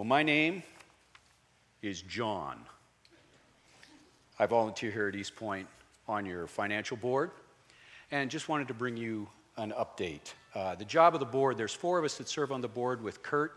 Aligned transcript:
Well, 0.00 0.06
my 0.06 0.22
name 0.22 0.62
is 1.82 2.00
John. 2.00 2.56
I 4.38 4.46
volunteer 4.46 4.90
here 4.90 5.08
at 5.08 5.14
East 5.14 5.36
Point 5.36 5.68
on 6.08 6.24
your 6.24 6.46
financial 6.46 6.96
board 6.96 7.32
and 8.10 8.30
just 8.30 8.48
wanted 8.48 8.66
to 8.68 8.72
bring 8.72 8.96
you 8.96 9.28
an 9.58 9.74
update. 9.78 10.32
Uh, 10.54 10.74
the 10.74 10.86
job 10.86 11.12
of 11.12 11.20
the 11.20 11.26
board, 11.26 11.58
there's 11.58 11.74
four 11.74 11.98
of 11.98 12.06
us 12.06 12.16
that 12.16 12.30
serve 12.30 12.50
on 12.50 12.62
the 12.62 12.68
board 12.68 13.02
with 13.02 13.22
Kurt 13.22 13.52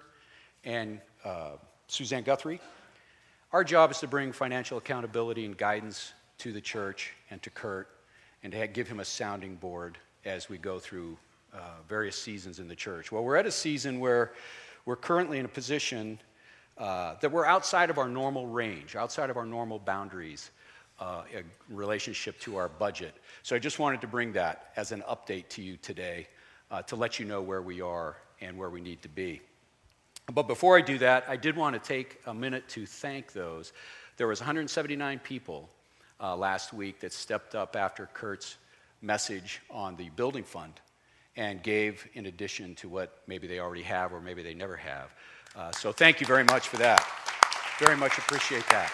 and 0.66 1.00
uh, 1.24 1.52
Suzanne 1.88 2.24
Guthrie. 2.24 2.60
Our 3.54 3.64
job 3.64 3.92
is 3.92 4.00
to 4.00 4.08
bring 4.08 4.34
financial 4.34 4.78
accountability 4.78 5.46
and 5.46 5.58
guidance 5.58 6.12
to 6.40 6.52
the 6.52 6.60
church 6.60 7.14
and 7.32 7.42
to 7.42 7.52
Kurt 7.52 7.88
and 8.44 8.52
to 8.52 8.68
give 8.68 8.90
him 8.90 9.00
a 9.00 9.06
sounding 9.06 9.56
board 9.56 9.98
as 10.26 10.50
we 10.50 10.58
go 10.58 10.78
through 10.78 11.18
uh, 11.54 11.60
various 11.88 12.18
seasons 12.22 12.60
in 12.60 12.68
the 12.68 12.76
church. 12.76 13.14
Well, 13.14 13.24
we're 13.24 13.38
at 13.38 13.46
a 13.46 13.52
season 13.52 14.02
where 14.02 14.34
we're 14.86 14.98
currently 14.98 15.40
in 15.40 15.46
a 15.46 15.48
position 15.48 16.20
uh, 16.78 17.16
that 17.22 17.32
we're 17.32 17.46
outside 17.46 17.90
of 17.90 17.98
our 17.98 18.10
normal 18.10 18.48
range, 18.48 18.96
outside 18.96 19.30
of 19.30 19.38
our 19.38 19.46
normal 19.46 19.80
boundaries. 19.80 20.52
Uh, 21.00 21.24
in 21.34 21.44
relationship 21.76 22.40
to 22.40 22.56
our 22.56 22.70
budget. 22.70 23.16
So 23.42 23.56
I 23.56 23.60
just 23.60 23.80
wanted 23.80 24.00
to 24.02 24.08
bring 24.08 24.32
that 24.34 24.72
as 24.78 24.92
an 24.92 25.04
update 25.10 25.50
to 25.50 25.62
you 25.62 25.76
today 25.78 26.28
uh, 26.70 26.84
to 26.84 26.96
let 26.96 27.20
you 27.20 27.26
know 27.26 27.42
where 27.42 27.64
we 27.64 27.82
are 27.82 28.16
and 28.42 28.56
where 28.56 28.70
we 28.70 28.80
need 28.80 29.02
to 29.02 29.10
be. 29.10 29.42
But 30.32 30.48
before 30.48 30.78
I 30.78 30.82
do 30.82 30.98
that, 31.00 31.26
I 31.28 31.36
did 31.36 31.58
want 31.58 31.74
to 31.74 31.80
take 31.80 32.22
a 32.28 32.34
minute 32.34 32.70
to 32.70 32.86
thank 32.86 33.34
those. 33.34 33.74
There 34.18 34.28
was 34.28 34.40
179 34.40 35.20
people 35.20 35.68
uh, 36.22 36.36
last 36.36 36.74
week 36.74 37.00
that 37.02 37.12
stepped 37.12 37.56
up 37.56 37.76
after 37.76 38.08
Kurt's 38.14 38.58
message 39.02 39.62
on 39.70 39.96
the 39.98 40.10
building 40.12 40.44
fund 40.44 40.74
and 41.36 41.62
gave 41.62 42.08
in 42.14 42.28
addition 42.28 42.76
to 42.76 42.88
what 42.88 43.22
maybe 43.28 43.48
they 43.48 43.60
already 43.60 43.82
have 43.82 44.14
or 44.14 44.22
maybe 44.22 44.44
they 44.44 44.54
never 44.54 44.78
have. 44.78 45.14
Uh, 45.56 45.72
so 45.72 45.92
thank 45.92 46.20
you 46.20 46.26
very 46.26 46.44
much 46.44 46.68
for 46.68 46.78
that. 46.78 47.06
Very 47.80 47.96
much 47.96 48.18
appreciate 48.18 48.66
that. 48.70 48.92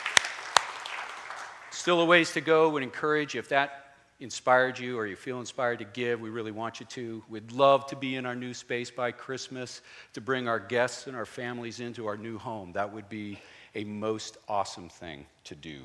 Still 1.72 2.02
a 2.02 2.06
ways 2.06 2.34
to 2.34 2.42
go. 2.42 2.70
Would 2.70 2.84
encourage 2.84 3.36
if 3.36 3.48
that 3.50 3.96
inspired 4.20 4.78
you 4.78 4.98
or 4.98 5.08
you 5.08 5.16
feel 5.16 5.40
inspired 5.40 5.80
to 5.80 5.86
give, 5.86 6.20
we 6.20 6.30
really 6.30 6.52
want 6.52 6.82
you 6.82 6.86
to. 6.88 7.24
We'd 7.30 7.54
love 7.54 7.88
to 7.88 7.96
be 7.96 8.18
in 8.18 8.26
our 8.26 8.36
new 8.36 8.54
space 8.54 8.92
by 8.92 9.12
Christmas 9.12 9.82
to 10.14 10.20
bring 10.20 10.50
our 10.50 10.60
guests 10.60 11.08
and 11.08 11.16
our 11.16 11.26
families 11.26 11.80
into 11.80 12.06
our 12.08 12.18
new 12.18 12.38
home. 12.38 12.74
That 12.74 12.92
would 12.92 13.08
be 13.08 13.40
a 13.76 13.86
most 13.86 14.38
awesome 14.50 14.90
thing 14.90 15.26
to 15.46 15.56
do. 15.56 15.80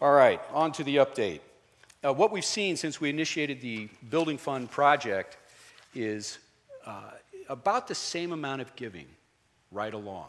All 0.00 0.12
right, 0.12 0.40
on 0.52 0.70
to 0.72 0.84
the 0.84 0.96
update. 0.96 1.40
Uh, 2.04 2.12
what 2.12 2.30
we've 2.30 2.44
seen 2.44 2.76
since 2.76 3.00
we 3.00 3.10
initiated 3.10 3.60
the 3.60 3.88
Building 4.10 4.38
Fund 4.38 4.70
project 4.70 5.36
is 5.94 6.38
uh, 6.86 7.10
about 7.48 7.88
the 7.88 7.94
same 7.94 8.32
amount 8.32 8.60
of 8.60 8.74
giving 8.76 9.06
right 9.72 9.94
along. 9.94 10.28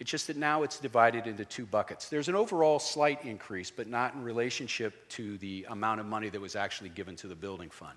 It's 0.00 0.10
just 0.10 0.26
that 0.26 0.36
now 0.36 0.64
it's 0.64 0.80
divided 0.80 1.26
into 1.26 1.44
two 1.44 1.66
buckets. 1.66 2.08
There's 2.08 2.28
an 2.28 2.34
overall 2.34 2.78
slight 2.78 3.24
increase, 3.24 3.70
but 3.70 3.86
not 3.86 4.14
in 4.14 4.22
relationship 4.22 5.08
to 5.10 5.38
the 5.38 5.66
amount 5.68 6.00
of 6.00 6.06
money 6.06 6.28
that 6.28 6.40
was 6.40 6.56
actually 6.56 6.90
given 6.90 7.14
to 7.16 7.28
the 7.28 7.36
building 7.36 7.70
fund. 7.70 7.96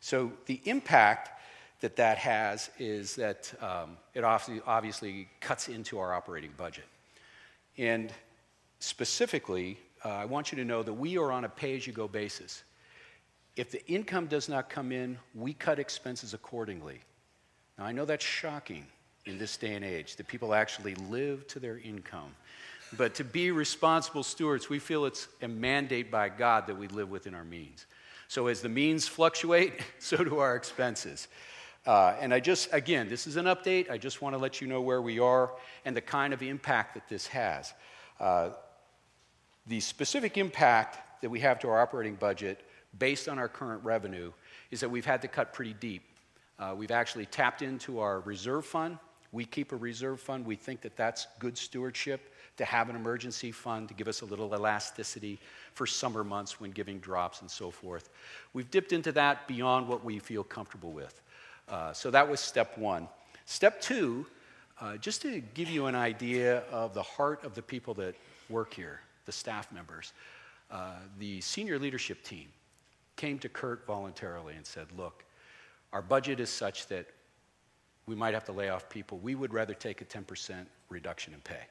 So 0.00 0.32
the 0.46 0.60
impact 0.64 1.30
that 1.80 1.96
that 1.96 2.18
has 2.18 2.70
is 2.78 3.16
that 3.16 3.52
um, 3.60 3.96
it 4.14 4.24
obviously 4.24 5.28
cuts 5.40 5.68
into 5.68 5.98
our 5.98 6.14
operating 6.14 6.52
budget. 6.56 6.84
And 7.76 8.12
specifically, 8.78 9.78
uh, 10.04 10.08
I 10.08 10.24
want 10.24 10.52
you 10.52 10.56
to 10.56 10.64
know 10.64 10.82
that 10.82 10.92
we 10.92 11.18
are 11.18 11.30
on 11.30 11.44
a 11.44 11.48
pay 11.48 11.76
as 11.76 11.86
you 11.86 11.92
go 11.92 12.08
basis. 12.08 12.62
If 13.56 13.70
the 13.70 13.86
income 13.86 14.26
does 14.26 14.48
not 14.48 14.70
come 14.70 14.90
in, 14.90 15.18
we 15.34 15.52
cut 15.52 15.78
expenses 15.78 16.32
accordingly. 16.32 17.00
Now, 17.78 17.84
I 17.84 17.92
know 17.92 18.06
that's 18.06 18.24
shocking 18.24 18.86
in 19.30 19.38
this 19.38 19.56
day 19.56 19.74
and 19.74 19.84
age, 19.84 20.16
that 20.16 20.28
people 20.28 20.52
actually 20.52 20.94
live 20.96 21.46
to 21.48 21.58
their 21.58 21.78
income. 21.78 22.34
But 22.96 23.14
to 23.14 23.24
be 23.24 23.50
responsible 23.52 24.22
stewards, 24.22 24.68
we 24.68 24.78
feel 24.78 25.04
it's 25.06 25.28
a 25.40 25.48
mandate 25.48 26.10
by 26.10 26.28
God 26.28 26.66
that 26.66 26.76
we 26.76 26.88
live 26.88 27.08
within 27.08 27.34
our 27.34 27.44
means. 27.44 27.86
So 28.28 28.48
as 28.48 28.60
the 28.60 28.68
means 28.68 29.06
fluctuate, 29.08 29.74
so 29.98 30.22
do 30.22 30.38
our 30.38 30.56
expenses. 30.56 31.28
Uh, 31.86 32.14
and 32.20 32.34
I 32.34 32.40
just, 32.40 32.68
again, 32.72 33.08
this 33.08 33.26
is 33.26 33.36
an 33.36 33.46
update. 33.46 33.90
I 33.90 33.96
just 33.96 34.20
want 34.20 34.34
to 34.34 34.38
let 34.38 34.60
you 34.60 34.66
know 34.66 34.80
where 34.82 35.00
we 35.00 35.18
are 35.18 35.52
and 35.84 35.96
the 35.96 36.00
kind 36.00 36.34
of 36.34 36.42
impact 36.42 36.94
that 36.94 37.08
this 37.08 37.26
has. 37.28 37.72
Uh, 38.18 38.50
the 39.66 39.80
specific 39.80 40.36
impact 40.36 41.22
that 41.22 41.30
we 41.30 41.40
have 41.40 41.58
to 41.60 41.68
our 41.68 41.80
operating 41.80 42.16
budget 42.16 42.60
based 42.98 43.28
on 43.28 43.38
our 43.38 43.48
current 43.48 43.82
revenue 43.84 44.32
is 44.70 44.80
that 44.80 44.90
we've 44.90 45.06
had 45.06 45.22
to 45.22 45.28
cut 45.28 45.52
pretty 45.52 45.74
deep. 45.74 46.02
Uh, 46.58 46.74
we've 46.76 46.90
actually 46.90 47.24
tapped 47.24 47.62
into 47.62 48.00
our 48.00 48.20
reserve 48.20 48.66
fund 48.66 48.98
we 49.32 49.44
keep 49.44 49.72
a 49.72 49.76
reserve 49.76 50.20
fund. 50.20 50.44
We 50.44 50.56
think 50.56 50.80
that 50.82 50.96
that's 50.96 51.26
good 51.38 51.56
stewardship 51.56 52.34
to 52.56 52.64
have 52.64 52.90
an 52.90 52.96
emergency 52.96 53.52
fund 53.52 53.88
to 53.88 53.94
give 53.94 54.08
us 54.08 54.22
a 54.22 54.24
little 54.24 54.52
elasticity 54.54 55.38
for 55.72 55.86
summer 55.86 56.24
months 56.24 56.60
when 56.60 56.72
giving 56.72 56.98
drops 56.98 57.40
and 57.40 57.50
so 57.50 57.70
forth. 57.70 58.10
We've 58.52 58.70
dipped 58.70 58.92
into 58.92 59.12
that 59.12 59.46
beyond 59.46 59.88
what 59.88 60.04
we 60.04 60.18
feel 60.18 60.42
comfortable 60.42 60.92
with. 60.92 61.20
Uh, 61.68 61.92
so 61.92 62.10
that 62.10 62.28
was 62.28 62.40
step 62.40 62.76
one. 62.76 63.08
Step 63.46 63.80
two, 63.80 64.26
uh, 64.80 64.96
just 64.96 65.22
to 65.22 65.40
give 65.54 65.68
you 65.68 65.86
an 65.86 65.94
idea 65.94 66.64
of 66.70 66.94
the 66.94 67.02
heart 67.02 67.44
of 67.44 67.54
the 67.54 67.62
people 67.62 67.94
that 67.94 68.14
work 68.48 68.74
here, 68.74 69.00
the 69.26 69.32
staff 69.32 69.70
members, 69.72 70.12
uh, 70.70 70.94
the 71.18 71.40
senior 71.40 71.78
leadership 71.78 72.22
team 72.24 72.48
came 73.16 73.38
to 73.38 73.48
Kurt 73.48 73.86
voluntarily 73.86 74.54
and 74.56 74.66
said, 74.66 74.86
Look, 74.96 75.24
our 75.92 76.02
budget 76.02 76.40
is 76.40 76.50
such 76.50 76.86
that 76.88 77.06
we 78.10 78.16
might 78.16 78.34
have 78.34 78.42
to 78.42 78.52
lay 78.52 78.70
off 78.70 78.88
people. 78.88 79.18
We 79.18 79.36
would 79.36 79.54
rather 79.54 79.72
take 79.72 80.00
a 80.00 80.04
10% 80.04 80.66
reduction 80.88 81.32
in 81.32 81.40
pay. 81.42 81.62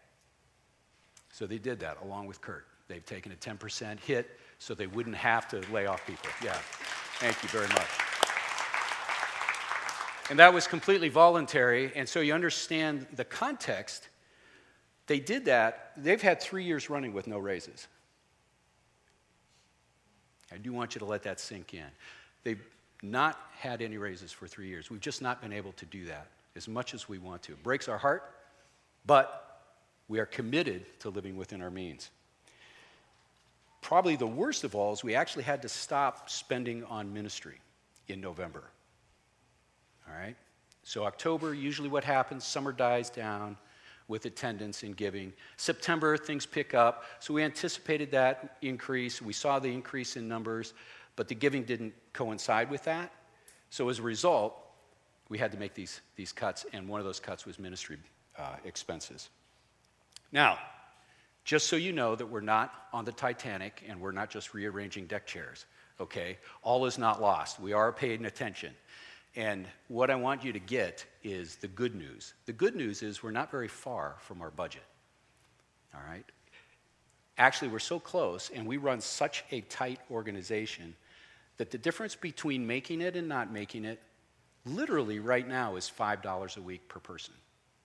So 1.33 1.45
they 1.45 1.57
did 1.57 1.81
that 1.81 1.97
along 2.01 2.27
with 2.27 2.39
Kurt. 2.39 2.65
They've 2.87 3.05
taken 3.05 3.33
a 3.33 3.35
10% 3.35 3.99
hit 3.99 4.39
so 4.57 4.73
they 4.73 4.87
wouldn't 4.87 5.17
have 5.17 5.49
to 5.49 5.61
lay 5.69 5.85
off 5.85 6.07
people. 6.07 6.29
Yeah. 6.41 6.57
Thank 7.19 7.43
you 7.43 7.49
very 7.49 7.67
much. 7.67 7.89
And 10.29 10.39
that 10.39 10.53
was 10.53 10.65
completely 10.65 11.09
voluntary. 11.09 11.91
And 11.93 12.07
so 12.07 12.21
you 12.21 12.33
understand 12.33 13.05
the 13.17 13.25
context. 13.25 14.07
They 15.07 15.19
did 15.19 15.43
that. 15.43 15.91
They've 15.97 16.21
had 16.21 16.39
three 16.39 16.63
years 16.63 16.89
running 16.89 17.11
with 17.11 17.27
no 17.27 17.37
raises. 17.37 17.89
I 20.53 20.57
do 20.57 20.71
want 20.71 20.95
you 20.95 20.99
to 20.99 21.05
let 21.05 21.23
that 21.23 21.41
sink 21.41 21.73
in. 21.73 21.91
They've 22.45 22.65
not 23.01 23.39
had 23.57 23.81
any 23.81 23.97
raises 23.97 24.31
for 24.31 24.47
three 24.47 24.67
years. 24.67 24.89
We've 24.89 24.99
just 24.99 25.21
not 25.21 25.41
been 25.41 25.53
able 25.53 25.71
to 25.73 25.85
do 25.85 26.05
that 26.05 26.27
as 26.55 26.67
much 26.67 26.93
as 26.93 27.07
we 27.07 27.17
want 27.17 27.43
to. 27.43 27.53
It 27.53 27.63
breaks 27.63 27.87
our 27.87 27.97
heart, 27.97 28.23
but 29.05 29.61
we 30.07 30.19
are 30.19 30.25
committed 30.25 30.85
to 30.99 31.09
living 31.09 31.37
within 31.37 31.61
our 31.61 31.69
means. 31.69 32.09
Probably 33.81 34.15
the 34.15 34.27
worst 34.27 34.63
of 34.63 34.75
all 34.75 34.93
is 34.93 35.03
we 35.03 35.15
actually 35.15 35.43
had 35.43 35.61
to 35.61 35.69
stop 35.69 36.29
spending 36.29 36.83
on 36.85 37.13
ministry 37.13 37.59
in 38.07 38.19
November. 38.19 38.63
All 40.07 40.19
right? 40.19 40.35
So, 40.83 41.05
October, 41.05 41.53
usually 41.53 41.89
what 41.89 42.03
happens, 42.03 42.43
summer 42.43 42.71
dies 42.71 43.09
down 43.09 43.57
with 44.07 44.25
attendance 44.25 44.81
and 44.81 44.97
giving. 44.97 45.31
September, 45.55 46.17
things 46.17 46.45
pick 46.45 46.73
up. 46.73 47.03
So, 47.19 47.33
we 47.33 47.43
anticipated 47.43 48.11
that 48.11 48.57
increase. 48.61 49.21
We 49.21 49.33
saw 49.33 49.59
the 49.59 49.71
increase 49.71 50.17
in 50.17 50.27
numbers 50.27 50.73
but 51.19 51.27
the 51.27 51.35
giving 51.35 51.63
didn't 51.63 51.93
coincide 52.13 52.69
with 52.69 52.85
that. 52.85 53.11
So 53.69 53.89
as 53.89 53.99
a 53.99 54.03
result, 54.03 54.55
we 55.27 55.37
had 55.37 55.51
to 55.51 55.57
make 55.57 55.73
these, 55.73 55.99
these 56.15 56.31
cuts, 56.31 56.65
and 56.71 56.87
one 56.87 57.01
of 57.01 57.05
those 57.05 57.19
cuts 57.19 57.45
was 57.45 57.59
ministry 57.59 57.97
uh, 58.37 58.55
expenses. 58.63 59.27
Now, 60.31 60.57
just 61.43 61.67
so 61.67 61.75
you 61.75 61.91
know 61.91 62.15
that 62.15 62.25
we're 62.25 62.39
not 62.39 62.73
on 62.93 63.03
the 63.03 63.11
Titanic 63.11 63.83
and 63.85 63.99
we're 63.99 64.13
not 64.13 64.29
just 64.29 64.53
rearranging 64.53 65.07
deck 65.07 65.27
chairs, 65.27 65.65
okay? 65.99 66.37
All 66.63 66.85
is 66.85 66.97
not 66.97 67.21
lost. 67.21 67.59
We 67.59 67.73
are 67.73 67.91
paying 67.91 68.23
attention. 68.23 68.73
And 69.35 69.67
what 69.89 70.09
I 70.09 70.15
want 70.15 70.45
you 70.45 70.53
to 70.53 70.59
get 70.59 71.05
is 71.21 71.57
the 71.57 71.67
good 71.67 71.95
news. 71.95 72.33
The 72.45 72.53
good 72.53 72.77
news 72.77 73.03
is 73.03 73.21
we're 73.21 73.31
not 73.31 73.51
very 73.51 73.67
far 73.67 74.15
from 74.19 74.41
our 74.41 74.51
budget, 74.51 74.85
all 75.93 76.01
right? 76.09 76.23
Actually, 77.37 77.67
we're 77.67 77.79
so 77.79 77.99
close, 77.99 78.51
and 78.55 78.65
we 78.65 78.77
run 78.77 79.01
such 79.01 79.43
a 79.51 79.59
tight 79.59 79.99
organization 80.09 80.95
that 81.59 81.71
the 81.71 81.77
difference 81.77 82.15
between 82.15 82.65
making 82.65 83.01
it 83.01 83.17
and 83.17 83.27
not 83.27 83.51
making 83.51 83.83
it, 83.83 84.01
literally 84.65 85.19
right 85.19 85.45
now, 85.45 85.75
is 85.75 85.91
$5 85.95 86.57
a 86.57 86.61
week 86.61 86.87
per 86.87 87.01
person, 87.01 87.33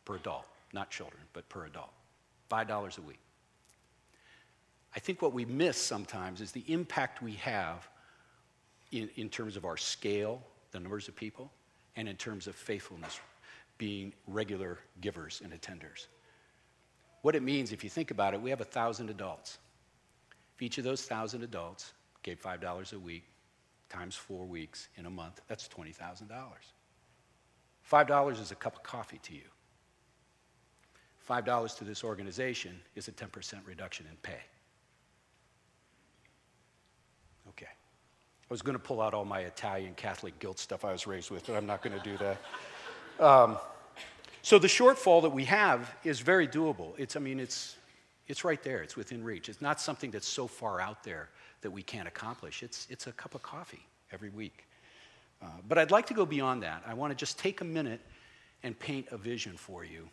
per 0.04 0.14
adult. 0.14 0.46
Not 0.72 0.90
children, 0.90 1.20
but 1.32 1.48
per 1.48 1.66
adult. 1.66 1.90
$5 2.50 2.98
a 2.98 3.00
week. 3.02 3.18
I 4.94 5.00
think 5.00 5.20
what 5.20 5.32
we 5.32 5.44
miss 5.44 5.76
sometimes 5.76 6.40
is 6.40 6.52
the 6.52 6.62
impact 6.68 7.20
we 7.20 7.32
have 7.32 7.88
in, 8.92 9.10
in 9.16 9.28
terms 9.28 9.56
of 9.56 9.64
our 9.64 9.76
scale, 9.76 10.40
the 10.70 10.78
numbers 10.78 11.08
of 11.08 11.16
people, 11.16 11.50
and 11.96 12.08
in 12.08 12.14
terms 12.14 12.46
of 12.46 12.54
faithfulness, 12.54 13.18
being 13.76 14.12
regular 14.28 14.78
givers 15.00 15.42
and 15.42 15.52
attenders. 15.52 16.06
What 17.22 17.34
it 17.34 17.42
means, 17.42 17.72
if 17.72 17.82
you 17.82 17.90
think 17.90 18.12
about 18.12 18.34
it, 18.34 18.40
we 18.40 18.50
have 18.50 18.60
1,000 18.60 19.10
adults. 19.10 19.58
If 20.54 20.62
each 20.62 20.78
of 20.78 20.84
those 20.84 21.00
1,000 21.00 21.42
adults 21.42 21.92
gave 22.22 22.40
$5 22.40 22.92
a 22.92 22.98
week, 23.00 23.24
times 23.94 24.16
four 24.16 24.44
weeks 24.44 24.88
in 24.96 25.06
a 25.06 25.10
month, 25.10 25.40
that's 25.46 25.68
$20,000. 25.68 26.28
$5 27.90 28.40
is 28.40 28.50
a 28.50 28.54
cup 28.54 28.76
of 28.76 28.82
coffee 28.82 29.20
to 29.22 29.34
you. 29.34 29.42
$5 31.28 31.78
to 31.78 31.84
this 31.84 32.02
organization 32.02 32.80
is 32.96 33.08
a 33.08 33.12
10% 33.12 33.54
reduction 33.66 34.06
in 34.10 34.16
pay. 34.16 34.40
Okay. 37.50 37.66
I 37.66 38.50
was 38.50 38.62
going 38.62 38.76
to 38.76 38.82
pull 38.82 39.00
out 39.00 39.14
all 39.14 39.24
my 39.24 39.40
Italian 39.40 39.94
Catholic 39.94 40.38
guilt 40.38 40.58
stuff 40.58 40.84
I 40.84 40.92
was 40.92 41.06
raised 41.06 41.30
with, 41.30 41.46
but 41.46 41.54
I'm 41.54 41.66
not 41.66 41.82
going 41.82 41.96
to 41.96 42.04
do 42.04 42.16
that. 42.18 42.40
Um, 43.20 43.58
so 44.42 44.58
the 44.58 44.66
shortfall 44.66 45.22
that 45.22 45.30
we 45.30 45.44
have 45.44 45.94
is 46.02 46.18
very 46.18 46.48
doable. 46.48 46.94
It's, 46.98 47.14
I 47.14 47.20
mean, 47.20 47.38
it's, 47.38 47.76
it's 48.26 48.42
right 48.42 48.60
there. 48.60 48.82
It's 48.82 48.96
within 48.96 49.22
reach. 49.22 49.48
It's 49.48 49.62
not 49.62 49.80
something 49.80 50.10
that's 50.10 50.26
so 50.26 50.48
far 50.48 50.80
out 50.80 51.04
there 51.04 51.28
that 51.64 51.70
we 51.70 51.82
can't 51.82 52.06
accomplish. 52.06 52.62
It's, 52.62 52.86
it's 52.90 53.08
a 53.08 53.12
cup 53.12 53.34
of 53.34 53.42
coffee 53.42 53.84
every 54.12 54.28
week. 54.28 54.66
Uh, 55.42 55.46
but 55.66 55.78
I'd 55.78 55.90
like 55.90 56.06
to 56.06 56.14
go 56.14 56.24
beyond 56.24 56.62
that. 56.62 56.82
I 56.86 56.94
want 56.94 57.10
to 57.10 57.16
just 57.16 57.38
take 57.38 57.62
a 57.62 57.64
minute 57.64 58.00
and 58.62 58.78
paint 58.78 59.08
a 59.10 59.16
vision 59.16 59.56
for 59.56 59.82
you 59.82 60.08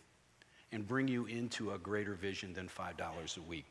and 0.71 0.88
bring 0.88 1.09
you 1.09 1.25
into 1.25 1.71
a 1.71 1.77
greater 1.77 2.15
vision 2.15 2.53
than 2.53 2.69
$5 2.69 3.38
a 3.38 3.42
week. 3.42 3.65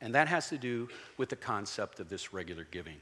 And 0.00 0.14
that 0.16 0.26
has 0.26 0.48
to 0.48 0.58
do 0.58 0.88
with 1.16 1.28
the 1.28 1.36
concept 1.36 2.00
of 2.00 2.08
this 2.08 2.32
regular 2.32 2.66
giving. 2.70 2.96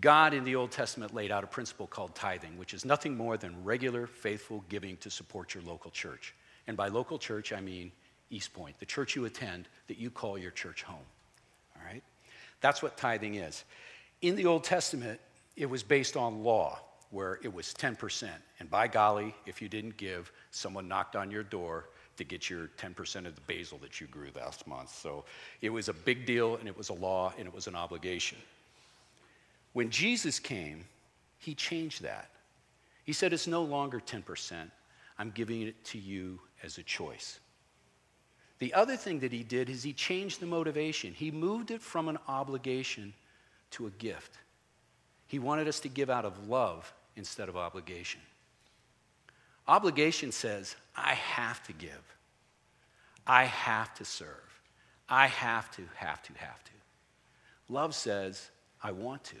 God 0.00 0.34
in 0.34 0.42
the 0.44 0.56
Old 0.56 0.72
Testament 0.72 1.14
laid 1.14 1.30
out 1.30 1.44
a 1.44 1.46
principle 1.46 1.86
called 1.86 2.14
tithing, 2.14 2.58
which 2.58 2.74
is 2.74 2.84
nothing 2.84 3.16
more 3.16 3.36
than 3.36 3.64
regular, 3.64 4.06
faithful 4.06 4.64
giving 4.68 4.96
to 4.98 5.10
support 5.10 5.54
your 5.54 5.62
local 5.62 5.90
church. 5.90 6.34
And 6.66 6.76
by 6.76 6.88
local 6.88 7.18
church, 7.18 7.52
I 7.52 7.60
mean 7.60 7.92
East 8.30 8.52
Point, 8.52 8.78
the 8.78 8.86
church 8.86 9.16
you 9.16 9.24
attend 9.24 9.68
that 9.86 9.98
you 9.98 10.10
call 10.10 10.36
your 10.38 10.50
church 10.50 10.82
home. 10.82 11.06
That's 12.60 12.82
what 12.82 12.96
tithing 12.96 13.36
is. 13.36 13.64
In 14.22 14.36
the 14.36 14.46
Old 14.46 14.64
Testament, 14.64 15.20
it 15.56 15.66
was 15.66 15.82
based 15.82 16.16
on 16.16 16.42
law, 16.42 16.78
where 17.10 17.38
it 17.42 17.52
was 17.52 17.74
10%. 17.74 18.28
And 18.60 18.70
by 18.70 18.88
golly, 18.88 19.34
if 19.46 19.62
you 19.62 19.68
didn't 19.68 19.96
give, 19.96 20.30
someone 20.50 20.88
knocked 20.88 21.16
on 21.16 21.30
your 21.30 21.42
door 21.42 21.88
to 22.16 22.24
get 22.24 22.50
your 22.50 22.70
10% 22.78 23.26
of 23.26 23.34
the 23.34 23.40
basil 23.42 23.78
that 23.78 24.00
you 24.00 24.06
grew 24.08 24.28
last 24.34 24.66
month. 24.66 24.90
So 24.90 25.24
it 25.60 25.70
was 25.70 25.88
a 25.88 25.92
big 25.92 26.26
deal, 26.26 26.56
and 26.56 26.68
it 26.68 26.76
was 26.76 26.88
a 26.88 26.94
law, 26.94 27.32
and 27.38 27.46
it 27.46 27.54
was 27.54 27.66
an 27.66 27.76
obligation. 27.76 28.38
When 29.72 29.90
Jesus 29.90 30.38
came, 30.38 30.84
he 31.38 31.54
changed 31.54 32.02
that. 32.02 32.30
He 33.04 33.12
said, 33.12 33.32
It's 33.32 33.46
no 33.46 33.62
longer 33.62 34.00
10%. 34.00 34.70
I'm 35.18 35.30
giving 35.30 35.62
it 35.62 35.84
to 35.86 35.98
you 35.98 36.40
as 36.62 36.78
a 36.78 36.82
choice. 36.82 37.38
The 38.58 38.74
other 38.74 38.96
thing 38.96 39.20
that 39.20 39.32
he 39.32 39.44
did 39.44 39.70
is 39.70 39.82
he 39.82 39.92
changed 39.92 40.40
the 40.40 40.46
motivation. 40.46 41.14
He 41.14 41.30
moved 41.30 41.70
it 41.70 41.80
from 41.80 42.08
an 42.08 42.18
obligation 42.26 43.14
to 43.72 43.86
a 43.86 43.90
gift. 43.90 44.36
He 45.26 45.38
wanted 45.38 45.68
us 45.68 45.80
to 45.80 45.88
give 45.88 46.10
out 46.10 46.24
of 46.24 46.48
love 46.48 46.92
instead 47.16 47.48
of 47.48 47.56
obligation. 47.56 48.20
Obligation 49.68 50.32
says, 50.32 50.74
I 50.96 51.14
have 51.14 51.62
to 51.64 51.72
give. 51.72 52.16
I 53.26 53.44
have 53.44 53.94
to 53.94 54.04
serve. 54.04 54.60
I 55.08 55.26
have 55.26 55.70
to, 55.72 55.82
have 55.94 56.22
to, 56.22 56.32
have 56.38 56.64
to. 56.64 56.70
Love 57.68 57.94
says, 57.94 58.50
I 58.82 58.92
want 58.92 59.22
to. 59.24 59.36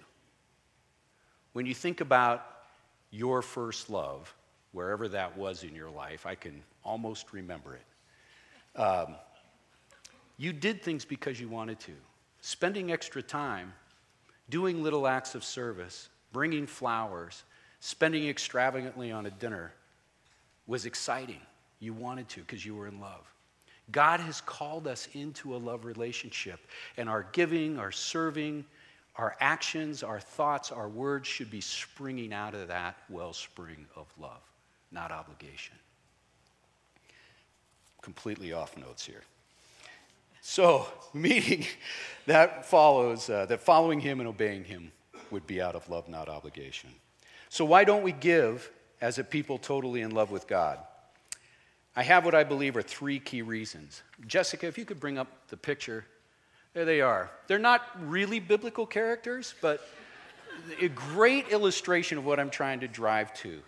When 1.54 1.66
you 1.66 1.74
think 1.74 2.00
about 2.00 2.44
your 3.10 3.40
first 3.40 3.88
love, 3.88 4.34
wherever 4.72 5.08
that 5.08 5.36
was 5.36 5.62
in 5.62 5.74
your 5.74 5.90
life, 5.90 6.26
I 6.26 6.34
can 6.34 6.62
almost 6.84 7.32
remember 7.32 7.74
it. 7.74 7.82
Um, 8.78 9.16
you 10.36 10.52
did 10.52 10.82
things 10.82 11.04
because 11.04 11.40
you 11.40 11.48
wanted 11.48 11.80
to. 11.80 11.92
Spending 12.40 12.92
extra 12.92 13.20
time, 13.20 13.72
doing 14.48 14.82
little 14.82 15.06
acts 15.06 15.34
of 15.34 15.42
service, 15.42 16.08
bringing 16.32 16.66
flowers, 16.66 17.42
spending 17.80 18.28
extravagantly 18.28 19.10
on 19.10 19.26
a 19.26 19.30
dinner 19.30 19.72
was 20.68 20.86
exciting. 20.86 21.40
You 21.80 21.92
wanted 21.92 22.28
to 22.30 22.40
because 22.40 22.64
you 22.64 22.76
were 22.76 22.86
in 22.86 23.00
love. 23.00 23.26
God 23.90 24.20
has 24.20 24.40
called 24.40 24.86
us 24.86 25.08
into 25.14 25.56
a 25.56 25.58
love 25.58 25.84
relationship, 25.84 26.60
and 26.96 27.08
our 27.08 27.26
giving, 27.32 27.78
our 27.78 27.90
serving, 27.90 28.64
our 29.16 29.36
actions, 29.40 30.02
our 30.02 30.20
thoughts, 30.20 30.70
our 30.70 30.88
words 30.88 31.26
should 31.26 31.50
be 31.50 31.60
springing 31.60 32.32
out 32.32 32.54
of 32.54 32.68
that 32.68 32.96
wellspring 33.08 33.86
of 33.96 34.06
love, 34.20 34.42
not 34.92 35.10
obligation. 35.10 35.74
Completely 38.08 38.54
off 38.54 38.74
notes 38.78 39.04
here. 39.04 39.20
So, 40.40 40.86
meaning 41.12 41.66
that 42.24 42.64
follows, 42.64 43.28
uh, 43.28 43.44
that 43.44 43.60
following 43.60 44.00
him 44.00 44.18
and 44.18 44.26
obeying 44.26 44.64
him 44.64 44.92
would 45.30 45.46
be 45.46 45.60
out 45.60 45.74
of 45.74 45.90
love, 45.90 46.08
not 46.08 46.26
obligation. 46.26 46.88
So, 47.50 47.66
why 47.66 47.84
don't 47.84 48.02
we 48.02 48.12
give 48.12 48.70
as 49.02 49.18
a 49.18 49.24
people 49.24 49.58
totally 49.58 50.00
in 50.00 50.12
love 50.12 50.30
with 50.30 50.46
God? 50.46 50.78
I 51.94 52.02
have 52.02 52.24
what 52.24 52.34
I 52.34 52.44
believe 52.44 52.78
are 52.78 52.82
three 52.82 53.18
key 53.18 53.42
reasons. 53.42 54.02
Jessica, 54.26 54.66
if 54.66 54.78
you 54.78 54.86
could 54.86 55.00
bring 55.00 55.18
up 55.18 55.28
the 55.48 55.58
picture 55.58 56.06
there 56.72 56.86
they 56.86 57.02
are. 57.02 57.30
They're 57.46 57.58
not 57.58 57.82
really 58.00 58.40
biblical 58.40 58.86
characters, 58.86 59.54
but 59.60 59.86
a 60.80 60.88
great 60.88 61.48
illustration 61.50 62.16
of 62.16 62.24
what 62.24 62.40
I'm 62.40 62.48
trying 62.48 62.80
to 62.80 62.88
drive 62.88 63.34
to. 63.42 63.60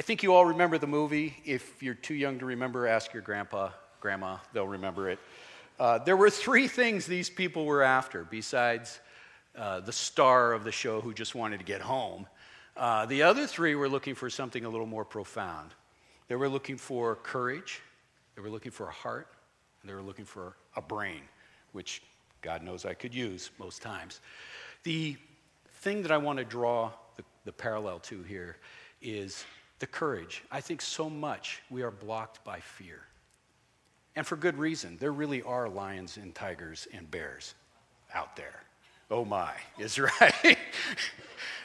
I 0.00 0.02
think 0.02 0.22
you 0.22 0.32
all 0.32 0.46
remember 0.46 0.78
the 0.78 0.86
movie. 0.86 1.36
If 1.44 1.82
you're 1.82 1.92
too 1.92 2.14
young 2.14 2.38
to 2.38 2.46
remember, 2.46 2.86
ask 2.86 3.12
your 3.12 3.20
grandpa, 3.20 3.68
grandma, 4.00 4.38
they'll 4.54 4.66
remember 4.66 5.10
it. 5.10 5.18
Uh, 5.78 5.98
there 5.98 6.16
were 6.16 6.30
three 6.30 6.68
things 6.68 7.04
these 7.04 7.28
people 7.28 7.66
were 7.66 7.82
after 7.82 8.24
besides 8.24 8.98
uh, 9.54 9.80
the 9.80 9.92
star 9.92 10.54
of 10.54 10.64
the 10.64 10.72
show 10.72 11.02
who 11.02 11.12
just 11.12 11.34
wanted 11.34 11.58
to 11.58 11.66
get 11.66 11.82
home. 11.82 12.26
Uh, 12.78 13.04
the 13.04 13.24
other 13.24 13.46
three 13.46 13.74
were 13.74 13.90
looking 13.90 14.14
for 14.14 14.30
something 14.30 14.64
a 14.64 14.70
little 14.70 14.86
more 14.86 15.04
profound. 15.04 15.74
They 16.28 16.34
were 16.34 16.48
looking 16.48 16.78
for 16.78 17.16
courage, 17.16 17.82
they 18.36 18.40
were 18.40 18.48
looking 18.48 18.72
for 18.72 18.88
a 18.88 18.92
heart, 18.92 19.28
and 19.82 19.90
they 19.90 19.94
were 19.94 20.00
looking 20.00 20.24
for 20.24 20.56
a 20.76 20.80
brain 20.80 21.20
which 21.72 22.02
God 22.40 22.62
knows 22.62 22.86
I 22.86 22.94
could 22.94 23.14
use 23.14 23.50
most 23.58 23.82
times. 23.82 24.22
The 24.82 25.18
thing 25.82 26.00
that 26.00 26.10
I 26.10 26.16
want 26.16 26.38
to 26.38 26.44
draw 26.46 26.90
the, 27.18 27.24
the 27.44 27.52
parallel 27.52 27.98
to 27.98 28.22
here 28.22 28.56
is 29.02 29.44
the 29.80 29.86
courage. 29.86 30.44
I 30.50 30.60
think 30.60 30.80
so 30.80 31.10
much 31.10 31.62
we 31.70 31.82
are 31.82 31.90
blocked 31.90 32.44
by 32.44 32.60
fear. 32.60 33.00
And 34.14 34.26
for 34.26 34.36
good 34.36 34.56
reason. 34.56 34.96
There 35.00 35.12
really 35.12 35.42
are 35.42 35.68
lions 35.68 36.16
and 36.16 36.34
tigers 36.34 36.86
and 36.92 37.10
bears 37.10 37.54
out 38.14 38.36
there. 38.36 38.62
Oh 39.10 39.24
my, 39.24 39.52
is 39.78 39.98
right. 40.20 40.58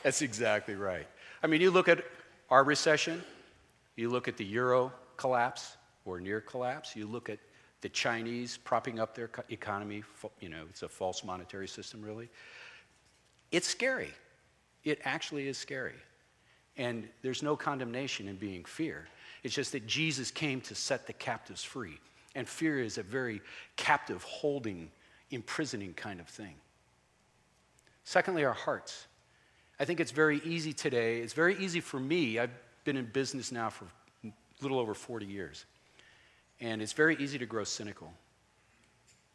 That's 0.03 0.21
exactly 0.21 0.75
right. 0.75 1.07
I 1.43 1.47
mean, 1.47 1.61
you 1.61 1.69
look 1.69 1.87
at 1.87 2.03
our 2.49 2.63
recession, 2.63 3.23
you 3.95 4.09
look 4.09 4.27
at 4.27 4.37
the 4.37 4.45
euro 4.45 4.91
collapse 5.17 5.77
or 6.05 6.19
near 6.19 6.41
collapse, 6.41 6.95
you 6.95 7.07
look 7.07 7.29
at 7.29 7.39
the 7.81 7.89
Chinese 7.89 8.57
propping 8.57 8.99
up 8.99 9.15
their 9.15 9.29
economy, 9.49 10.03
you 10.39 10.49
know, 10.49 10.63
it's 10.69 10.83
a 10.83 10.89
false 10.89 11.23
monetary 11.23 11.67
system, 11.67 12.01
really. 12.01 12.29
It's 13.51 13.67
scary. 13.67 14.11
It 14.83 14.99
actually 15.03 15.47
is 15.47 15.57
scary. 15.57 15.95
And 16.77 17.07
there's 17.21 17.41
no 17.41 17.55
condemnation 17.55 18.27
in 18.27 18.35
being 18.35 18.65
fear. 18.65 19.07
It's 19.43 19.55
just 19.55 19.71
that 19.71 19.87
Jesus 19.87 20.31
came 20.31 20.61
to 20.61 20.75
set 20.75 21.07
the 21.07 21.13
captives 21.13 21.63
free. 21.63 21.99
And 22.35 22.47
fear 22.47 22.79
is 22.79 22.97
a 22.97 23.03
very 23.03 23.41
captive, 23.77 24.23
holding, 24.23 24.91
imprisoning 25.31 25.93
kind 25.93 26.19
of 26.19 26.27
thing. 26.27 26.55
Secondly, 28.03 28.43
our 28.43 28.53
hearts. 28.53 29.07
I 29.79 29.85
think 29.85 29.99
it's 29.99 30.11
very 30.11 30.41
easy 30.43 30.73
today. 30.73 31.19
It's 31.19 31.33
very 31.33 31.57
easy 31.57 31.79
for 31.79 31.99
me. 31.99 32.39
I've 32.39 32.51
been 32.83 32.97
in 32.97 33.05
business 33.05 33.51
now 33.51 33.69
for 33.69 33.85
a 34.23 34.31
little 34.61 34.79
over 34.79 34.93
40 34.93 35.25
years. 35.25 35.65
And 36.59 36.81
it's 36.81 36.93
very 36.93 37.15
easy 37.17 37.37
to 37.37 37.45
grow 37.45 37.63
cynical. 37.63 38.11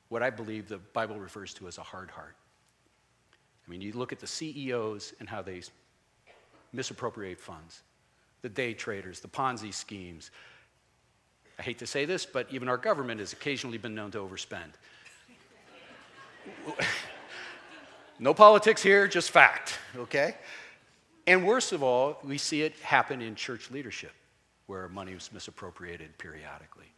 What 0.08 0.22
I 0.22 0.30
believe 0.30 0.68
the 0.68 0.78
Bible 0.78 1.18
refers 1.18 1.54
to 1.54 1.68
as 1.68 1.78
a 1.78 1.82
hard 1.82 2.10
heart. 2.10 2.36
I 3.66 3.70
mean, 3.70 3.80
you 3.80 3.92
look 3.92 4.12
at 4.12 4.18
the 4.18 4.26
CEOs 4.26 5.14
and 5.20 5.28
how 5.28 5.42
they 5.42 5.62
misappropriate 6.72 7.40
funds, 7.40 7.82
the 8.42 8.48
day 8.48 8.74
traders, 8.74 9.20
the 9.20 9.28
Ponzi 9.28 9.72
schemes. 9.72 10.30
I 11.58 11.62
hate 11.62 11.78
to 11.78 11.86
say 11.86 12.04
this, 12.04 12.24
but 12.24 12.46
even 12.50 12.68
our 12.68 12.76
government 12.76 13.20
has 13.20 13.32
occasionally 13.32 13.78
been 13.78 13.94
known 13.94 14.10
to 14.12 14.18
overspend. 14.18 14.72
no 18.18 18.32
politics 18.34 18.82
here, 18.82 19.06
just 19.06 19.30
fact, 19.30 19.78
okay? 19.96 20.36
And 21.26 21.46
worst 21.46 21.72
of 21.72 21.82
all, 21.82 22.18
we 22.24 22.38
see 22.38 22.62
it 22.62 22.74
happen 22.80 23.20
in 23.20 23.34
church 23.34 23.70
leadership 23.70 24.12
where 24.66 24.88
money 24.88 25.12
is 25.12 25.30
misappropriated 25.32 26.16
periodically. 26.16 26.92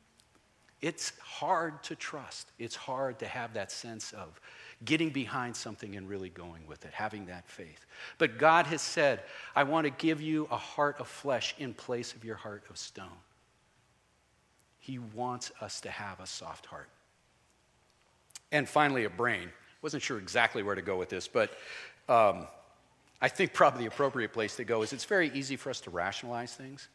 It's 0.83 1.13
hard 1.21 1.83
to 1.85 1.95
trust. 1.95 2.51
It's 2.59 2.75
hard 2.75 3.19
to 3.21 3.27
have 3.27 3.55
that 3.55 3.73
sense 3.73 4.13
of 4.13 4.41
getting 4.85 5.11
behind 5.11 5.55
something 5.55 5.97
and 5.97 6.09
really 6.09 6.29
going 6.29 6.67
with 6.67 6.85
it, 6.85 6.93
having 6.93 7.27
that 7.27 7.49
faith. 7.49 7.87
But 8.19 8.39
God 8.39 8.67
has 8.67 8.83
said, 8.83 9.23
I 9.55 9.63
want 9.65 9.87
to 9.87 9.91
give 9.91 10.21
you 10.21 10.49
a 10.51 10.57
heart 10.57 10.97
of 10.99 11.09
flesh 11.09 11.55
in 11.59 11.75
place 11.75 12.15
of 12.15 12.25
your 12.25 12.37
heart 12.37 12.65
of 12.71 12.77
stone. 12.77 13.07
He 14.81 14.99
wants 14.99 15.53
us 15.61 15.81
to 15.83 15.91
have 15.91 16.19
a 16.21 16.27
soft 16.27 16.67
heart. 16.67 16.89
And 18.51 18.69
finally, 18.69 19.05
a 19.05 19.11
brain. 19.11 19.51
Wasn't 19.83 20.03
sure 20.03 20.19
exactly 20.19 20.63
where 20.63 20.75
to 20.75 20.83
go 20.83 20.97
with 20.97 21.09
this, 21.09 21.29
but 21.29 21.53
um, 22.09 22.47
I 23.21 23.29
think 23.29 23.53
probably 23.53 23.85
the 23.85 23.89
appropriate 23.89 24.33
place 24.33 24.57
to 24.57 24.65
go 24.65 24.83
is 24.83 24.93
it's 24.93 25.05
very 25.05 25.31
easy 25.35 25.57
for 25.57 25.71
us 25.71 25.81
to 25.83 25.91
rationalize 25.91 26.55
things. 26.55 26.89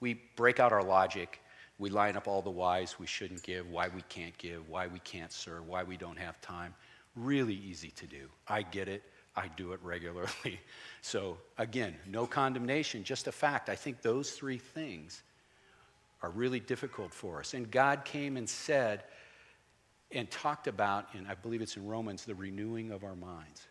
We 0.00 0.20
break 0.36 0.60
out 0.60 0.72
our 0.72 0.82
logic 0.82 1.40
We 1.78 1.90
line 1.90 2.16
up 2.16 2.26
all 2.26 2.40
the 2.40 2.50
whys 2.50 2.98
we 2.98 3.06
shouldn't 3.06 3.42
give, 3.42 3.68
why 3.68 3.88
we 3.88 4.02
can't 4.08 4.36
give, 4.38 4.68
why 4.68 4.86
we 4.86 4.98
can't 5.00 5.32
serve, 5.32 5.66
why 5.68 5.82
we 5.82 5.96
don't 5.96 6.18
have 6.18 6.40
time. 6.40 6.74
Really 7.16 7.54
easy 7.54 7.90
to 7.96 8.06
do. 8.06 8.28
I 8.46 8.62
get 8.62 8.88
it. 8.88 9.02
I 9.34 9.48
do 9.48 9.72
it 9.72 9.80
regularly. 9.82 10.60
So, 11.02 11.38
again, 11.56 11.94
no 12.08 12.26
condemnation, 12.26 13.04
just 13.04 13.28
a 13.28 13.32
fact. 13.32 13.68
I 13.68 13.76
think 13.76 14.02
those 14.02 14.32
three 14.32 14.58
things 14.58 15.22
are 16.20 16.30
really 16.30 16.58
difficult 16.58 17.14
for 17.14 17.38
us. 17.38 17.54
And 17.54 17.70
God 17.70 18.04
came 18.04 18.36
and 18.36 18.48
said 18.48 19.04
and 20.10 20.28
talked 20.32 20.66
about, 20.66 21.06
and 21.14 21.28
I 21.28 21.34
believe 21.34 21.62
it's 21.62 21.76
in 21.76 21.86
Romans, 21.86 22.24
the 22.24 22.34
renewing 22.34 22.90
of 22.90 23.04
our 23.04 23.14
minds. 23.14 23.68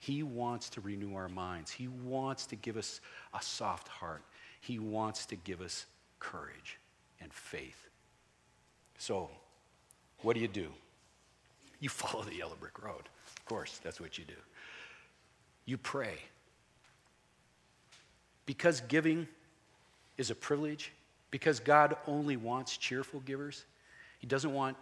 He 0.00 0.24
wants 0.24 0.68
to 0.70 0.80
renew 0.80 1.14
our 1.14 1.28
minds. 1.28 1.70
He 1.70 1.86
wants 1.86 2.46
to 2.46 2.56
give 2.56 2.76
us 2.76 3.00
a 3.32 3.40
soft 3.40 3.86
heart. 3.86 4.24
He 4.60 4.80
wants 4.80 5.26
to 5.26 5.36
give 5.36 5.60
us 5.60 5.86
courage 6.18 6.78
and 7.20 7.32
faith. 7.32 7.88
So, 8.98 9.30
what 10.22 10.34
do 10.34 10.40
you 10.40 10.48
do? 10.48 10.68
You 11.80 11.88
follow 11.88 12.24
the 12.24 12.34
yellow 12.34 12.56
brick 12.58 12.82
road. 12.82 13.08
Of 13.36 13.44
course, 13.44 13.80
that's 13.82 14.00
what 14.00 14.18
you 14.18 14.24
do. 14.24 14.34
You 15.64 15.78
pray. 15.78 16.16
Because 18.46 18.80
giving 18.82 19.28
is 20.16 20.30
a 20.30 20.34
privilege, 20.34 20.92
because 21.30 21.60
God 21.60 21.96
only 22.06 22.36
wants 22.36 22.76
cheerful 22.76 23.20
givers, 23.20 23.64
He 24.18 24.26
doesn't 24.26 24.52
want 24.52 24.76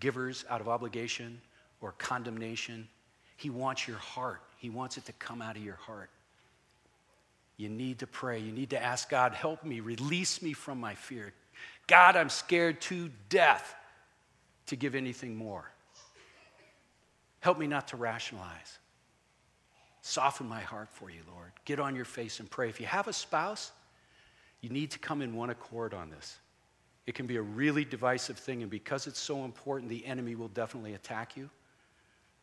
givers 0.00 0.44
out 0.50 0.60
of 0.60 0.68
obligation 0.68 1.40
or 1.80 1.92
condemnation. 1.98 2.88
He 3.36 3.50
wants 3.50 3.86
your 3.86 3.98
heart, 3.98 4.42
He 4.58 4.70
wants 4.70 4.96
it 4.98 5.04
to 5.06 5.12
come 5.12 5.40
out 5.40 5.56
of 5.56 5.64
your 5.64 5.76
heart. 5.76 6.10
You 7.56 7.68
need 7.68 8.00
to 8.00 8.06
pray. 8.06 8.40
You 8.40 8.50
need 8.50 8.70
to 8.70 8.82
ask 8.82 9.08
God, 9.08 9.34
help 9.34 9.62
me, 9.62 9.80
release 9.80 10.42
me 10.42 10.52
from 10.52 10.80
my 10.80 10.94
fear. 10.94 11.32
God, 11.86 12.16
I'm 12.16 12.28
scared 12.28 12.80
to 12.82 13.10
death 13.28 13.74
to 14.66 14.74
give 14.74 14.94
anything 14.94 15.36
more. 15.36 15.70
Help 17.42 17.58
me 17.58 17.66
not 17.66 17.88
to 17.88 17.96
rationalize. 17.96 18.78
Soften 20.00 20.48
my 20.48 20.60
heart 20.60 20.88
for 20.88 21.10
you, 21.10 21.22
Lord. 21.28 21.50
Get 21.64 21.80
on 21.80 21.96
your 21.96 22.04
face 22.04 22.38
and 22.38 22.48
pray. 22.48 22.68
If 22.68 22.80
you 22.80 22.86
have 22.86 23.08
a 23.08 23.12
spouse, 23.12 23.72
you 24.60 24.70
need 24.70 24.92
to 24.92 25.00
come 25.00 25.20
in 25.20 25.34
one 25.34 25.50
accord 25.50 25.92
on 25.92 26.08
this. 26.08 26.38
It 27.04 27.16
can 27.16 27.26
be 27.26 27.36
a 27.36 27.42
really 27.42 27.84
divisive 27.84 28.38
thing, 28.38 28.62
and 28.62 28.70
because 28.70 29.08
it's 29.08 29.18
so 29.18 29.44
important, 29.44 29.90
the 29.90 30.06
enemy 30.06 30.36
will 30.36 30.48
definitely 30.48 30.94
attack 30.94 31.36
you. 31.36 31.50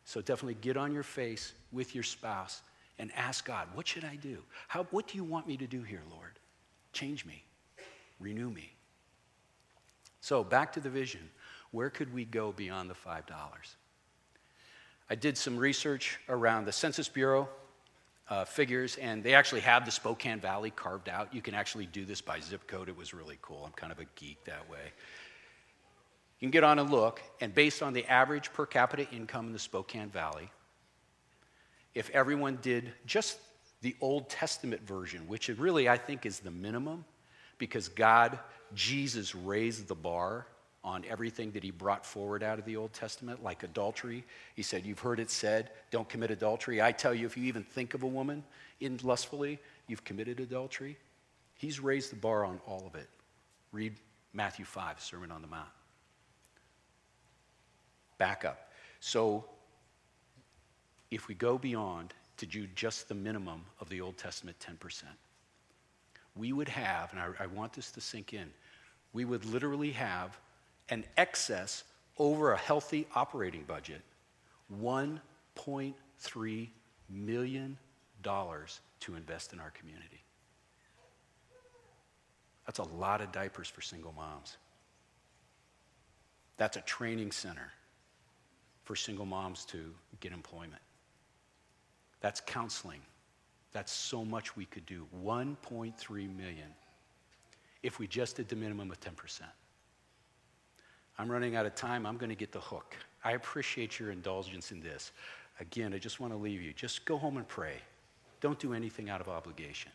So 0.04 0.20
definitely 0.20 0.58
get 0.60 0.76
on 0.76 0.92
your 0.92 1.02
face 1.02 1.54
with 1.72 1.94
your 1.94 2.04
spouse 2.04 2.60
and 2.98 3.10
ask 3.16 3.46
God, 3.46 3.68
what 3.72 3.88
should 3.88 4.04
I 4.04 4.16
do? 4.16 4.36
How, 4.68 4.84
what 4.90 5.08
do 5.08 5.16
you 5.16 5.24
want 5.24 5.48
me 5.48 5.56
to 5.56 5.66
do 5.66 5.82
here, 5.82 6.02
Lord? 6.10 6.38
Change 6.92 7.24
me, 7.24 7.42
renew 8.18 8.50
me. 8.50 8.70
So 10.20 10.44
back 10.44 10.74
to 10.74 10.80
the 10.80 10.90
vision. 10.90 11.30
Where 11.70 11.88
could 11.88 12.12
we 12.12 12.26
go 12.26 12.52
beyond 12.52 12.90
the 12.90 12.94
$5? 12.94 13.22
I 15.10 15.16
did 15.16 15.36
some 15.36 15.58
research 15.58 16.20
around 16.28 16.66
the 16.66 16.72
Census 16.72 17.08
Bureau 17.08 17.48
uh, 18.28 18.44
figures, 18.44 18.96
and 18.96 19.24
they 19.24 19.34
actually 19.34 19.62
have 19.62 19.84
the 19.84 19.90
Spokane 19.90 20.38
Valley 20.38 20.70
carved 20.70 21.08
out. 21.08 21.34
You 21.34 21.42
can 21.42 21.52
actually 21.52 21.86
do 21.86 22.04
this 22.04 22.20
by 22.20 22.38
zip 22.38 22.68
code. 22.68 22.88
It 22.88 22.96
was 22.96 23.12
really 23.12 23.36
cool. 23.42 23.64
I'm 23.66 23.72
kind 23.72 23.90
of 23.90 23.98
a 23.98 24.06
geek 24.14 24.44
that 24.44 24.70
way. 24.70 24.92
You 26.38 26.46
can 26.46 26.52
get 26.52 26.62
on 26.62 26.78
and 26.78 26.90
look, 26.90 27.20
and 27.40 27.52
based 27.52 27.82
on 27.82 27.92
the 27.92 28.06
average 28.06 28.52
per 28.52 28.66
capita 28.66 29.10
income 29.10 29.48
in 29.48 29.52
the 29.52 29.58
Spokane 29.58 30.10
Valley, 30.10 30.48
if 31.92 32.08
everyone 32.10 32.58
did 32.62 32.92
just 33.04 33.38
the 33.82 33.96
Old 34.00 34.30
Testament 34.30 34.86
version, 34.86 35.26
which 35.26 35.48
really 35.48 35.88
I 35.88 35.98
think 35.98 36.24
is 36.24 36.38
the 36.38 36.52
minimum, 36.52 37.04
because 37.58 37.88
God, 37.88 38.38
Jesus 38.74 39.34
raised 39.34 39.88
the 39.88 39.96
bar 39.96 40.46
on 40.82 41.04
everything 41.08 41.50
that 41.52 41.62
he 41.62 41.70
brought 41.70 42.06
forward 42.06 42.42
out 42.42 42.58
of 42.58 42.64
the 42.64 42.76
Old 42.76 42.92
Testament, 42.92 43.42
like 43.42 43.62
adultery. 43.62 44.24
He 44.54 44.62
said, 44.62 44.86
You've 44.86 45.00
heard 45.00 45.20
it 45.20 45.30
said, 45.30 45.70
don't 45.90 46.08
commit 46.08 46.30
adultery. 46.30 46.80
I 46.80 46.92
tell 46.92 47.14
you, 47.14 47.26
if 47.26 47.36
you 47.36 47.44
even 47.44 47.62
think 47.62 47.94
of 47.94 48.02
a 48.02 48.06
woman 48.06 48.42
in 48.80 48.98
lustfully, 49.02 49.58
you've 49.86 50.04
committed 50.04 50.40
adultery. 50.40 50.96
He's 51.56 51.80
raised 51.80 52.10
the 52.10 52.16
bar 52.16 52.44
on 52.44 52.60
all 52.66 52.86
of 52.86 52.94
it. 52.94 53.08
Read 53.72 53.94
Matthew 54.32 54.64
5, 54.64 55.00
Sermon 55.00 55.30
on 55.30 55.42
the 55.42 55.48
Mount. 55.48 55.68
Back 58.16 58.44
up. 58.44 58.72
So, 59.00 59.44
if 61.10 61.28
we 61.28 61.34
go 61.34 61.58
beyond 61.58 62.14
to 62.38 62.46
do 62.46 62.66
just 62.74 63.08
the 63.08 63.14
minimum 63.14 63.62
of 63.80 63.88
the 63.90 64.00
Old 64.00 64.16
Testament 64.16 64.56
10%, 64.60 65.02
we 66.36 66.52
would 66.52 66.68
have, 66.68 67.12
and 67.12 67.20
I, 67.20 67.28
I 67.40 67.46
want 67.46 67.74
this 67.74 67.90
to 67.92 68.00
sink 68.00 68.32
in, 68.32 68.50
we 69.12 69.24
would 69.24 69.44
literally 69.44 69.90
have 69.90 70.38
an 70.90 71.04
excess 71.16 71.84
over 72.18 72.52
a 72.52 72.58
healthy 72.58 73.06
operating 73.14 73.62
budget 73.62 74.02
$1.3 74.80 76.68
million 77.08 77.78
to 78.22 79.14
invest 79.14 79.52
in 79.52 79.60
our 79.60 79.70
community. 79.70 80.22
That's 82.66 82.78
a 82.78 82.84
lot 82.84 83.20
of 83.20 83.32
diapers 83.32 83.68
for 83.68 83.80
single 83.80 84.12
moms. 84.12 84.58
That's 86.56 86.76
a 86.76 86.82
training 86.82 87.32
center 87.32 87.72
for 88.84 88.94
single 88.94 89.26
moms 89.26 89.64
to 89.66 89.92
get 90.20 90.32
employment. 90.32 90.82
That's 92.20 92.40
counseling. 92.40 93.00
That's 93.72 93.90
so 93.90 94.24
much 94.24 94.56
we 94.56 94.66
could 94.66 94.84
do. 94.86 95.06
1.3 95.24 96.36
million 96.36 96.74
if 97.82 97.98
we 97.98 98.06
just 98.06 98.36
did 98.36 98.48
the 98.48 98.56
minimum 98.56 98.90
of 98.90 99.00
10%. 99.00 99.40
I'm 101.20 101.30
running 101.30 101.54
out 101.54 101.66
of 101.66 101.74
time. 101.74 102.06
I'm 102.06 102.16
going 102.16 102.30
to 102.30 102.34
get 102.34 102.50
the 102.50 102.60
hook. 102.60 102.96
I 103.22 103.32
appreciate 103.32 104.00
your 104.00 104.10
indulgence 104.10 104.72
in 104.72 104.80
this. 104.80 105.12
Again, 105.60 105.92
I 105.92 105.98
just 105.98 106.18
want 106.18 106.32
to 106.32 106.38
leave 106.38 106.62
you. 106.62 106.72
Just 106.72 107.04
go 107.04 107.18
home 107.18 107.36
and 107.36 107.46
pray. 107.46 107.74
Don't 108.40 108.58
do 108.58 108.72
anything 108.72 109.10
out 109.10 109.20
of 109.20 109.28
obligation. 109.28 109.92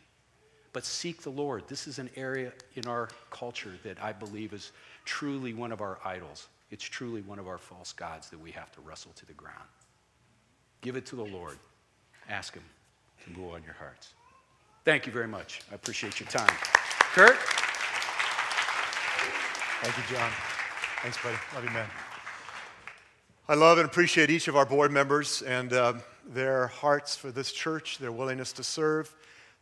But 0.71 0.85
seek 0.85 1.23
the 1.23 1.31
Lord. 1.31 1.63
This 1.67 1.87
is 1.87 1.97
an 1.97 2.11
area 2.15 2.51
in 2.75 2.85
our 2.85 3.09
culture 3.31 3.71
that 3.83 3.99
I 4.03 4.13
believe 4.13 4.53
is 4.53 4.71
truly 5.03 5.55
one 5.55 5.71
of 5.71 5.81
our 5.81 5.97
idols. 6.05 6.47
It's 6.69 6.83
truly 6.83 7.23
one 7.23 7.39
of 7.39 7.47
our 7.47 7.57
false 7.57 7.91
gods 7.91 8.29
that 8.29 8.39
we 8.39 8.51
have 8.51 8.71
to 8.73 8.81
wrestle 8.81 9.11
to 9.15 9.25
the 9.25 9.33
ground. 9.33 9.65
Give 10.81 10.95
it 10.95 11.07
to 11.07 11.15
the 11.15 11.25
Lord. 11.25 11.57
Ask 12.29 12.53
Him 12.53 12.63
to 13.23 13.31
move 13.31 13.55
on 13.55 13.63
your 13.63 13.73
hearts. 13.73 14.13
Thank 14.83 15.07
you 15.07 15.11
very 15.11 15.27
much. 15.27 15.61
I 15.71 15.75
appreciate 15.75 16.19
your 16.19 16.29
time. 16.29 16.55
Kurt? 17.15 17.35
Thank 19.81 19.97
you, 19.97 20.15
John. 20.15 20.31
Thanks, 21.01 21.21
buddy. 21.21 21.37
Love 21.53 21.63
you, 21.63 21.69
man. 21.71 21.87
I 23.47 23.53
love 23.53 23.77
and 23.77 23.85
appreciate 23.85 24.31
each 24.31 24.47
of 24.47 24.55
our 24.55 24.65
board 24.65 24.91
members 24.91 25.43
and 25.43 25.71
uh, 25.71 25.93
their 26.27 26.67
hearts 26.67 27.15
for 27.15 27.31
this 27.31 27.51
church, 27.51 27.99
their 27.99 28.11
willingness 28.11 28.51
to 28.53 28.63
serve. 28.63 29.15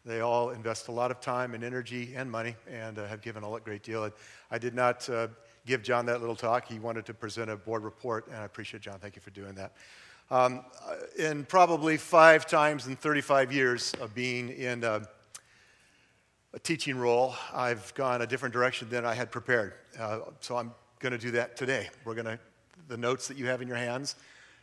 They 0.06 0.22
all 0.22 0.52
invest 0.52 0.88
a 0.88 0.92
lot 0.92 1.12
of 1.12 1.20
time 1.20 1.54
and 1.54 1.64
energy 1.64 2.14
and 2.16 2.32
money 2.32 2.56
and 2.70 2.98
uh, 2.98 3.08
have 3.08 3.22
given 3.22 3.44
a 3.44 3.60
great 3.60 3.84
deal. 3.84 4.10
I 4.52 4.58
did 4.58 4.74
not 4.74 5.10
uh, 5.10 5.28
give 5.66 5.84
John 5.84 6.06
that 6.06 6.22
little 6.22 6.36
talk. 6.36 6.68
He 6.68 6.80
wanted 6.80 7.06
to 7.08 7.14
present 7.14 7.50
a 7.50 7.58
board 7.58 7.84
report, 7.84 8.28
and 8.28 8.38
I 8.38 8.46
appreciate 8.46 8.84
John. 8.84 9.00
Thank 9.00 9.16
you 9.16 9.22
for 9.22 9.32
doing 9.32 9.56
that. 9.56 9.74
Um, 10.32 10.64
uh, 10.88 10.96
in 11.18 11.44
probably 11.46 11.98
five 11.98 12.46
times 12.46 12.88
in 12.88 12.96
35 12.96 13.52
years 13.52 13.94
of 14.00 14.16
being 14.16 14.50
in 14.50 14.84
a, 14.84 15.02
a 16.54 16.60
teaching 16.60 16.98
role, 16.98 17.36
I've 17.54 17.94
gone 17.96 18.22
a 18.22 18.28
different 18.28 18.54
direction 18.54 18.90
than 18.90 19.06
I 19.06 19.14
had 19.14 19.32
prepared. 19.32 19.74
Uh, 20.00 20.20
so 20.40 20.56
I'm 20.58 20.72
going 21.04 21.12
to 21.12 21.18
do 21.18 21.32
that 21.32 21.58
today. 21.58 21.90
We're 22.06 22.14
going 22.14 22.28
to, 22.28 22.40
the 22.88 22.96
notes 22.96 23.28
that 23.28 23.36
you 23.36 23.48
have 23.48 23.62
in 23.62 23.68
your 23.68 23.76
hands, 23.76 24.16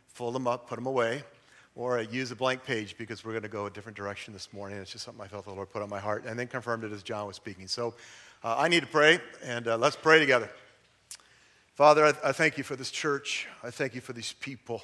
fold 0.07 0.33
them 0.33 0.47
up, 0.47 0.67
put 0.67 0.75
them 0.75 0.87
away, 0.87 1.21
or 1.75 2.01
use 2.01 2.31
a 2.31 2.35
blank 2.35 2.63
page 2.63 2.97
because 2.97 3.23
we're 3.23 3.33
going 3.33 3.43
to 3.43 3.47
go 3.47 3.67
a 3.67 3.69
different 3.69 3.95
direction 3.95 4.33
this 4.33 4.51
morning. 4.51 4.79
It's 4.79 4.91
just 4.91 5.05
something 5.05 5.23
I 5.23 5.27
felt 5.27 5.45
the 5.45 5.51
Lord 5.51 5.69
put 5.69 5.83
on 5.83 5.89
my 5.89 5.99
heart 5.99 6.25
and 6.25 6.39
then 6.39 6.47
confirmed 6.47 6.83
it 6.83 6.91
as 6.91 7.03
John 7.03 7.27
was 7.27 7.35
speaking. 7.35 7.67
So 7.67 7.93
uh, 8.43 8.55
I 8.57 8.69
need 8.69 8.79
to 8.79 8.87
pray, 8.87 9.19
and 9.43 9.67
uh, 9.67 9.77
let's 9.77 9.95
pray 9.95 10.17
together. 10.17 10.49
Father, 11.75 12.07
I, 12.07 12.13
I 12.23 12.31
thank 12.31 12.57
you 12.57 12.63
for 12.63 12.75
this 12.75 12.89
church. 12.89 13.47
I 13.61 13.69
thank 13.69 13.93
you 13.93 14.01
for 14.01 14.13
these 14.13 14.33
people. 14.33 14.81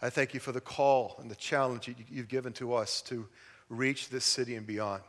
I 0.00 0.10
thank 0.10 0.32
you 0.32 0.38
for 0.38 0.52
the 0.52 0.60
call 0.60 1.16
and 1.18 1.28
the 1.28 1.34
challenge 1.34 1.92
you've 2.08 2.28
given 2.28 2.52
to 2.52 2.72
us 2.74 3.02
to 3.02 3.26
reach 3.68 4.10
this 4.10 4.24
city 4.24 4.54
and 4.54 4.64
beyond. 4.64 5.02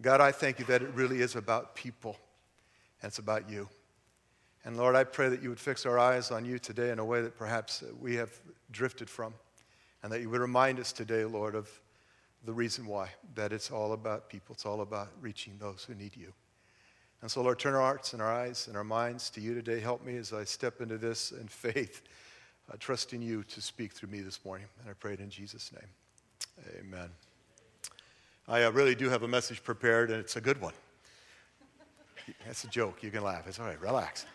God, 0.00 0.20
I 0.20 0.32
thank 0.32 0.58
you 0.58 0.64
that 0.64 0.82
it 0.82 0.90
really 0.94 1.20
is 1.20 1.36
about 1.36 1.76
people, 1.76 2.16
and 3.02 3.10
it's 3.10 3.20
about 3.20 3.48
you. 3.48 3.68
And 4.68 4.76
Lord, 4.76 4.96
I 4.96 5.04
pray 5.04 5.30
that 5.30 5.42
you 5.42 5.48
would 5.48 5.58
fix 5.58 5.86
our 5.86 5.98
eyes 5.98 6.30
on 6.30 6.44
you 6.44 6.58
today 6.58 6.90
in 6.90 6.98
a 6.98 7.04
way 7.04 7.22
that 7.22 7.38
perhaps 7.38 7.82
we 7.98 8.16
have 8.16 8.30
drifted 8.70 9.08
from. 9.08 9.32
And 10.02 10.12
that 10.12 10.20
you 10.20 10.28
would 10.28 10.42
remind 10.42 10.78
us 10.78 10.92
today, 10.92 11.24
Lord, 11.24 11.54
of 11.54 11.70
the 12.44 12.52
reason 12.52 12.84
why, 12.84 13.08
that 13.34 13.50
it's 13.50 13.70
all 13.70 13.94
about 13.94 14.28
people. 14.28 14.52
It's 14.52 14.66
all 14.66 14.82
about 14.82 15.08
reaching 15.22 15.54
those 15.58 15.84
who 15.88 15.94
need 15.94 16.14
you. 16.14 16.34
And 17.22 17.30
so, 17.30 17.40
Lord, 17.40 17.58
turn 17.58 17.72
our 17.72 17.80
hearts 17.80 18.12
and 18.12 18.20
our 18.20 18.30
eyes 18.30 18.68
and 18.68 18.76
our 18.76 18.84
minds 18.84 19.30
to 19.30 19.40
you 19.40 19.54
today. 19.54 19.80
Help 19.80 20.04
me 20.04 20.18
as 20.18 20.34
I 20.34 20.44
step 20.44 20.82
into 20.82 20.98
this 20.98 21.32
in 21.32 21.48
faith, 21.48 22.02
uh, 22.70 22.76
trusting 22.78 23.22
you 23.22 23.44
to 23.44 23.62
speak 23.62 23.94
through 23.94 24.10
me 24.10 24.20
this 24.20 24.44
morning. 24.44 24.66
And 24.82 24.90
I 24.90 24.92
pray 24.92 25.14
it 25.14 25.20
in 25.20 25.30
Jesus' 25.30 25.72
name. 25.72 26.78
Amen. 26.78 27.08
I 28.46 28.64
uh, 28.64 28.70
really 28.72 28.94
do 28.94 29.08
have 29.08 29.22
a 29.22 29.28
message 29.28 29.64
prepared, 29.64 30.10
and 30.10 30.20
it's 30.20 30.36
a 30.36 30.42
good 30.42 30.60
one. 30.60 30.74
That's 32.46 32.64
a 32.64 32.68
joke. 32.68 33.02
You 33.02 33.10
can 33.10 33.24
laugh. 33.24 33.46
It's 33.46 33.58
all 33.58 33.64
right. 33.64 33.80
Relax. 33.80 34.26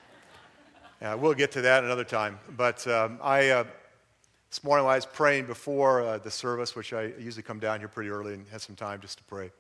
Yeah, 1.04 1.16
we'll 1.16 1.34
get 1.34 1.52
to 1.52 1.62
that 1.64 1.84
another 1.84 2.06
time. 2.06 2.40
But 2.56 2.88
um, 2.88 3.20
I, 3.22 3.50
uh, 3.50 3.66
this 4.50 4.64
morning 4.64 4.88
I 4.88 4.96
was 4.96 5.06
praying 5.06 5.48
before 5.48 6.02
uh, 6.02 6.18
the 6.18 6.32
service, 6.32 6.78
which 6.78 6.94
I 6.94 7.12
usually 7.20 7.44
come 7.44 7.60
down 7.60 7.80
here 7.80 7.90
pretty 7.90 8.10
early 8.10 8.36
and 8.36 8.48
have 8.54 8.62
some 8.62 8.78
time 8.78 9.02
just 9.02 9.18
to 9.18 9.24
pray. 9.26 9.52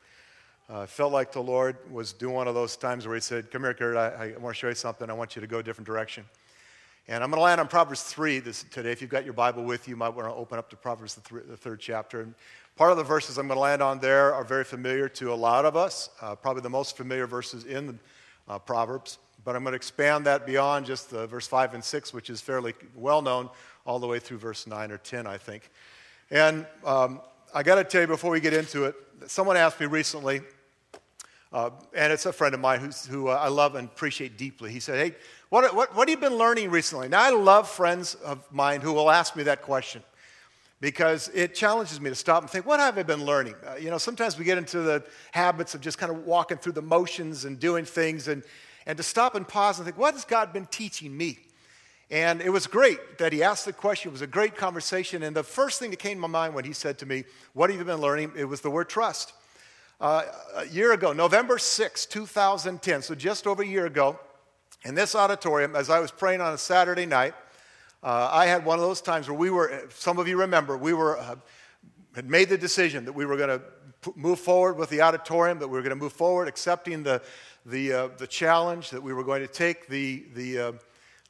Uh, 0.69 0.85
felt 0.85 1.11
like 1.11 1.33
the 1.33 1.43
Lord 1.43 1.75
was 1.91 2.13
doing 2.13 2.33
one 2.33 2.47
of 2.47 2.55
those 2.55 2.77
times 2.77 3.05
where 3.05 3.15
He 3.15 3.19
said, 3.19 3.51
Come 3.51 3.63
here, 3.63 3.73
Kurt, 3.73 3.97
I, 3.97 4.35
I 4.35 4.37
want 4.37 4.55
to 4.55 4.57
show 4.57 4.69
you 4.69 4.75
something. 4.75 5.09
I 5.09 5.13
want 5.13 5.35
you 5.35 5.41
to 5.41 5.47
go 5.47 5.59
a 5.59 5.63
different 5.63 5.85
direction. 5.85 6.23
And 7.09 7.21
I'm 7.21 7.29
going 7.29 7.39
to 7.39 7.43
land 7.43 7.59
on 7.59 7.67
Proverbs 7.67 8.03
3 8.03 8.39
this, 8.39 8.63
today. 8.71 8.93
If 8.93 9.01
you've 9.01 9.11
got 9.11 9.25
your 9.25 9.33
Bible 9.33 9.65
with 9.65 9.85
you, 9.85 9.95
you 9.95 9.97
might 9.97 10.15
want 10.15 10.29
to 10.29 10.33
open 10.33 10.57
up 10.57 10.69
to 10.69 10.77
Proverbs, 10.77 11.15
the, 11.15 11.29
th- 11.29 11.47
the 11.49 11.57
third 11.57 11.81
chapter. 11.81 12.21
And 12.21 12.35
part 12.77 12.91
of 12.91 12.97
the 12.97 13.03
verses 13.03 13.37
I'm 13.37 13.47
going 13.47 13.57
to 13.57 13.61
land 13.61 13.81
on 13.81 13.99
there 13.99 14.33
are 14.33 14.45
very 14.45 14.63
familiar 14.63 15.09
to 15.09 15.33
a 15.33 15.35
lot 15.35 15.65
of 15.65 15.75
us, 15.75 16.09
uh, 16.21 16.35
probably 16.35 16.61
the 16.61 16.69
most 16.69 16.95
familiar 16.95 17.27
verses 17.27 17.65
in 17.65 17.87
the 17.87 17.95
uh, 18.47 18.59
Proverbs. 18.59 19.17
But 19.45 19.55
I'm 19.55 19.63
going 19.63 19.73
to 19.73 19.77
expand 19.77 20.25
that 20.25 20.45
beyond 20.45 20.85
just 20.85 21.09
the 21.09 21.27
verse 21.27 21.47
5 21.47 21.73
and 21.73 21.83
6, 21.83 22.13
which 22.13 22.29
is 22.29 22.39
fairly 22.39 22.73
well 22.95 23.21
known, 23.21 23.49
all 23.85 23.99
the 23.99 24.07
way 24.07 24.19
through 24.19 24.37
verse 24.37 24.65
9 24.67 24.91
or 24.91 24.97
10, 24.97 25.27
I 25.27 25.37
think. 25.37 25.69
And 26.31 26.65
um, 26.85 27.19
I 27.53 27.61
got 27.63 27.75
to 27.75 27.83
tell 27.83 28.01
you 28.01 28.07
before 28.07 28.31
we 28.31 28.39
get 28.39 28.53
into 28.53 28.85
it, 28.85 28.95
someone 29.27 29.57
asked 29.57 29.79
me 29.79 29.85
recently, 29.85 30.41
uh, 31.51 31.69
and 31.93 32.13
it's 32.13 32.25
a 32.25 32.33
friend 32.33 32.55
of 32.55 32.61
mine 32.61 32.91
who 33.09 33.27
uh, 33.27 33.33
I 33.33 33.49
love 33.49 33.75
and 33.75 33.87
appreciate 33.87 34.37
deeply. 34.37 34.71
He 34.71 34.79
said, 34.79 34.97
Hey, 34.97 35.17
what, 35.49 35.75
what, 35.75 35.95
what 35.95 36.09
have 36.09 36.17
you 36.17 36.29
been 36.29 36.37
learning 36.37 36.71
recently? 36.71 37.09
Now, 37.09 37.21
I 37.21 37.29
love 37.29 37.69
friends 37.69 38.15
of 38.15 38.51
mine 38.51 38.81
who 38.81 38.93
will 38.93 39.11
ask 39.11 39.35
me 39.35 39.43
that 39.43 39.61
question 39.61 40.01
because 40.81 41.29
it 41.33 41.53
challenges 41.53 42.01
me 42.01 42.09
to 42.09 42.15
stop 42.15 42.41
and 42.41 42.49
think, 42.49 42.65
what 42.65 42.79
have 42.79 42.97
I 42.97 43.03
been 43.03 43.23
learning? 43.23 43.55
Uh, 43.65 43.75
you 43.75 43.89
know, 43.89 43.97
sometimes 43.97 44.37
we 44.37 44.45
get 44.45 44.57
into 44.57 44.81
the 44.81 45.03
habits 45.31 45.75
of 45.75 45.81
just 45.81 45.97
kind 45.97 46.11
of 46.11 46.25
walking 46.25 46.57
through 46.57 46.73
the 46.73 46.81
motions 46.81 47.45
and 47.45 47.59
doing 47.59 47.85
things, 47.85 48.27
and, 48.27 48.43
and 48.85 48.97
to 48.97 49.03
stop 49.03 49.35
and 49.35 49.47
pause 49.47 49.79
and 49.79 49.85
think, 49.85 49.97
what 49.97 50.13
has 50.13 50.25
God 50.25 50.53
been 50.53 50.65
teaching 50.65 51.15
me? 51.15 51.39
And 52.11 52.41
it 52.41 52.49
was 52.49 52.67
great 52.67 53.17
that 53.17 53.33
he 53.33 53.41
asked 53.41 53.65
the 53.65 53.73
question. 53.73 54.09
It 54.09 54.11
was 54.11 54.21
a 54.21 54.27
great 54.27 54.55
conversation. 54.55 55.23
And 55.23 55.35
the 55.35 55.43
first 55.43 55.79
thing 55.79 55.89
that 55.91 55.99
came 55.99 56.17
to 56.17 56.21
my 56.21 56.27
mind 56.27 56.53
when 56.53 56.65
he 56.65 56.73
said 56.73 56.99
to 56.99 57.05
me, 57.05 57.23
What 57.53 57.69
have 57.69 57.79
you 57.79 57.85
been 57.85 58.01
learning? 58.01 58.33
It 58.37 58.45
was 58.45 58.61
the 58.61 58.69
word 58.69 58.89
trust. 58.89 59.33
Uh, 59.99 60.23
a 60.55 60.65
year 60.67 60.91
ago, 60.91 61.13
November 61.13 61.57
6, 61.57 62.05
2010, 62.07 63.01
so 63.01 63.15
just 63.15 63.47
over 63.47 63.63
a 63.63 63.65
year 63.65 63.85
ago, 63.85 64.19
in 64.83 64.95
this 64.95 65.15
auditorium, 65.15 65.75
as 65.75 65.89
I 65.89 65.99
was 65.99 66.11
praying 66.11 66.41
on 66.41 66.53
a 66.53 66.57
Saturday 66.57 67.05
night, 67.05 67.33
uh, 68.03 68.29
I 68.31 68.47
had 68.47 68.65
one 68.65 68.77
of 68.77 68.83
those 68.83 69.01
times 69.01 69.29
where 69.29 69.37
we 69.37 69.49
were, 69.49 69.87
some 69.89 70.19
of 70.19 70.27
you 70.27 70.37
remember, 70.37 70.77
we 70.77 70.93
were, 70.93 71.17
uh, 71.17 71.35
had 72.15 72.29
made 72.29 72.49
the 72.49 72.57
decision 72.57 73.05
that 73.05 73.13
we 73.13 73.25
were 73.25 73.37
going 73.37 73.59
to 73.59 73.61
move 74.15 74.39
forward 74.39 74.77
with 74.77 74.89
the 74.89 75.01
auditorium, 75.01 75.59
that 75.59 75.67
we 75.69 75.77
were 75.77 75.81
going 75.83 75.97
to 75.97 76.03
move 76.03 76.11
forward 76.11 76.49
accepting 76.49 77.03
the, 77.03 77.21
the, 77.65 77.93
uh, 77.93 78.07
the 78.17 78.27
challenge, 78.27 78.89
that 78.89 79.01
we 79.01 79.13
were 79.13 79.23
going 79.23 79.41
to 79.41 79.47
take 79.47 79.87
the, 79.87 80.25
the 80.33 80.59
uh, 80.59 80.71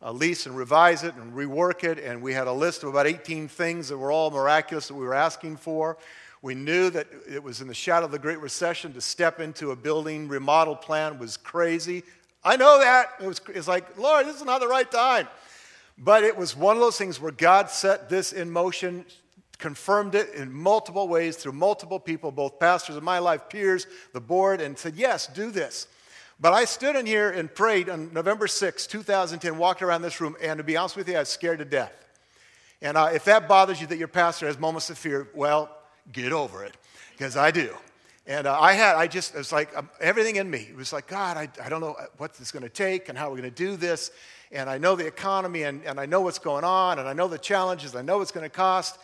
uh, 0.02 0.12
lease 0.12 0.46
and 0.46 0.58
revise 0.58 1.04
it 1.04 1.16
and 1.16 1.34
rework 1.34 1.84
it. 1.84 2.00
And 2.00 2.22
we 2.22 2.34
had 2.34 2.48
a 2.48 2.54
list 2.54 2.84
of 2.84 2.90
about 2.90 3.08
18 3.08 3.48
things 3.48 3.88
that 3.90 3.98
were 3.98 4.12
all 4.12 4.32
miraculous 4.32 4.88
that 4.88 4.96
we 4.96 5.06
were 5.06 5.14
asking 5.14 5.58
for. 5.58 5.98
We 6.42 6.56
knew 6.56 6.90
that 6.90 7.08
it 7.30 7.42
was 7.42 7.62
in 7.62 7.70
the 7.70 7.74
shadow 7.74 8.06
of 8.06 8.12
the 8.12 8.20
Great 8.20 8.40
Recession 8.40 8.94
to 8.94 9.02
step 9.02 9.40
into 9.40 9.72
a 9.72 9.76
building 9.76 10.28
remodel 10.28 10.76
plan 10.76 11.18
was 11.18 11.38
crazy. 11.38 12.04
I 12.44 12.58
know 12.58 12.80
that. 12.80 13.14
It 13.22 13.28
was, 13.28 13.40
it's 13.48 13.70
like, 13.70 13.98
Lord, 13.98 14.26
this 14.26 14.36
is 14.36 14.44
not 14.44 14.60
the 14.60 14.68
right 14.68 14.90
time. 14.92 15.30
But 15.98 16.24
it 16.24 16.36
was 16.36 16.56
one 16.56 16.76
of 16.76 16.82
those 16.82 16.98
things 16.98 17.22
where 17.22 17.32
God 17.32 17.70
set 17.70 18.10
this 18.10 18.34
in 18.34 18.52
motion, 18.52 19.06
confirmed 19.58 20.16
it 20.16 20.34
in 20.34 20.52
multiple 20.52 21.08
ways 21.08 21.38
through 21.38 21.54
multiple 21.54 22.00
people, 22.00 22.32
both 22.32 22.60
pastors 22.60 22.98
in 22.98 23.04
my 23.04 23.20
life, 23.20 23.48
peers, 23.48 23.88
the 24.12 24.20
board, 24.20 24.60
and 24.60 24.78
said, 24.78 24.96
Yes, 24.96 25.28
do 25.28 25.50
this. 25.52 25.88
But 26.44 26.52
I 26.52 26.66
stood 26.66 26.98
in 26.98 27.06
here 27.06 27.30
and 27.30 27.56
prayed 27.56 27.88
on 27.88 28.12
November 28.12 28.48
6, 28.48 28.86
2010, 28.88 29.58
walked 29.58 29.82
around 29.82 30.02
this 30.02 30.20
room, 30.20 30.36
and 30.42 30.58
to 30.58 30.64
be 30.66 30.76
honest 30.76 30.98
with 30.98 31.08
you, 31.08 31.16
I 31.16 31.20
was 31.20 31.30
scared 31.30 31.60
to 31.60 31.66
death. 31.66 31.94
And 32.82 32.98
uh, 32.98 33.12
if 33.14 33.24
that 33.24 33.48
bothers 33.48 33.80
you 33.80 33.88
that 33.88 33.98
your 33.98 34.10
pastor 34.10 34.48
has 34.48 34.60
moments 34.60 34.90
of 34.90 34.98
fear, 34.98 35.30
well, 35.34 35.74
get 36.12 36.34
over 36.34 36.66
it, 36.66 36.76
because 37.14 37.38
I 37.38 37.52
do. 37.52 37.74
And 38.28 38.46
uh, 38.46 38.60
I 38.60 38.74
had, 38.74 38.98
I 38.98 39.08
just, 39.08 39.34
it 39.36 39.38
was 39.38 39.54
like 39.54 39.74
um, 39.78 39.90
everything 40.02 40.36
in 40.36 40.50
me. 40.50 40.68
It 40.70 40.76
was 40.76 40.92
like, 40.92 41.08
God, 41.08 41.38
I, 41.38 41.48
I 41.64 41.70
don't 41.70 41.80
know 41.80 41.96
what 42.18 42.32
it's 42.38 42.52
going 42.52 42.64
to 42.64 42.70
take 42.70 43.08
and 43.08 43.18
how 43.18 43.30
we're 43.30 43.38
going 43.38 43.50
to 43.50 43.56
do 43.56 43.78
this. 43.78 44.12
And 44.52 44.70
I 44.70 44.78
know 44.78 44.98
the 44.98 45.08
economy 45.08 45.64
and, 45.64 45.82
and 45.86 45.98
I 45.98 46.06
know 46.06 46.20
what's 46.20 46.40
going 46.40 46.66
on 46.66 47.00
and 47.00 47.08
I 47.08 47.14
know 47.14 47.30
the 47.30 47.38
challenges. 47.38 47.96
I 47.96 48.02
know 48.02 48.18
what's 48.18 48.32
going 48.32 48.44
to 48.44 48.54
cost. 48.54 48.98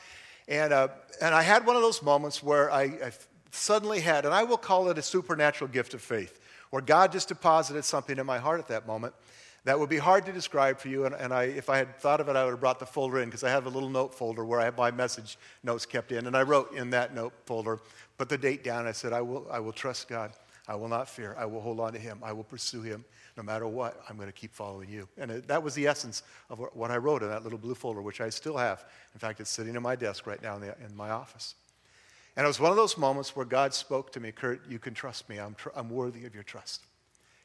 And, 0.49 0.73
uh, 0.73 0.89
and 1.21 1.33
I 1.33 1.43
had 1.43 1.65
one 1.65 1.77
of 1.77 1.83
those 1.83 2.03
moments 2.03 2.43
where 2.43 2.69
I, 2.69 2.83
I 2.83 3.11
suddenly 3.51 4.01
had, 4.01 4.25
and 4.25 4.33
I 4.33 4.43
will 4.43 4.57
call 4.57 4.89
it 4.89 4.97
a 4.97 5.01
supernatural 5.01 5.69
gift 5.69 5.93
of 5.93 6.01
faith, 6.01 6.37
where 6.69 6.81
God 6.81 7.11
just 7.11 7.27
deposited 7.27 7.83
something 7.83 8.17
in 8.17 8.25
my 8.25 8.37
heart 8.37 8.59
at 8.59 8.67
that 8.67 8.87
moment 8.87 9.13
that 9.65 9.77
would 9.77 9.89
be 9.89 9.97
hard 9.97 10.25
to 10.25 10.31
describe 10.31 10.79
for 10.79 10.87
you. 10.87 11.05
And, 11.05 11.13
and 11.15 11.33
I, 11.33 11.43
if 11.43 11.69
I 11.69 11.77
had 11.77 11.99
thought 11.99 12.21
of 12.21 12.29
it, 12.29 12.35
I 12.35 12.43
would 12.45 12.51
have 12.51 12.59
brought 12.59 12.79
the 12.79 12.85
folder 12.85 13.19
in 13.19 13.25
because 13.29 13.43
I 13.43 13.49
have 13.49 13.65
a 13.65 13.69
little 13.69 13.89
note 13.89 14.15
folder 14.15 14.45
where 14.45 14.59
I 14.59 14.65
have 14.65 14.77
my 14.77 14.91
message 14.91 15.37
notes 15.63 15.85
kept 15.85 16.11
in. 16.11 16.27
And 16.27 16.35
I 16.35 16.43
wrote 16.43 16.73
in 16.73 16.89
that 16.91 17.13
note 17.13 17.33
folder, 17.45 17.79
put 18.17 18.29
the 18.29 18.37
date 18.37 18.63
down. 18.63 18.87
I 18.87 18.93
said, 18.93 19.13
I 19.13 19.21
will, 19.21 19.47
I 19.51 19.59
will 19.59 19.73
trust 19.73 20.07
God. 20.07 20.31
I 20.67 20.75
will 20.75 20.87
not 20.87 21.09
fear. 21.09 21.35
I 21.37 21.45
will 21.45 21.61
hold 21.61 21.79
on 21.79 21.93
to 21.93 21.99
Him. 21.99 22.19
I 22.23 22.31
will 22.31 22.43
pursue 22.43 22.81
Him. 22.81 23.03
No 23.35 23.43
matter 23.43 23.67
what, 23.67 24.01
I'm 24.09 24.17
going 24.17 24.27
to 24.27 24.33
keep 24.33 24.53
following 24.53 24.89
you. 24.89 25.07
And 25.17 25.31
it, 25.31 25.47
that 25.47 25.63
was 25.63 25.73
the 25.73 25.87
essence 25.87 26.23
of 26.49 26.59
what 26.73 26.91
I 26.91 26.97
wrote 26.97 27.23
in 27.23 27.29
that 27.29 27.43
little 27.43 27.57
blue 27.57 27.75
folder, 27.75 28.01
which 28.01 28.21
I 28.21 28.29
still 28.29 28.57
have. 28.57 28.85
In 29.13 29.19
fact, 29.19 29.39
it's 29.39 29.49
sitting 29.49 29.75
in 29.75 29.81
my 29.81 29.95
desk 29.95 30.27
right 30.27 30.41
now 30.41 30.55
in, 30.55 30.61
the, 30.61 30.75
in 30.85 30.95
my 30.95 31.09
office. 31.09 31.55
And 32.35 32.45
it 32.45 32.47
was 32.47 32.59
one 32.59 32.71
of 32.71 32.77
those 32.77 32.97
moments 32.97 33.35
where 33.35 33.45
God 33.45 33.73
spoke 33.73 34.11
to 34.13 34.19
me 34.19 34.31
Kurt, 34.31 34.61
you 34.69 34.79
can 34.79 34.93
trust 34.93 35.27
me. 35.29 35.37
I'm, 35.37 35.55
tr- 35.55 35.69
I'm 35.75 35.89
worthy 35.89 36.25
of 36.25 36.33
your 36.33 36.43
trust. 36.43 36.85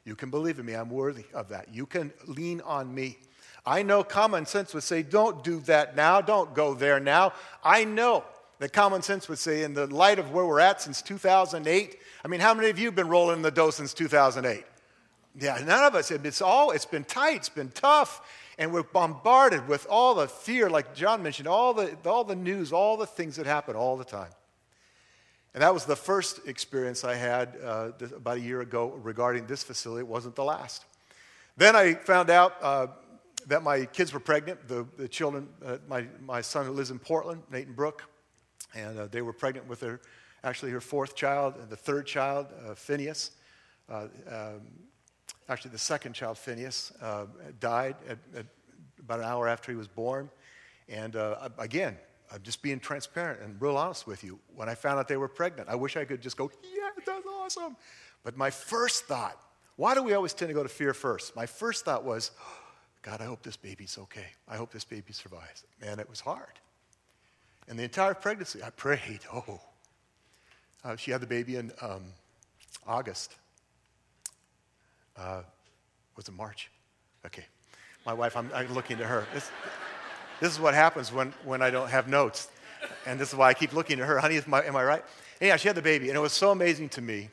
You 0.05 0.15
can 0.15 0.29
believe 0.29 0.59
in 0.59 0.65
me. 0.65 0.73
I'm 0.73 0.89
worthy 0.89 1.25
of 1.33 1.49
that. 1.49 1.73
You 1.73 1.85
can 1.85 2.13
lean 2.27 2.61
on 2.61 2.93
me. 2.93 3.17
I 3.65 3.81
know 3.81 4.03
common 4.03 4.45
sense 4.45 4.73
would 4.73 4.83
say, 4.83 5.01
don't 5.01 5.43
do 5.43 5.59
that 5.61 5.95
now. 5.95 6.21
Don't 6.21 6.53
go 6.53 6.75
there 6.75 6.99
now. 6.99 7.33
I 7.63 7.83
know 7.83 8.23
that 8.59 8.71
common 8.71 9.01
sense 9.01 9.27
would 9.27 9.39
say, 9.39 9.63
in 9.63 9.73
the 9.73 9.87
light 9.87 10.19
of 10.19 10.31
where 10.31 10.45
we're 10.45 10.59
at 10.59 10.81
since 10.81 11.01
2008, 11.01 11.97
I 12.23 12.27
mean, 12.27 12.39
how 12.39 12.53
many 12.53 12.69
of 12.69 12.79
you 12.79 12.85
have 12.85 12.95
been 12.95 13.09
rolling 13.09 13.37
in 13.37 13.41
the 13.41 13.51
dough 13.51 13.71
since 13.71 13.93
2008? 13.93 14.63
Yeah, 15.37 15.61
none 15.65 15.83
of 15.83 15.95
us. 15.95 16.11
It's 16.11 16.41
all, 16.41 16.71
it's 16.71 16.85
been 16.85 17.03
tight, 17.03 17.37
it's 17.37 17.49
been 17.49 17.71
tough, 17.71 18.21
and 18.57 18.71
we're 18.71 18.83
bombarded 18.83 19.67
with 19.67 19.85
all 19.89 20.15
the 20.15 20.27
fear, 20.27 20.69
like 20.69 20.95
John 20.95 21.21
mentioned, 21.21 21.47
all 21.47 21.73
the, 21.73 21.97
all 22.05 22.23
the 22.23 22.35
news, 22.35 22.71
all 22.71 22.95
the 22.95 23.05
things 23.05 23.35
that 23.35 23.45
happen 23.45 23.75
all 23.75 23.97
the 23.97 24.05
time. 24.05 24.29
And 25.55 25.61
that 25.61 25.73
was 25.73 25.85
the 25.85 25.95
first 25.95 26.41
experience 26.49 27.05
I 27.05 27.15
had 27.15 27.57
uh, 27.63 27.91
about 28.13 28.35
a 28.35 28.41
year 28.41 28.59
ago 28.59 28.89
regarding 29.01 29.47
this 29.47 29.63
facility. 29.63 30.01
It 30.01 30.07
wasn't 30.07 30.35
the 30.35 30.43
last. 30.43 30.83
Then 31.55 31.77
I 31.77 31.93
found 31.93 32.29
out 32.29 32.55
uh, 32.61 32.87
that 33.47 33.63
my 33.63 33.85
kids 33.85 34.11
were 34.11 34.19
pregnant. 34.19 34.67
The, 34.67 34.85
the 34.97 35.07
children, 35.07 35.47
uh, 35.65 35.77
my, 35.87 36.07
my 36.19 36.41
son 36.41 36.65
who 36.65 36.73
lives 36.73 36.91
in 36.91 36.99
Portland, 36.99 37.41
Nathan 37.49 37.71
Brooke, 37.71 38.03
and 38.75 38.99
uh, 38.99 39.07
they 39.07 39.21
were 39.21 39.31
pregnant 39.31 39.65
with 39.69 39.79
their, 39.79 40.01
actually 40.43 40.71
her 40.71 40.81
fourth 40.81 41.15
child, 41.15 41.55
and 41.55 41.69
the 41.69 41.77
third 41.77 42.05
child, 42.05 42.47
uh, 42.67 42.75
Phineas. 42.75 43.31
Uh, 43.87 44.07
um, 44.29 44.61
actually, 45.47 45.71
the 45.71 45.77
second 45.77 46.11
child, 46.11 46.37
Phineas, 46.37 46.91
died 47.61 47.95
at, 48.09 48.17
at 48.35 48.45
about 48.99 49.19
an 49.19 49.25
hour 49.25 49.47
after 49.47 49.71
he 49.71 49.77
was 49.77 49.87
born. 49.87 50.29
And 50.89 51.15
again, 51.57 51.97
I'm 52.31 52.41
just 52.41 52.61
being 52.61 52.79
transparent 52.79 53.41
and 53.41 53.61
real 53.61 53.77
honest 53.77 54.07
with 54.07 54.23
you. 54.23 54.39
When 54.55 54.67
I 54.67 54.75
found 54.75 54.99
out 54.99 55.07
they 55.07 55.17
were 55.17 55.27
pregnant, 55.27 55.69
I 55.69 55.75
wish 55.75 55.95
I 55.95 56.05
could 56.05 56.21
just 56.21 56.37
go, 56.37 56.51
yeah, 56.63 56.89
that's 57.05 57.25
awesome. 57.27 57.77
But 58.23 58.35
my 58.35 58.49
first 58.49 59.05
thought, 59.05 59.39
why 59.75 59.93
do 59.93 60.03
we 60.03 60.13
always 60.13 60.33
tend 60.33 60.49
to 60.49 60.53
go 60.53 60.63
to 60.63 60.69
fear 60.69 60.93
first? 60.93 61.35
My 61.35 61.45
first 61.45 61.85
thought 61.85 62.03
was, 62.03 62.31
God, 63.01 63.21
I 63.21 63.25
hope 63.25 63.43
this 63.43 63.57
baby's 63.57 63.97
okay. 63.99 64.25
I 64.47 64.55
hope 64.55 64.71
this 64.71 64.83
baby 64.83 65.13
survives. 65.13 65.63
Man, 65.81 65.99
it 65.99 66.09
was 66.09 66.19
hard. 66.19 66.59
And 67.67 67.77
the 67.77 67.83
entire 67.83 68.13
pregnancy, 68.13 68.63
I 68.63 68.69
prayed, 68.71 69.19
oh. 69.33 69.59
Uh, 70.83 70.95
she 70.95 71.11
had 71.11 71.21
the 71.21 71.27
baby 71.27 71.55
in 71.55 71.71
um, 71.81 72.03
August. 72.87 73.35
Uh, 75.17 75.41
was 76.15 76.27
it 76.27 76.33
March? 76.33 76.69
Okay. 77.25 77.45
My 78.05 78.13
wife, 78.13 78.37
I'm, 78.37 78.49
I'm 78.53 78.71
looking 78.73 78.97
to 78.97 79.05
her. 79.05 79.25
This, 79.33 79.49
this 80.39 80.51
is 80.51 80.59
what 80.59 80.73
happens 80.73 81.11
when, 81.11 81.33
when 81.43 81.61
I 81.61 81.69
don't 81.69 81.89
have 81.89 82.07
notes. 82.07 82.49
And 83.05 83.19
this 83.19 83.29
is 83.29 83.35
why 83.35 83.49
I 83.49 83.53
keep 83.53 83.73
looking 83.73 83.99
at 83.99 84.07
her. 84.07 84.19
Honey, 84.19 84.39
my, 84.47 84.63
am 84.63 84.75
I 84.75 84.83
right? 84.83 85.03
And 85.41 85.47
yeah, 85.47 85.55
she 85.57 85.67
had 85.67 85.75
the 85.75 85.81
baby. 85.81 86.09
And 86.09 86.17
it 86.17 86.21
was 86.21 86.33
so 86.33 86.51
amazing 86.51 86.89
to 86.89 87.01
me 87.01 87.29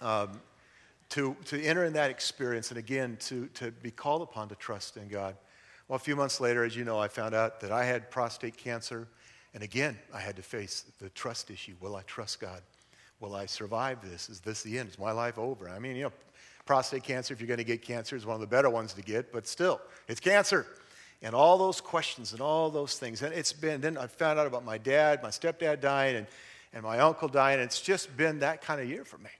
um, 0.00 0.40
to, 1.10 1.36
to 1.46 1.62
enter 1.62 1.84
in 1.84 1.92
that 1.94 2.10
experience 2.10 2.70
and 2.70 2.78
again 2.78 3.16
to, 3.20 3.46
to 3.54 3.70
be 3.70 3.90
called 3.90 4.22
upon 4.22 4.48
to 4.48 4.54
trust 4.54 4.96
in 4.96 5.08
God. 5.08 5.36
Well, 5.88 5.96
a 5.96 6.00
few 6.00 6.16
months 6.16 6.40
later, 6.40 6.64
as 6.64 6.76
you 6.76 6.84
know, 6.84 6.98
I 6.98 7.08
found 7.08 7.34
out 7.34 7.60
that 7.60 7.72
I 7.72 7.84
had 7.84 8.10
prostate 8.10 8.56
cancer 8.56 9.08
and 9.54 9.62
again, 9.62 9.98
I 10.14 10.20
had 10.20 10.36
to 10.36 10.42
face 10.42 10.84
the 11.00 11.08
trust 11.10 11.50
issue. 11.50 11.74
Will 11.80 11.96
I 11.96 12.02
trust 12.02 12.40
God? 12.40 12.62
Will 13.18 13.34
I 13.34 13.46
survive 13.46 13.98
this? 14.08 14.28
Is 14.28 14.40
this 14.40 14.62
the 14.62 14.78
end? 14.78 14.88
Is 14.88 14.98
my 14.98 15.12
life 15.12 15.38
over? 15.38 15.68
I 15.68 15.78
mean, 15.78 15.96
you 15.96 16.04
know, 16.04 16.12
prostate 16.64 17.02
cancer, 17.02 17.34
if 17.34 17.40
you're 17.40 17.48
going 17.48 17.58
to 17.58 17.64
get 17.64 17.82
cancer, 17.82 18.16
is 18.16 18.24
one 18.24 18.34
of 18.34 18.40
the 18.40 18.46
better 18.46 18.70
ones 18.70 18.92
to 18.94 19.02
get, 19.02 19.32
but 19.32 19.46
still, 19.46 19.80
it's 20.08 20.20
cancer. 20.20 20.66
And 21.22 21.34
all 21.34 21.58
those 21.58 21.80
questions 21.80 22.32
and 22.32 22.40
all 22.40 22.70
those 22.70 22.98
things. 22.98 23.22
And 23.22 23.34
it's 23.34 23.52
been, 23.52 23.80
then 23.80 23.98
I 23.98 24.06
found 24.06 24.38
out 24.38 24.46
about 24.46 24.64
my 24.64 24.78
dad, 24.78 25.22
my 25.22 25.28
stepdad 25.28 25.80
dying, 25.80 26.16
and, 26.16 26.26
and 26.72 26.82
my 26.82 26.98
uncle 26.98 27.28
dying. 27.28 27.60
It's 27.60 27.80
just 27.80 28.16
been 28.16 28.38
that 28.38 28.62
kind 28.62 28.80
of 28.80 28.88
year 28.88 29.04
for 29.04 29.18
me. 29.18 29.30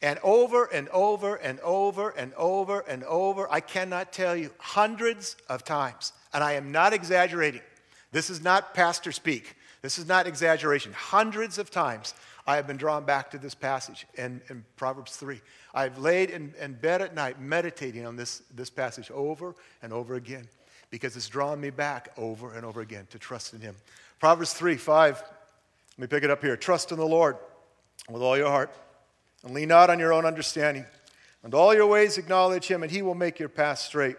And 0.00 0.20
over 0.22 0.66
and 0.66 0.88
over 0.90 1.34
and 1.34 1.58
over 1.60 2.10
and 2.10 2.32
over 2.34 2.80
and 2.80 3.02
over, 3.04 3.50
I 3.50 3.58
cannot 3.60 4.12
tell 4.12 4.36
you, 4.36 4.50
hundreds 4.58 5.36
of 5.48 5.64
times, 5.64 6.12
and 6.32 6.44
I 6.44 6.52
am 6.52 6.70
not 6.70 6.92
exaggerating. 6.92 7.62
This 8.12 8.30
is 8.30 8.40
not 8.40 8.74
pastor 8.74 9.10
speak. 9.10 9.56
This 9.82 9.98
is 9.98 10.06
not 10.06 10.28
exaggeration. 10.28 10.92
Hundreds 10.92 11.58
of 11.58 11.70
times 11.70 12.14
I 12.46 12.56
have 12.56 12.66
been 12.66 12.76
drawn 12.76 13.04
back 13.04 13.30
to 13.32 13.38
this 13.38 13.54
passage 13.54 14.06
in, 14.14 14.40
in 14.48 14.64
Proverbs 14.76 15.16
3. 15.16 15.40
I've 15.74 15.98
laid 15.98 16.30
in, 16.30 16.54
in 16.60 16.74
bed 16.74 17.02
at 17.02 17.14
night 17.14 17.40
meditating 17.40 18.06
on 18.06 18.16
this, 18.16 18.42
this 18.54 18.70
passage 18.70 19.10
over 19.10 19.54
and 19.82 19.92
over 19.92 20.14
again 20.14 20.48
because 20.90 21.16
it's 21.16 21.28
drawn 21.28 21.60
me 21.60 21.70
back 21.70 22.10
over 22.16 22.54
and 22.54 22.64
over 22.64 22.80
again 22.80 23.06
to 23.10 23.18
trust 23.18 23.54
in 23.54 23.60
Him. 23.60 23.74
Proverbs 24.18 24.52
3 24.52 24.76
5. 24.76 25.14
Let 25.16 25.98
me 25.98 26.06
pick 26.06 26.24
it 26.24 26.30
up 26.30 26.42
here. 26.42 26.56
Trust 26.56 26.92
in 26.92 26.98
the 26.98 27.06
Lord 27.06 27.36
with 28.08 28.22
all 28.22 28.36
your 28.36 28.48
heart 28.48 28.72
and 29.44 29.54
lean 29.54 29.68
not 29.68 29.90
on 29.90 29.98
your 29.98 30.12
own 30.12 30.24
understanding. 30.24 30.84
And 31.42 31.54
all 31.54 31.74
your 31.74 31.86
ways 31.86 32.18
acknowledge 32.18 32.66
him, 32.66 32.82
and 32.82 32.90
he 32.90 33.02
will 33.02 33.14
make 33.14 33.38
your 33.38 33.48
path 33.48 33.78
straight. 33.78 34.16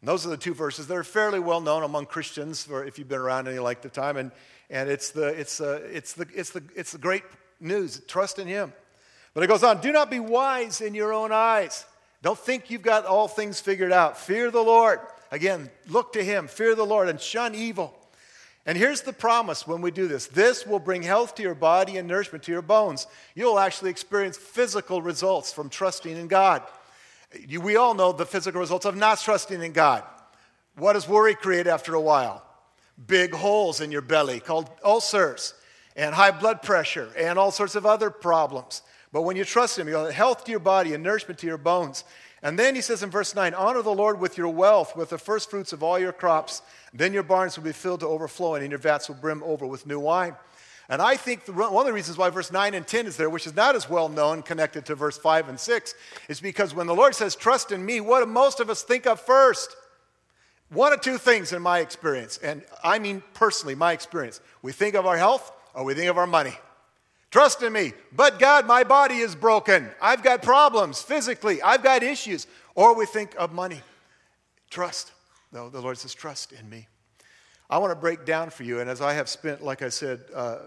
And 0.00 0.08
those 0.08 0.26
are 0.26 0.30
the 0.30 0.36
two 0.36 0.54
verses. 0.54 0.86
They're 0.86 1.04
fairly 1.04 1.38
well 1.38 1.60
known 1.60 1.82
among 1.82 2.06
Christians, 2.06 2.64
for 2.64 2.84
if 2.84 2.98
you've 2.98 3.08
been 3.08 3.18
around 3.18 3.48
any 3.48 3.58
length 3.58 3.84
of 3.84 3.92
time. 3.92 4.16
And, 4.16 4.32
and 4.70 4.88
it's, 4.88 5.10
the, 5.10 5.28
it's, 5.28 5.60
uh, 5.60 5.80
it's, 5.90 6.14
the, 6.14 6.26
it's, 6.34 6.50
the, 6.50 6.62
it's 6.74 6.92
the 6.92 6.98
great 6.98 7.24
news. 7.60 8.00
Trust 8.06 8.38
in 8.38 8.46
him. 8.46 8.72
But 9.34 9.44
it 9.44 9.46
goes 9.46 9.62
on 9.62 9.80
do 9.80 9.92
not 9.92 10.10
be 10.10 10.20
wise 10.20 10.80
in 10.80 10.94
your 10.94 11.12
own 11.12 11.30
eyes. 11.32 11.84
Don't 12.22 12.38
think 12.38 12.70
you've 12.70 12.82
got 12.82 13.06
all 13.06 13.28
things 13.28 13.60
figured 13.60 13.92
out. 13.92 14.18
Fear 14.18 14.50
the 14.50 14.62
Lord. 14.62 15.00
Again, 15.30 15.70
look 15.88 16.12
to 16.14 16.24
him. 16.24 16.48
Fear 16.48 16.74
the 16.74 16.86
Lord 16.86 17.08
and 17.08 17.20
shun 17.20 17.54
evil. 17.54 17.96
And 18.66 18.76
here's 18.76 19.02
the 19.02 19.12
promise 19.12 19.66
when 19.66 19.80
we 19.80 19.90
do 19.90 20.06
this 20.06 20.26
this 20.26 20.66
will 20.66 20.78
bring 20.78 21.02
health 21.02 21.34
to 21.36 21.42
your 21.42 21.54
body 21.54 21.96
and 21.96 22.06
nourishment 22.06 22.44
to 22.44 22.52
your 22.52 22.62
bones. 22.62 23.06
You'll 23.34 23.58
actually 23.58 23.90
experience 23.90 24.36
physical 24.36 25.02
results 25.02 25.52
from 25.52 25.70
trusting 25.70 26.16
in 26.16 26.28
God. 26.28 26.62
We 27.60 27.76
all 27.76 27.94
know 27.94 28.12
the 28.12 28.26
physical 28.26 28.60
results 28.60 28.84
of 28.84 28.96
not 28.96 29.20
trusting 29.20 29.62
in 29.62 29.72
God. 29.72 30.02
What 30.76 30.94
does 30.94 31.08
worry 31.08 31.34
create 31.34 31.66
after 31.66 31.94
a 31.94 32.00
while? 32.00 32.44
Big 33.06 33.32
holes 33.32 33.80
in 33.80 33.90
your 33.90 34.02
belly 34.02 34.40
called 34.40 34.68
ulcers, 34.84 35.54
and 35.96 36.14
high 36.14 36.30
blood 36.30 36.62
pressure, 36.62 37.08
and 37.16 37.38
all 37.38 37.50
sorts 37.50 37.74
of 37.74 37.86
other 37.86 38.10
problems. 38.10 38.82
But 39.12 39.22
when 39.22 39.36
you 39.36 39.44
trust 39.44 39.78
Him, 39.78 39.88
you'll 39.88 40.04
have 40.04 40.14
health 40.14 40.44
to 40.44 40.50
your 40.50 40.60
body 40.60 40.94
and 40.94 41.02
nourishment 41.02 41.38
to 41.40 41.46
your 41.46 41.58
bones. 41.58 42.04
And 42.42 42.58
then 42.58 42.74
he 42.74 42.80
says 42.80 43.02
in 43.02 43.10
verse 43.10 43.34
9, 43.34 43.52
Honor 43.54 43.82
the 43.82 43.94
Lord 43.94 44.18
with 44.18 44.38
your 44.38 44.48
wealth, 44.48 44.96
with 44.96 45.10
the 45.10 45.18
first 45.18 45.50
fruits 45.50 45.72
of 45.72 45.82
all 45.82 45.98
your 45.98 46.12
crops. 46.12 46.62
Then 46.94 47.12
your 47.12 47.22
barns 47.22 47.56
will 47.56 47.64
be 47.64 47.72
filled 47.72 48.00
to 48.00 48.06
overflowing, 48.06 48.62
and 48.62 48.70
your 48.70 48.78
vats 48.78 49.08
will 49.08 49.16
brim 49.16 49.42
over 49.42 49.66
with 49.66 49.86
new 49.86 50.00
wine. 50.00 50.34
And 50.88 51.00
I 51.00 51.16
think 51.16 51.44
the, 51.44 51.52
one 51.52 51.72
of 51.72 51.86
the 51.86 51.92
reasons 51.92 52.18
why 52.18 52.30
verse 52.30 52.50
9 52.50 52.74
and 52.74 52.86
10 52.86 53.06
is 53.06 53.16
there, 53.16 53.30
which 53.30 53.46
is 53.46 53.54
not 53.54 53.76
as 53.76 53.88
well 53.88 54.08
known 54.08 54.42
connected 54.42 54.86
to 54.86 54.94
verse 54.94 55.18
5 55.18 55.48
and 55.50 55.60
6, 55.60 55.94
is 56.28 56.40
because 56.40 56.74
when 56.74 56.86
the 56.86 56.94
Lord 56.94 57.14
says, 57.14 57.36
Trust 57.36 57.72
in 57.72 57.84
me, 57.84 58.00
what 58.00 58.20
do 58.20 58.26
most 58.26 58.58
of 58.58 58.70
us 58.70 58.82
think 58.82 59.06
of 59.06 59.20
first? 59.20 59.76
One 60.70 60.92
of 60.92 61.00
two 61.00 61.18
things 61.18 61.52
in 61.52 61.62
my 61.62 61.80
experience, 61.80 62.38
and 62.38 62.62
I 62.82 63.00
mean 63.00 63.22
personally, 63.34 63.74
my 63.74 63.92
experience. 63.92 64.40
We 64.62 64.72
think 64.72 64.94
of 64.94 65.04
our 65.04 65.16
health 65.16 65.52
or 65.74 65.84
we 65.84 65.94
think 65.94 66.08
of 66.08 66.16
our 66.16 66.28
money. 66.28 66.54
Trust 67.30 67.62
in 67.62 67.72
me. 67.72 67.92
But 68.12 68.38
God, 68.38 68.66
my 68.66 68.82
body 68.82 69.18
is 69.18 69.34
broken. 69.34 69.88
I've 70.00 70.22
got 70.22 70.42
problems 70.42 71.00
physically. 71.00 71.62
I've 71.62 71.82
got 71.82 72.02
issues. 72.02 72.46
Or 72.74 72.94
we 72.94 73.06
think 73.06 73.34
of 73.38 73.52
money. 73.52 73.80
Trust. 74.68 75.12
No, 75.52 75.68
the 75.68 75.80
Lord 75.80 75.98
says, 75.98 76.14
trust 76.14 76.52
in 76.52 76.68
me. 76.68 76.86
I 77.70 77.78
want 77.78 77.92
to 77.92 77.96
break 77.96 78.24
down 78.24 78.50
for 78.50 78.64
you, 78.64 78.80
and 78.80 78.90
as 78.90 79.00
I 79.00 79.12
have 79.12 79.28
spent, 79.28 79.62
like 79.62 79.80
I 79.80 79.90
said, 79.90 80.22
uh, 80.34 80.58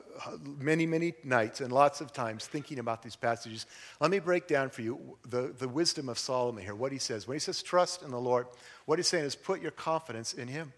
many, 0.58 0.86
many 0.86 1.14
nights 1.26 1.60
and 1.60 1.70
lots 1.70 2.00
of 2.00 2.14
times 2.14 2.48
thinking 2.48 2.80
about 2.80 3.04
these 3.04 3.18
passages, 3.18 3.66
let 4.00 4.10
me 4.10 4.20
break 4.20 4.48
down 4.48 4.70
for 4.70 4.84
you 4.84 5.18
the, 5.28 5.54
the 5.60 5.68
wisdom 5.68 6.08
of 6.08 6.18
Solomon 6.18 6.64
here, 6.64 6.76
what 6.76 6.94
he 6.94 6.98
says. 6.98 7.28
When 7.28 7.36
he 7.36 7.40
says 7.40 7.62
trust 7.62 8.04
in 8.04 8.12
the 8.12 8.20
Lord, 8.20 8.48
what 8.86 9.00
he's 9.00 9.10
saying 9.10 9.26
is 9.26 9.36
put 9.36 9.62
your 9.62 9.72
confidence 9.72 10.32
in 10.34 10.48
him. 10.48 10.72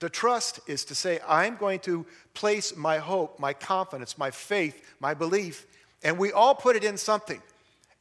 To 0.00 0.08
trust 0.08 0.60
is 0.66 0.84
to 0.86 0.94
say, 0.94 1.20
I'm 1.28 1.56
going 1.56 1.80
to 1.80 2.06
place 2.34 2.74
my 2.74 2.98
hope, 2.98 3.38
my 3.38 3.52
confidence, 3.52 4.16
my 4.16 4.30
faith, 4.30 4.94
my 4.98 5.14
belief, 5.14 5.66
and 6.02 6.18
we 6.18 6.32
all 6.32 6.54
put 6.54 6.76
it 6.76 6.84
in 6.84 6.96
something. 6.96 7.40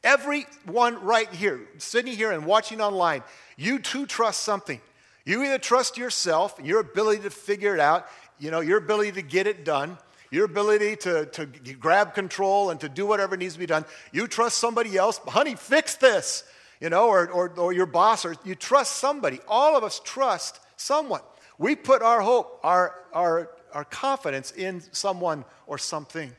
Everyone 0.04 1.04
right 1.04 1.30
here, 1.34 1.60
sitting 1.78 2.16
here 2.16 2.32
and 2.32 2.46
watching 2.46 2.80
online, 2.80 3.22
you 3.58 3.80
too 3.80 4.06
trust 4.06 4.44
something. 4.44 4.80
You 5.26 5.44
either 5.44 5.58
trust 5.58 5.98
yourself, 5.98 6.58
your 6.64 6.80
ability 6.80 7.24
to 7.24 7.30
figure 7.30 7.74
it 7.74 7.82
out, 7.82 8.08
you 8.40 8.50
know, 8.50 8.62
your 8.62 8.78
ability 8.78 9.12
to 9.14 9.22
get 9.22 9.46
it 9.46 9.66
done, 9.66 9.98
your 10.32 10.46
ability 10.46 10.96
to, 10.98 11.26
to 11.26 11.46
grab 11.46 12.14
control 12.16 12.70
and 12.70 12.80
to 12.80 12.88
do 12.88 13.06
whatever 13.06 13.36
needs 13.36 13.54
to 13.56 13.60
be 13.60 13.66
done. 13.66 13.84
You 14.14 14.28
trust 14.28 14.58
somebody 14.58 14.96
else, 14.96 15.20
honey, 15.28 15.56
fix 15.56 15.96
this, 15.96 16.46
you 16.80 16.90
know, 16.90 17.10
or, 17.10 17.28
or, 17.30 17.50
or 17.58 17.74
your 17.74 17.86
boss, 17.86 18.24
or 18.24 18.36
you 18.46 18.56
trust 18.56 18.96
somebody. 18.96 19.40
All 19.50 19.76
of 19.76 19.84
us 19.84 20.00
trust 20.06 20.62
someone. 20.78 21.22
We 21.60 21.76
put 21.76 22.02
our 22.02 22.22
hope, 22.22 22.60
our, 22.64 22.96
our, 23.14 23.52
our 23.74 23.84
confidence 23.84 24.52
in 24.52 24.82
someone 24.94 25.44
or 25.68 25.78
something. 25.78 26.32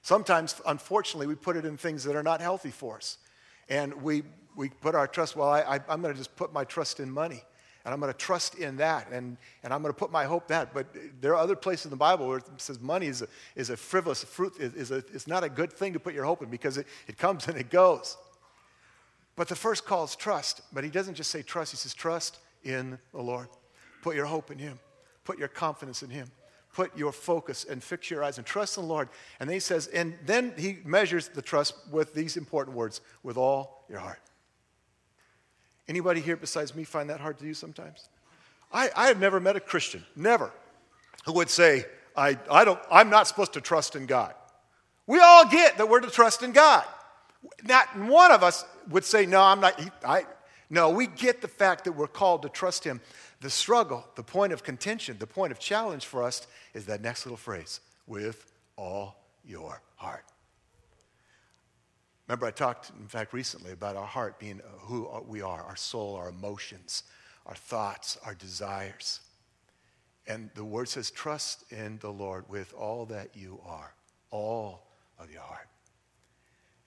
Sometimes, 0.00 0.60
unfortunately, 0.66 1.26
we 1.26 1.34
put 1.34 1.56
it 1.56 1.66
in 1.66 1.76
things 1.76 2.02
that 2.04 2.16
are 2.16 2.22
not 2.22 2.40
healthy 2.40 2.70
for 2.70 2.96
us. 2.96 3.18
And 3.68 4.02
we, 4.02 4.22
we 4.56 4.70
put 4.70 4.94
our 4.94 5.06
trust, 5.06 5.36
well, 5.36 5.50
I, 5.50 5.78
I'm 5.88 6.00
going 6.00 6.14
to 6.14 6.18
just 6.18 6.34
put 6.36 6.54
my 6.54 6.64
trust 6.64 7.00
in 7.00 7.10
money. 7.10 7.42
And 7.84 7.92
I'm 7.92 8.00
going 8.00 8.12
to 8.12 8.18
trust 8.18 8.56
in 8.56 8.78
that. 8.78 9.08
And, 9.12 9.36
and 9.62 9.74
I'm 9.74 9.82
going 9.82 9.92
to 9.92 9.98
put 9.98 10.10
my 10.10 10.24
hope 10.24 10.48
that. 10.48 10.72
But 10.72 10.86
there 11.20 11.32
are 11.32 11.38
other 11.38 11.54
places 11.54 11.86
in 11.86 11.90
the 11.90 11.96
Bible 11.96 12.26
where 12.26 12.38
it 12.38 12.44
says 12.56 12.80
money 12.80 13.06
is 13.06 13.20
a, 13.20 13.28
is 13.56 13.68
a 13.68 13.76
frivolous 13.76 14.24
fruit, 14.24 14.54
is, 14.58 14.72
is, 14.72 14.90
a, 14.90 15.04
is 15.12 15.28
not 15.28 15.44
a 15.44 15.50
good 15.50 15.72
thing 15.72 15.92
to 15.92 16.00
put 16.00 16.14
your 16.14 16.24
hope 16.24 16.42
in 16.42 16.48
because 16.48 16.78
it, 16.78 16.86
it 17.06 17.18
comes 17.18 17.46
and 17.46 17.58
it 17.58 17.68
goes. 17.68 18.16
But 19.36 19.48
the 19.48 19.54
first 19.54 19.84
call 19.84 20.04
is 20.04 20.16
trust. 20.16 20.62
But 20.72 20.82
he 20.82 20.90
doesn't 20.90 21.14
just 21.14 21.30
say 21.30 21.42
trust, 21.42 21.72
he 21.72 21.76
says 21.76 21.92
trust 21.92 22.38
in 22.64 22.98
the 23.12 23.20
Lord. 23.20 23.48
Put 24.06 24.14
your 24.14 24.26
hope 24.26 24.52
in 24.52 24.58
Him. 24.58 24.78
Put 25.24 25.36
your 25.36 25.48
confidence 25.48 26.04
in 26.04 26.10
Him. 26.10 26.30
Put 26.72 26.96
your 26.96 27.10
focus 27.10 27.66
and 27.68 27.82
fix 27.82 28.08
your 28.08 28.22
eyes 28.22 28.38
and 28.38 28.46
trust 28.46 28.76
in 28.76 28.84
the 28.84 28.88
Lord. 28.88 29.08
And 29.40 29.48
then 29.48 29.54
he 29.54 29.58
says, 29.58 29.88
and 29.88 30.14
then 30.24 30.54
he 30.56 30.78
measures 30.84 31.26
the 31.26 31.42
trust 31.42 31.74
with 31.90 32.14
these 32.14 32.36
important 32.36 32.76
words 32.76 33.00
with 33.24 33.36
all 33.36 33.82
your 33.90 33.98
heart. 33.98 34.20
Anybody 35.88 36.20
here 36.20 36.36
besides 36.36 36.72
me 36.72 36.84
find 36.84 37.10
that 37.10 37.18
hard 37.18 37.36
to 37.38 37.44
do 37.44 37.52
sometimes? 37.52 38.08
I, 38.72 38.90
I 38.94 39.08
have 39.08 39.18
never 39.18 39.40
met 39.40 39.56
a 39.56 39.60
Christian, 39.60 40.04
never, 40.14 40.52
who 41.24 41.32
would 41.32 41.50
say, 41.50 41.84
I, 42.16 42.38
I 42.48 42.64
don't, 42.64 42.78
I'm 42.88 43.10
not 43.10 43.26
supposed 43.26 43.54
to 43.54 43.60
trust 43.60 43.96
in 43.96 44.06
God. 44.06 44.34
We 45.08 45.18
all 45.18 45.48
get 45.48 45.78
that 45.78 45.88
we're 45.88 45.98
to 45.98 46.10
trust 46.10 46.44
in 46.44 46.52
God. 46.52 46.84
Not 47.64 47.88
one 47.98 48.30
of 48.30 48.44
us 48.44 48.64
would 48.88 49.04
say, 49.04 49.26
No, 49.26 49.42
I'm 49.42 49.58
not. 49.58 49.80
I, 50.06 50.26
no, 50.68 50.90
we 50.90 51.06
get 51.06 51.42
the 51.42 51.48
fact 51.48 51.84
that 51.84 51.92
we're 51.92 52.08
called 52.08 52.42
to 52.42 52.48
trust 52.48 52.84
Him. 52.84 53.00
The 53.40 53.50
struggle, 53.50 54.04
the 54.14 54.22
point 54.22 54.52
of 54.52 54.62
contention, 54.62 55.16
the 55.18 55.26
point 55.26 55.52
of 55.52 55.58
challenge 55.58 56.06
for 56.06 56.22
us 56.22 56.46
is 56.74 56.86
that 56.86 57.02
next 57.02 57.26
little 57.26 57.36
phrase 57.36 57.80
with 58.06 58.50
all 58.76 59.16
your 59.44 59.82
heart. 59.96 60.24
Remember, 62.26 62.46
I 62.46 62.50
talked, 62.50 62.90
in 62.98 63.06
fact, 63.06 63.32
recently 63.32 63.72
about 63.72 63.94
our 63.96 64.06
heart 64.06 64.38
being 64.38 64.60
uh, 64.60 64.78
who 64.80 65.08
we 65.28 65.42
are 65.42 65.62
our 65.62 65.76
soul, 65.76 66.16
our 66.16 66.28
emotions, 66.28 67.04
our 67.44 67.54
thoughts, 67.54 68.18
our 68.24 68.34
desires. 68.34 69.20
And 70.26 70.50
the 70.54 70.64
word 70.64 70.88
says, 70.88 71.10
trust 71.10 71.70
in 71.70 71.98
the 72.00 72.10
Lord 72.10 72.48
with 72.48 72.74
all 72.74 73.06
that 73.06 73.30
you 73.34 73.60
are, 73.64 73.94
all 74.30 74.88
of 75.20 75.30
your 75.30 75.42
heart. 75.42 75.68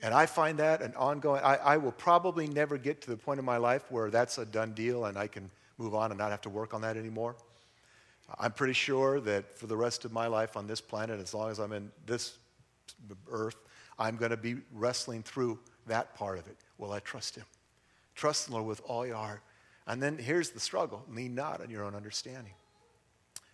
And 0.02 0.14
I 0.14 0.26
find 0.26 0.60
that 0.60 0.82
an 0.82 0.94
ongoing, 0.96 1.42
I, 1.42 1.56
I, 1.56 1.78
will 1.78 1.92
probably 1.92 2.48
never 2.48 2.78
get 2.78 3.02
to 3.02 3.10
the 3.10 3.18
point 3.18 3.40
in 3.40 3.46
my 3.46 3.58
life 3.58 3.84
where 3.90 4.10
that's 4.10 4.38
a 4.38 4.46
done 4.46 4.72
deal 4.74 5.06
and 5.06 5.18
I 5.18 5.28
can 5.28 5.52
move 5.80 5.96
on 5.96 6.12
and 6.12 6.20
not 6.20 6.30
have 6.30 6.42
to 6.42 6.50
work 6.50 6.74
on 6.74 6.82
that 6.82 6.98
anymore. 6.98 7.36
I'm 8.38 8.52
pretty 8.52 8.74
sure 8.74 9.20
that 9.22 9.58
for 9.58 9.66
the 9.66 9.78
rest 9.78 10.06
of 10.06 10.12
my 10.12 10.28
life 10.28 10.56
on 10.56 10.68
this 10.68 10.82
planet, 10.82 11.20
as 11.20 11.34
long 11.34 11.50
as 11.50 11.58
I'm 11.58 11.72
in 11.72 11.92
this 12.06 12.38
earth, 13.32 13.56
I'm 13.98 14.18
going 14.18 14.32
to 14.32 14.38
be 14.38 14.58
wrestling 14.74 15.24
through 15.24 15.60
that 15.88 16.16
part 16.16 16.38
of 16.38 16.46
it. 16.48 16.58
Will 16.78 16.92
I 16.92 17.00
trust 17.00 17.36
Him? 17.36 17.46
Trust 18.14 18.48
the 18.48 18.54
Lord 18.54 18.66
with 18.66 18.82
all 18.86 19.08
your 19.08 19.16
heart. 19.16 19.42
And 19.88 20.04
then 20.04 20.18
here's 20.18 20.52
the 20.52 20.60
struggle 20.60 21.04
lean 21.10 21.34
not 21.34 21.62
on 21.62 21.70
your 21.70 21.84
own 21.84 21.96
understanding. 21.96 22.54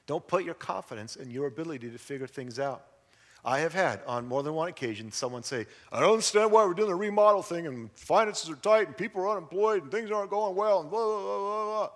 Don't 0.07 0.27
put 0.27 0.43
your 0.43 0.53
confidence 0.53 1.15
in 1.15 1.31
your 1.31 1.47
ability 1.47 1.89
to 1.89 1.97
figure 1.97 2.27
things 2.27 2.59
out. 2.59 2.85
I 3.43 3.59
have 3.59 3.73
had 3.73 4.01
on 4.07 4.27
more 4.27 4.41
than 4.41 4.53
one 4.53 4.69
occasion 4.69 5.11
someone 5.11 5.43
say, 5.43 5.67
I 5.91 5.99
don't 5.99 6.11
understand 6.11 6.51
why 6.51 6.65
we're 6.65 6.73
doing 6.73 6.89
the 6.89 6.95
remodel 6.95 7.43
thing 7.43 7.67
and 7.67 7.91
finances 7.91 8.49
are 8.49 8.55
tight 8.55 8.87
and 8.87 8.97
people 8.97 9.21
are 9.21 9.29
unemployed 9.29 9.83
and 9.83 9.91
things 9.91 10.09
aren't 10.09 10.31
going 10.31 10.55
well 10.55 10.81
and 10.81 10.89
blah, 10.89 11.05
blah, 11.05 11.21
blah, 11.21 11.65
blah. 11.65 11.89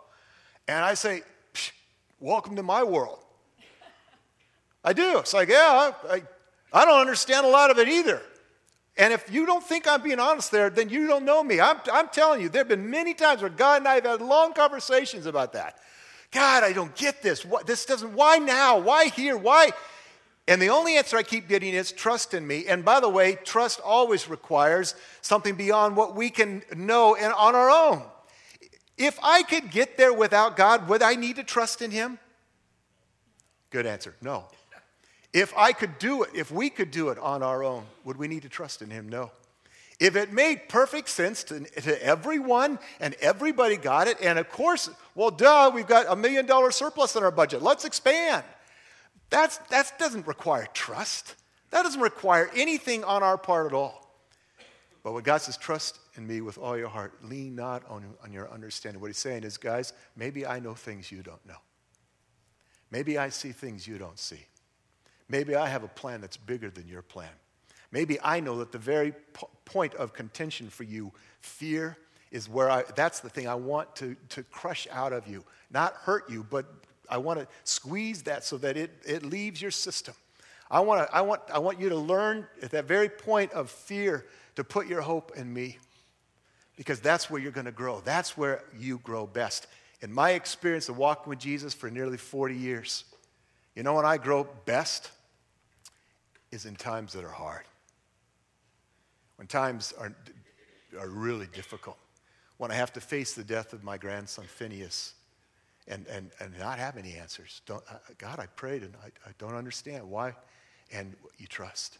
And 0.70 0.86
I 0.86 0.94
say, 0.94 1.24
Welcome 2.20 2.58
to 2.58 2.64
my 2.64 2.84
world. 2.84 3.20
I 4.84 4.94
do. 4.94 5.18
It's 5.18 5.34
like, 5.34 5.50
yeah, 5.50 5.94
I, 6.10 6.22
I 6.72 6.86
don't 6.86 7.00
understand 7.00 7.46
a 7.46 7.50
lot 7.50 7.72
of 7.72 7.80
it 7.80 7.88
either. 7.88 8.22
And 8.98 9.12
if 9.12 9.32
you 9.32 9.46
don't 9.46 9.64
think 9.64 9.88
I'm 9.88 10.04
being 10.04 10.20
honest 10.20 10.52
there, 10.52 10.70
then 10.70 10.90
you 10.90 11.08
don't 11.08 11.26
know 11.26 11.42
me. 11.42 11.60
I'm, 11.60 11.78
I'm 11.92 12.10
telling 12.10 12.42
you, 12.42 12.50
there 12.50 12.60
have 12.60 12.68
been 12.68 12.90
many 12.90 13.14
times 13.14 13.42
where 13.42 13.50
God 13.50 13.80
and 13.80 13.88
I 13.88 13.96
have 13.96 14.06
had 14.06 14.22
long 14.22 14.54
conversations 14.54 15.26
about 15.26 15.54
that. 15.54 15.80
God, 16.32 16.64
I 16.64 16.74
don't 16.74 16.94
get 16.96 17.24
this. 17.24 17.44
What, 17.44 17.66
this 17.66 17.86
doesn't, 17.86 18.14
why 18.14 18.38
now? 18.38 18.78
Why 18.78 19.06
here? 19.06 19.38
Why? 19.38 19.72
And 20.48 20.62
the 20.62 20.70
only 20.70 20.98
answer 20.98 21.18
I 21.18 21.24
keep 21.24 21.48
getting 21.48 21.74
is 21.74 21.92
trust 21.92 22.34
in 22.34 22.46
me. 22.46 22.66
And 22.68 22.84
by 22.86 23.00
the 23.00 23.10
way, 23.10 23.40
trust 23.44 23.80
always 23.80 24.30
requires 24.30 24.94
something 25.22 25.56
beyond 25.56 25.96
what 25.96 26.16
we 26.16 26.30
can 26.30 26.62
know 26.76 27.16
and 27.16 27.34
on 27.34 27.56
our 27.56 27.70
own. 27.70 28.04
If 29.00 29.18
I 29.24 29.44
could 29.44 29.72
get 29.72 29.98
there 29.98 30.14
without 30.14 30.58
God, 30.58 30.90
would 30.90 31.02
I 31.02 31.16
need 31.16 31.38
to 31.38 31.44
trust 31.44 31.82
in 31.82 31.90
Him? 31.90 32.20
Good 33.72 33.86
answer 33.86 34.14
no. 34.22 34.46
If 35.32 35.54
I 35.56 35.72
could 35.74 35.98
do 36.00 36.24
it, 36.24 36.32
if 36.34 36.52
we 36.52 36.70
could 36.70 36.92
do 36.92 37.10
it 37.10 37.18
on 37.20 37.42
our 37.42 37.64
own, 37.64 37.86
would 38.04 38.18
we 38.18 38.28
need 38.28 38.42
to 38.42 38.50
trust 38.50 38.82
in 38.82 38.90
Him? 38.90 39.08
No. 39.08 39.32
If 40.00 40.16
it 40.16 40.34
made 40.34 40.70
perfect 40.70 41.08
sense 41.10 41.44
to, 41.46 41.60
to 41.60 42.04
everyone 42.04 42.80
and 43.00 43.16
everybody 43.22 43.78
got 43.78 44.08
it, 44.08 44.18
and 44.22 44.40
of 44.40 44.50
course, 44.50 44.90
well, 45.14 45.30
duh, 45.30 45.72
we've 45.74 45.88
got 45.88 46.06
a 46.10 46.16
million 46.16 46.46
dollar 46.46 46.72
surplus 46.72 47.16
in 47.16 47.24
our 47.24 47.32
budget, 47.32 47.62
let's 47.62 47.86
expand. 47.86 48.44
That's, 49.30 49.58
that 49.70 49.98
doesn't 50.00 50.26
require 50.26 50.68
trust. 50.74 51.36
That 51.72 51.84
doesn't 51.84 52.02
require 52.02 52.50
anything 52.56 53.04
on 53.04 53.24
our 53.24 53.38
part 53.38 53.68
at 53.68 53.74
all. 53.74 54.09
But 55.04 55.14
what 55.14 55.24
God 55.24 55.38
says, 55.42 55.56
trust 55.58 56.00
in 56.16 56.28
me 56.28 56.42
with 56.42 56.58
all 56.58 56.78
your 56.78 56.90
heart. 56.90 57.14
Lean 57.24 57.56
not 57.56 57.90
on, 57.90 58.06
on 58.24 58.34
your 58.34 58.52
understanding. 58.52 59.02
What 59.02 59.08
he's 59.08 59.18
saying 59.18 59.44
is, 59.44 59.58
guys, 59.58 59.94
maybe 60.16 60.46
I 60.46 60.60
know 60.60 60.74
things 60.74 61.12
you 61.12 61.24
don't 61.24 61.46
know. 61.46 61.56
Maybe 62.92 63.18
I 63.18 63.30
see 63.30 63.52
things 63.52 63.88
you 63.88 63.98
don't 63.98 64.20
see. 64.20 64.46
Maybe 65.30 65.56
I 65.56 65.68
have 65.68 65.84
a 65.84 65.88
plan 65.88 66.22
that's 66.22 66.38
bigger 66.38 66.70
than 66.70 66.88
your 66.88 67.02
plan. 67.02 67.30
Maybe 67.92 68.20
I 68.24 68.40
know 68.40 68.58
that 68.60 68.72
the 68.72 68.78
very 68.78 69.14
po- 69.34 69.50
point 69.66 69.94
of 69.96 70.14
contention 70.14 70.70
for 70.70 70.84
you, 70.84 71.12
fear, 71.40 71.98
is 72.32 72.50
where 72.50 72.70
I, 72.70 72.84
that's 72.96 73.20
the 73.20 73.30
thing 73.30 73.48
I 73.48 73.56
want 73.56 73.96
to, 73.98 74.16
to 74.30 74.44
crush 74.44 74.88
out 74.92 75.14
of 75.14 75.28
you. 75.28 75.44
Not 75.72 75.94
hurt 75.94 76.30
you, 76.30 76.46
but 76.50 76.66
I 77.10 77.18
want 77.18 77.40
to 77.40 77.48
squeeze 77.64 78.24
that 78.24 78.44
so 78.44 78.58
that 78.58 78.78
it, 78.78 78.92
it 79.06 79.24
leaves 79.24 79.62
your 79.62 79.72
system. 79.72 80.14
I 80.70 80.82
want, 80.82 81.08
to, 81.08 81.16
I, 81.16 81.22
want, 81.22 81.42
I 81.52 81.58
want 81.58 81.80
you 81.80 81.90
to 81.90 81.96
learn 81.96 82.46
at 82.62 82.72
that 82.72 82.86
very 82.86 83.10
point 83.10 83.52
of 83.54 83.72
fear 83.72 84.26
to 84.60 84.64
put 84.64 84.88
your 84.88 85.02
hope 85.02 85.32
in 85.36 85.52
me 85.52 85.78
because 86.76 87.00
that's 87.00 87.30
where 87.30 87.42
you're 87.42 87.52
going 87.52 87.66
to 87.66 87.72
grow. 87.72 88.02
That's 88.02 88.38
where 88.38 88.64
you 88.78 89.00
grow 89.00 89.26
best. 89.26 89.68
In 90.02 90.14
my 90.14 90.32
experience 90.32 90.90
of 90.90 90.98
walking 90.98 91.30
with 91.30 91.40
Jesus 91.40 91.74
for 91.74 91.90
nearly 91.90 92.18
40 92.18 92.56
years, 92.56 93.04
you 93.76 93.84
know 93.84 93.94
when 93.94 94.06
I 94.06 94.18
grow 94.18 94.48
best? 94.66 95.12
Is 96.52 96.66
in 96.66 96.76
times 96.76 97.14
that 97.14 97.24
are 97.24 97.30
hard. 97.30 97.64
When 99.36 99.48
times 99.48 99.94
are, 100.00 100.16
are 101.00 101.08
really 101.08 101.48
difficult. 101.54 101.98
When 102.58 102.72
I 102.72 102.74
have 102.74 102.92
to 102.94 103.02
face 103.02 103.34
the 103.34 103.44
death 103.44 103.72
of 103.72 103.84
my 103.84 103.98
grandson, 103.98 104.46
Phineas, 104.46 105.14
and, 105.88 106.08
and, 106.08 106.32
and 106.40 106.58
not 106.58 106.80
have 106.80 106.98
any 106.98 107.14
answers. 107.14 107.62
Don't, 107.66 107.84
uh, 107.90 107.98
God, 108.18 108.40
I 108.40 108.48
prayed 108.48 108.82
and 108.82 108.96
I, 109.04 109.08
I 109.30 109.32
don't 109.38 109.56
understand. 109.56 110.10
Why? 110.10 110.34
And 110.92 111.16
you 111.38 111.46
trust. 111.46 112.00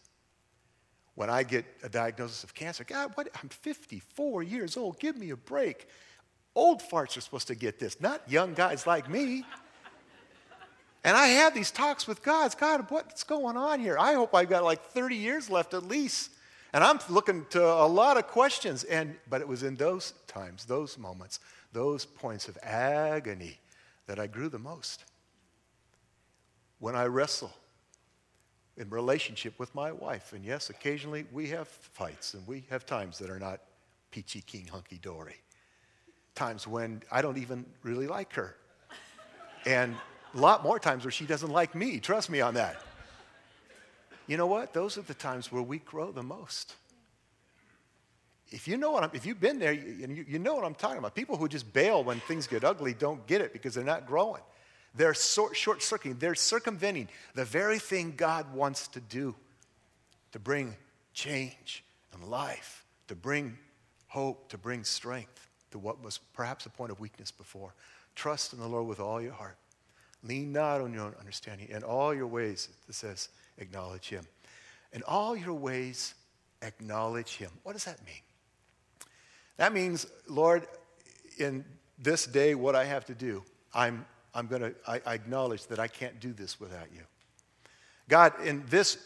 When 1.20 1.30
I 1.30 1.44
get 1.44 1.66
a 1.84 1.90
diagnosis 1.90 2.46
of 2.46 2.54
cancer, 2.54 2.86
God, 2.86 3.12
what? 3.16 3.28
I'm 3.44 3.50
54 3.50 4.42
years 4.42 4.78
old. 4.78 5.02
Give 5.02 5.18
me 5.18 5.32
a 5.32 5.36
break. 5.36 5.90
Old 6.56 6.82
farts 6.82 7.18
are 7.18 7.20
supposed 7.20 7.48
to 7.48 7.56
get 7.56 7.78
this, 7.78 8.00
not 8.00 8.22
young 8.32 8.54
guys 8.54 8.88
like 8.88 9.10
me. 9.10 9.44
And 11.04 11.18
I 11.18 11.28
have 11.28 11.54
these 11.54 11.72
talks 11.72 12.08
with 12.08 12.24
God. 12.24 12.58
God, 12.58 12.86
what's 12.88 13.26
going 13.26 13.58
on 13.58 13.82
here? 13.82 13.98
I 14.00 14.14
hope 14.14 14.34
I've 14.34 14.48
got 14.48 14.64
like 14.64 14.82
30 14.92 15.18
years 15.18 15.50
left 15.50 15.74
at 15.74 15.84
least. 15.84 16.32
And 16.72 16.86
I'm 16.86 17.00
looking 17.10 17.46
to 17.50 17.66
a 17.66 17.86
lot 17.86 18.16
of 18.16 18.28
questions. 18.28 18.86
And, 18.86 19.18
but 19.30 19.42
it 19.42 19.48
was 19.48 19.64
in 19.64 19.76
those 19.76 20.14
times, 20.26 20.64
those 20.64 20.98
moments, 20.98 21.42
those 21.74 22.06
points 22.06 22.48
of 22.48 22.58
agony 22.64 23.60
that 24.08 24.20
I 24.20 24.28
grew 24.28 24.48
the 24.48 24.58
most. 24.58 25.04
When 26.80 26.96
I 26.96 27.08
wrestle 27.08 27.52
in 28.80 28.90
relationship 28.90 29.60
with 29.60 29.74
my 29.76 29.92
wife, 29.92 30.34
and 30.34 30.44
yes, 30.44 30.70
occasionally 30.70 31.26
we 31.32 31.48
have 31.50 31.68
fights 31.68 32.34
and 32.34 32.48
we 32.48 32.64
have 32.70 32.86
times 32.86 33.20
that 33.20 33.30
are 33.30 33.40
not 33.40 33.60
peachy 34.10 34.42
keen 34.42 34.66
hunky 34.68 34.98
dory. 34.98 35.36
Times 36.34 36.68
when 36.68 37.04
I 37.12 37.22
don't 37.22 37.38
even 37.38 37.66
really 37.84 38.08
like 38.08 38.34
her. 38.34 38.56
And 39.66 39.96
a 40.34 40.38
lot 40.40 40.64
more 40.64 40.80
times 40.80 41.04
where 41.04 41.12
she 41.12 41.26
doesn't 41.26 41.52
like 41.52 41.76
me. 41.76 42.00
Trust 42.00 42.30
me 42.30 42.42
on 42.42 42.54
that. 42.56 42.82
You 44.26 44.38
know 44.38 44.48
what? 44.48 44.74
Those 44.74 44.98
are 44.98 45.02
the 45.02 45.14
times 45.14 45.52
where 45.52 45.62
we 45.62 45.80
grow 45.80 46.12
the 46.12 46.24
most 46.24 46.76
if 48.52 48.68
you 48.68 48.78
know 48.78 48.92
what 48.92 49.04
I'm, 49.04 49.12
if 49.14 49.26
you've 49.26 49.40
been 49.40 49.60
there, 49.60 49.74
you, 49.74 50.26
you 50.28 50.40
know 50.40 50.56
what 50.56 50.64
I'm 50.64 50.74
talking 50.74 50.98
about. 50.98 51.16
People 51.16 51.38
who 51.38 51.48
just 51.48 51.72
bail 51.72 52.04
when 52.04 52.20
things 52.22 52.48
get 52.48 52.64
ugly 52.64 52.94
don't 52.94 53.26
get 53.28 53.42
it 53.42 53.54
because 53.54 53.74
they're 53.74 53.84
not 53.84 54.08
growing. 54.08 54.42
They're 54.96 55.14
short 55.14 55.56
circuiting, 55.84 56.18
they're 56.20 56.36
circumventing 56.36 57.10
the 57.36 57.46
very 57.46 57.80
thing 57.80 58.14
God 58.18 58.54
wants 58.54 58.88
to 58.90 59.00
do 59.00 59.36
to 60.32 60.40
bring 60.40 60.76
change 61.14 61.84
and 62.14 62.24
life, 62.24 62.86
to 63.08 63.16
bring 63.16 63.58
hope, 64.08 64.50
to 64.50 64.58
bring 64.58 64.84
strength 64.84 65.48
to 65.72 65.80
what 65.80 66.04
was 66.04 66.18
perhaps 66.34 66.66
a 66.66 66.70
point 66.70 66.92
of 66.92 67.00
weakness 67.00 67.32
before. 67.32 67.74
Trust 68.16 68.54
in 68.54 68.60
the 68.60 68.68
Lord 68.68 68.88
with 68.88 69.00
all 69.00 69.22
your 69.22 69.34
heart. 69.34 69.58
Lean 70.24 70.52
not 70.52 70.82
on 70.82 70.94
your 70.94 71.04
own 71.04 71.16
understanding. 71.20 71.68
In 71.70 71.84
all 71.84 72.14
your 72.14 72.28
ways, 72.28 72.70
it 72.88 72.96
says, 72.96 73.30
acknowledge 73.58 74.10
Him. 74.10 74.26
In 74.92 75.04
all 75.04 75.38
your 75.38 75.54
ways, 75.54 76.16
acknowledge 76.62 77.38
Him. 77.38 77.52
What 77.64 77.74
does 77.74 77.86
that 77.86 78.04
mean? 78.06 78.22
That 79.58 79.74
means, 79.74 80.08
Lord, 80.28 80.68
in 81.38 81.64
this 81.98 82.26
day, 82.26 82.56
what 82.56 82.76
I 82.76 82.86
have 82.86 83.06
to 83.06 83.14
do, 83.14 83.44
I'm, 83.74 84.06
I'm 84.34 84.48
going 84.48 84.62
to, 84.62 84.76
I, 84.88 85.14
acknowledge 85.14 85.66
that 85.68 85.80
I 85.80 85.88
can't 85.88 86.20
do 86.20 86.34
this 86.34 86.60
without 86.60 86.88
you. 86.94 87.02
God, 88.08 88.34
in 88.44 88.64
this 88.70 88.98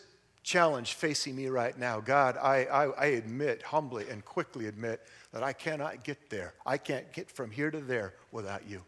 challenge 0.44 0.94
facing 0.94 1.36
me 1.36 1.48
right 1.48 1.78
now, 1.78 2.00
God, 2.00 2.38
I, 2.38 2.66
I, 2.66 2.86
I, 2.86 3.06
admit, 3.06 3.64
humbly 3.64 4.06
and 4.10 4.24
quickly 4.26 4.68
admit, 4.68 5.02
that 5.32 5.44
I 5.44 5.54
cannot 5.54 6.04
get 6.04 6.30
there. 6.30 6.54
I 6.66 6.78
can't 6.78 7.12
get 7.14 7.32
from 7.32 7.52
here 7.52 7.72
to 7.72 7.80
there 7.80 8.14
without 8.32 8.68
you. 8.68 8.84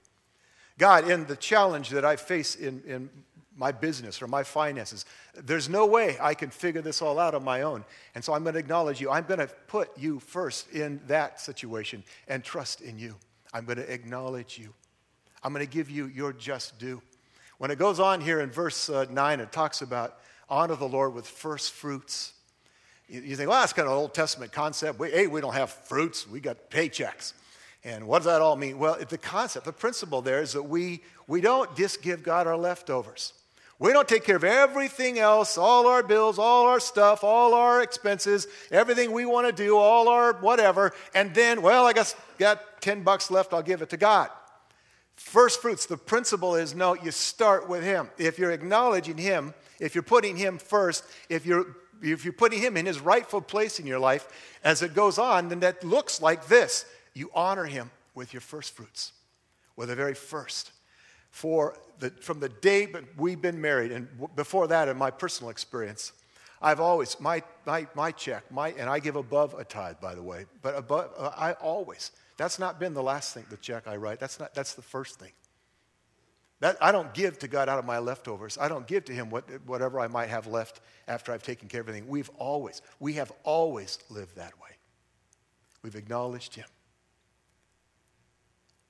God, 0.77 1.09
in 1.09 1.25
the 1.25 1.37
challenge 1.37 1.89
that 1.91 2.03
I 2.03 2.17
face 2.17 2.55
in, 2.55 2.83
in 2.85 3.09
my 3.55 3.71
business 3.71 4.21
or 4.21 4.27
my 4.27 4.43
finances. 4.43 5.05
There's 5.33 5.69
no 5.69 5.85
way 5.85 6.17
I 6.21 6.33
can 6.33 6.49
figure 6.49 6.81
this 6.81 7.01
all 7.01 7.17
out 7.19 7.33
on 7.33 7.43
my 7.43 7.61
own. 7.61 7.85
And 8.13 8.23
so 8.23 8.33
I'm 8.33 8.43
going 8.43 8.53
to 8.53 8.59
acknowledge 8.59 8.99
you. 8.99 9.09
I'm 9.09 9.25
going 9.25 9.39
to 9.39 9.47
put 9.67 9.97
you 9.97 10.19
first 10.19 10.69
in 10.71 10.99
that 11.07 11.39
situation 11.39 12.03
and 12.27 12.43
trust 12.43 12.81
in 12.81 12.99
you. 12.99 13.15
I'm 13.53 13.65
going 13.65 13.77
to 13.77 13.91
acknowledge 13.91 14.57
you. 14.57 14.73
I'm 15.45 15.53
going 15.53 15.63
to 15.63 15.71
give 15.71 15.91
you 15.91 16.07
your 16.07 16.33
just 16.33 16.79
due. 16.79 17.03
When 17.59 17.69
it 17.69 17.77
goes 17.77 17.99
on 17.99 18.19
here 18.19 18.41
in 18.41 18.49
verse 18.49 18.89
uh, 18.89 19.05
9, 19.11 19.39
it 19.39 19.51
talks 19.51 19.83
about 19.83 20.17
honor 20.49 20.75
the 20.75 20.87
Lord 20.87 21.13
with 21.13 21.27
first 21.27 21.73
fruits. 21.73 22.33
You, 23.07 23.21
you 23.21 23.35
think, 23.35 23.51
well, 23.51 23.59
that's 23.59 23.71
kind 23.71 23.87
of 23.87 23.91
an 23.91 23.99
Old 23.99 24.15
Testament 24.15 24.51
concept. 24.51 24.97
We, 24.97 25.11
hey, 25.11 25.27
we 25.27 25.41
don't 25.41 25.53
have 25.53 25.69
fruits, 25.69 26.27
we 26.27 26.39
got 26.39 26.71
paychecks. 26.71 27.33
And 27.83 28.07
what 28.07 28.19
does 28.19 28.25
that 28.25 28.41
all 28.41 28.55
mean? 28.55 28.79
Well, 28.79 28.97
the 29.07 29.19
concept, 29.19 29.65
the 29.65 29.71
principle 29.71 30.23
there 30.23 30.41
is 30.41 30.53
that 30.53 30.63
we, 30.63 31.03
we 31.27 31.41
don't 31.41 31.75
just 31.77 32.01
give 32.01 32.23
God 32.23 32.47
our 32.47 32.57
leftovers. 32.57 33.33
We 33.77 33.93
don't 33.93 34.07
take 34.07 34.23
care 34.23 34.37
of 34.37 34.43
everything 34.43 35.19
else, 35.19 35.59
all 35.59 35.85
our 35.85 36.01
bills, 36.01 36.39
all 36.39 36.65
our 36.65 36.79
stuff, 36.79 37.23
all 37.23 37.53
our 37.53 37.83
expenses, 37.83 38.47
everything 38.71 39.11
we 39.11 39.27
want 39.27 39.45
to 39.45 39.53
do, 39.53 39.77
all 39.77 40.07
our 40.07 40.33
whatever, 40.33 40.91
and 41.13 41.35
then, 41.35 41.61
well, 41.61 41.85
I 41.85 41.93
guess 41.93 42.15
got 42.39 42.81
10 42.81 43.03
bucks 43.03 43.29
left, 43.29 43.53
I'll 43.53 43.61
give 43.61 43.83
it 43.83 43.91
to 43.91 43.97
God. 43.97 44.31
First 45.15 45.61
fruits, 45.61 45.85
the 45.85 45.97
principle 45.97 46.55
is 46.55 46.75
no, 46.75 46.93
you 46.93 47.11
start 47.11 47.67
with 47.69 47.83
Him. 47.83 48.09
If 48.17 48.37
you're 48.37 48.51
acknowledging 48.51 49.17
Him, 49.17 49.53
if 49.79 49.95
you're 49.95 50.03
putting 50.03 50.37
Him 50.37 50.57
first, 50.57 51.03
if 51.29 51.45
you're 51.45 51.65
if 52.01 52.25
you're 52.25 52.33
putting 52.33 52.59
him 52.59 52.75
in 52.75 52.85
his 52.85 52.99
rightful 52.99 53.39
place 53.39 53.79
in 53.79 53.87
your 53.87 53.99
life, 53.99 54.27
as 54.65 54.81
it 54.81 54.93
goes 54.93 55.17
on, 55.17 55.47
then 55.47 55.61
that 55.61 55.83
looks 55.83 56.21
like 56.21 56.47
this. 56.47 56.85
You 57.13 57.31
honor 57.33 57.63
him 57.63 57.89
with 58.13 58.33
your 58.33 58.41
first 58.41 58.75
fruits, 58.75 59.13
with 59.77 59.87
the 59.87 59.95
very 59.95 60.13
first 60.13 60.71
for 61.35 61.77
the, 61.99 62.09
from 62.21 62.39
the 62.39 62.47
day 62.47 62.87
we've 63.17 63.41
been 63.41 63.59
married, 63.59 63.91
and 63.91 64.07
before 64.37 64.67
that, 64.67 64.87
in 64.87 64.95
my 64.95 65.11
personal 65.11 65.49
experience, 65.49 66.13
I've 66.61 66.79
always, 66.79 67.19
my, 67.19 67.43
my, 67.65 67.87
my 67.93 68.11
check, 68.11 68.49
my, 68.49 68.69
and 68.77 68.89
I 68.89 68.99
give 68.99 69.17
above 69.17 69.53
a 69.53 69.65
tithe, 69.65 69.97
by 70.01 70.15
the 70.15 70.23
way, 70.23 70.45
but 70.61 70.77
above, 70.77 71.11
uh, 71.17 71.31
I 71.35 71.51
always, 71.53 72.11
that's 72.37 72.59
not 72.59 72.79
been 72.79 72.93
the 72.93 73.03
last 73.03 73.33
thing, 73.33 73.45
the 73.49 73.57
check 73.57 73.87
I 73.87 73.95
write. 73.95 74.19
That's, 74.19 74.39
not, 74.39 74.53
that's 74.53 74.73
the 74.73 74.81
first 74.81 75.19
thing. 75.19 75.31
That, 76.61 76.77
I 76.81 76.91
don't 76.91 77.13
give 77.13 77.37
to 77.39 77.47
God 77.47 77.67
out 77.67 77.79
of 77.79 77.85
my 77.85 77.99
leftovers. 77.99 78.57
I 78.59 78.67
don't 78.67 78.87
give 78.87 79.05
to 79.05 79.13
Him 79.13 79.29
what, 79.29 79.43
whatever 79.65 79.99
I 79.99 80.07
might 80.07 80.29
have 80.29 80.47
left 80.47 80.81
after 81.07 81.31
I've 81.31 81.43
taken 81.43 81.67
care 81.67 81.81
of 81.81 81.89
everything. 81.89 82.09
We've 82.09 82.29
always, 82.37 82.81
we 82.99 83.13
have 83.13 83.31
always 83.43 83.99
lived 84.09 84.37
that 84.37 84.53
way. 84.59 84.69
We've 85.81 85.95
acknowledged 85.95 86.55
Him. 86.55 86.65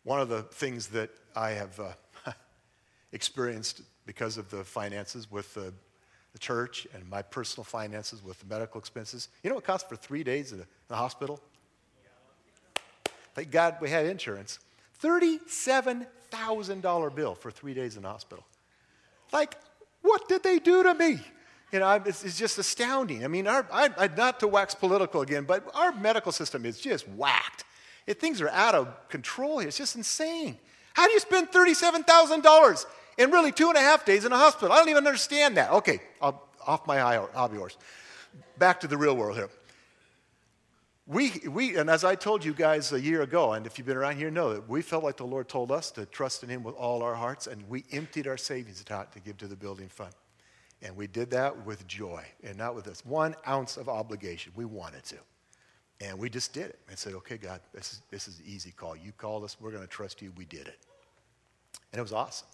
One 0.03 0.21
of 0.21 0.29
the 0.29 0.43
things 0.43 0.87
that 0.87 1.09
I 1.35 1.51
have 1.51 1.79
uh, 1.79 2.31
experienced 3.11 3.81
because 4.05 4.37
of 4.37 4.51
the 4.51 4.63
finances 4.63 5.29
with 5.31 5.51
the, 5.55 5.73
the, 6.33 6.39
church 6.39 6.85
and 6.93 7.09
my 7.09 7.23
personal 7.23 7.63
finances 7.63 8.23
with 8.23 8.39
the 8.39 8.45
medical 8.45 8.79
expenses. 8.79 9.29
You 9.43 9.49
know 9.49 9.55
what 9.55 9.63
costs 9.63 9.89
for 9.89 9.95
three 9.95 10.23
days 10.23 10.51
in 10.51 10.59
the, 10.59 10.63
in 10.63 10.69
the 10.89 10.95
hospital? 10.95 11.41
Thank 13.35 13.51
God 13.51 13.77
we 13.79 13.89
had 13.89 14.07
insurance. 14.07 14.59
$37,000 15.03 17.15
bill 17.15 17.35
for 17.35 17.51
three 17.51 17.75
days 17.75 17.97
in 17.97 18.03
hospital. 18.03 18.43
Like, 19.31 19.55
what 20.01 20.27
did 20.27 20.41
they 20.41 20.57
do 20.59 20.81
to 20.83 20.93
me? 20.93 21.19
you 21.75 21.79
know, 21.79 22.01
it's, 22.05 22.23
it's 22.23 22.37
just 22.37 22.57
astounding. 22.57 23.25
I 23.25 23.27
mean, 23.27 23.47
our, 23.47 23.67
I, 23.69 23.89
I, 23.97 24.07
not 24.07 24.39
to 24.39 24.47
wax 24.47 24.73
political 24.73 25.21
again, 25.21 25.43
but 25.43 25.69
our 25.75 25.91
medical 25.91 26.31
system 26.31 26.65
is 26.65 26.79
just 26.79 27.05
whacked. 27.09 27.65
It, 28.07 28.21
things 28.21 28.39
are 28.39 28.47
out 28.47 28.75
of 28.75 29.09
control 29.09 29.59
here. 29.59 29.67
It's 29.67 29.77
just 29.77 29.97
insane. 29.97 30.57
How 30.93 31.05
do 31.05 31.11
you 31.11 31.19
spend 31.19 31.51
$37,000 31.51 32.85
in 33.17 33.29
really 33.29 33.51
two 33.51 33.67
and 33.67 33.77
a 33.77 33.81
half 33.81 34.05
days 34.05 34.23
in 34.23 34.31
a 34.31 34.37
hospital? 34.37 34.71
I 34.71 34.77
don't 34.77 34.87
even 34.87 35.05
understand 35.05 35.57
that. 35.57 35.69
Okay, 35.71 35.99
I'll, 36.21 36.47
off 36.65 36.87
my 36.87 36.97
hobby 37.33 37.57
horse. 37.57 37.75
Back 38.57 38.79
to 38.79 38.87
the 38.87 38.97
real 38.97 39.17
world 39.17 39.35
here. 39.35 39.49
We, 41.07 41.33
we, 41.47 41.77
and 41.77 41.87
as 41.87 42.03
I 42.03 42.15
told 42.15 42.43
you 42.43 42.53
guys 42.53 42.91
a 42.91 42.99
year 42.99 43.21
ago, 43.21 43.53
and 43.53 43.67
if 43.67 43.77
you've 43.77 43.85
been 43.85 43.95
around 43.95 44.17
here, 44.17 44.31
know 44.31 44.53
that 44.53 44.67
we 44.67 44.81
felt 44.81 45.03
like 45.03 45.17
the 45.17 45.25
Lord 45.25 45.47
told 45.47 45.71
us 45.71 45.91
to 45.91 46.05
trust 46.07 46.41
in 46.41 46.49
Him 46.49 46.63
with 46.63 46.73
all 46.75 47.03
our 47.03 47.13
hearts, 47.13 47.45
and 47.45 47.61
we 47.69 47.85
emptied 47.91 48.27
our 48.27 48.37
savings 48.37 48.81
account 48.81 49.11
to 49.11 49.19
give 49.19 49.37
to 49.37 49.47
the 49.47 49.55
building 49.55 49.87
fund. 49.87 50.13
And 50.81 50.95
we 50.95 51.05
did 51.05 51.29
that 51.31 51.65
with 51.65 51.87
joy 51.87 52.25
and 52.43 52.57
not 52.57 52.75
with 52.75 52.85
this 52.85 53.05
one 53.05 53.35
ounce 53.47 53.77
of 53.77 53.87
obligation. 53.87 54.51
We 54.55 54.65
wanted 54.65 55.03
to. 55.05 55.17
And 56.01 56.17
we 56.19 56.29
just 56.29 56.53
did 56.53 56.65
it 56.65 56.79
and 56.89 56.97
said, 56.97 57.13
okay, 57.13 57.37
God, 57.37 57.61
this 57.73 57.93
is, 57.93 58.01
this 58.09 58.27
is 58.27 58.39
an 58.39 58.45
easy 58.47 58.71
call. 58.71 58.95
You 58.95 59.11
called 59.11 59.43
us, 59.43 59.57
we're 59.59 59.71
going 59.71 59.83
to 59.83 59.89
trust 59.89 60.21
you. 60.21 60.33
We 60.35 60.45
did 60.45 60.67
it. 60.67 60.79
And 61.91 61.99
it 61.99 62.01
was 62.01 62.13
awesome. 62.13 62.47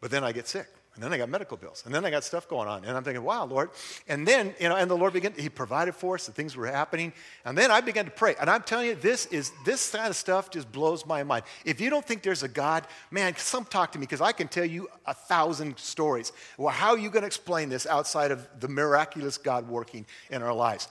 But 0.00 0.10
then 0.10 0.24
I 0.24 0.32
get 0.32 0.48
sick. 0.48 0.68
And 0.98 1.04
then 1.04 1.12
I 1.12 1.16
got 1.16 1.28
medical 1.28 1.56
bills. 1.56 1.84
And 1.86 1.94
then 1.94 2.04
I 2.04 2.10
got 2.10 2.24
stuff 2.24 2.48
going 2.48 2.66
on. 2.66 2.84
And 2.84 2.96
I'm 2.96 3.04
thinking, 3.04 3.22
wow, 3.22 3.44
Lord. 3.44 3.70
And 4.08 4.26
then, 4.26 4.52
you 4.58 4.68
know, 4.68 4.74
and 4.74 4.90
the 4.90 4.96
Lord 4.96 5.12
began, 5.12 5.32
He 5.32 5.48
provided 5.48 5.94
for 5.94 6.16
us, 6.16 6.26
the 6.26 6.32
things 6.32 6.56
were 6.56 6.66
happening. 6.66 7.12
And 7.44 7.56
then 7.56 7.70
I 7.70 7.80
began 7.80 8.04
to 8.06 8.10
pray. 8.10 8.34
And 8.40 8.50
I'm 8.50 8.64
telling 8.64 8.88
you, 8.88 8.96
this 8.96 9.26
is 9.26 9.52
this 9.64 9.92
kind 9.92 10.08
of 10.08 10.16
stuff 10.16 10.50
just 10.50 10.72
blows 10.72 11.06
my 11.06 11.22
mind. 11.22 11.44
If 11.64 11.80
you 11.80 11.88
don't 11.88 12.04
think 12.04 12.24
there's 12.24 12.42
a 12.42 12.48
God, 12.48 12.84
man, 13.12 13.36
some 13.36 13.64
talk 13.64 13.92
to 13.92 13.98
me 14.00 14.06
because 14.06 14.20
I 14.20 14.32
can 14.32 14.48
tell 14.48 14.64
you 14.64 14.88
a 15.06 15.14
thousand 15.14 15.78
stories. 15.78 16.32
Well, 16.56 16.74
how 16.74 16.90
are 16.90 16.98
you 16.98 17.10
going 17.10 17.22
to 17.22 17.28
explain 17.28 17.68
this 17.68 17.86
outside 17.86 18.32
of 18.32 18.48
the 18.58 18.66
miraculous 18.66 19.38
God 19.38 19.68
working 19.68 20.04
in 20.30 20.42
our 20.42 20.52
lives? 20.52 20.88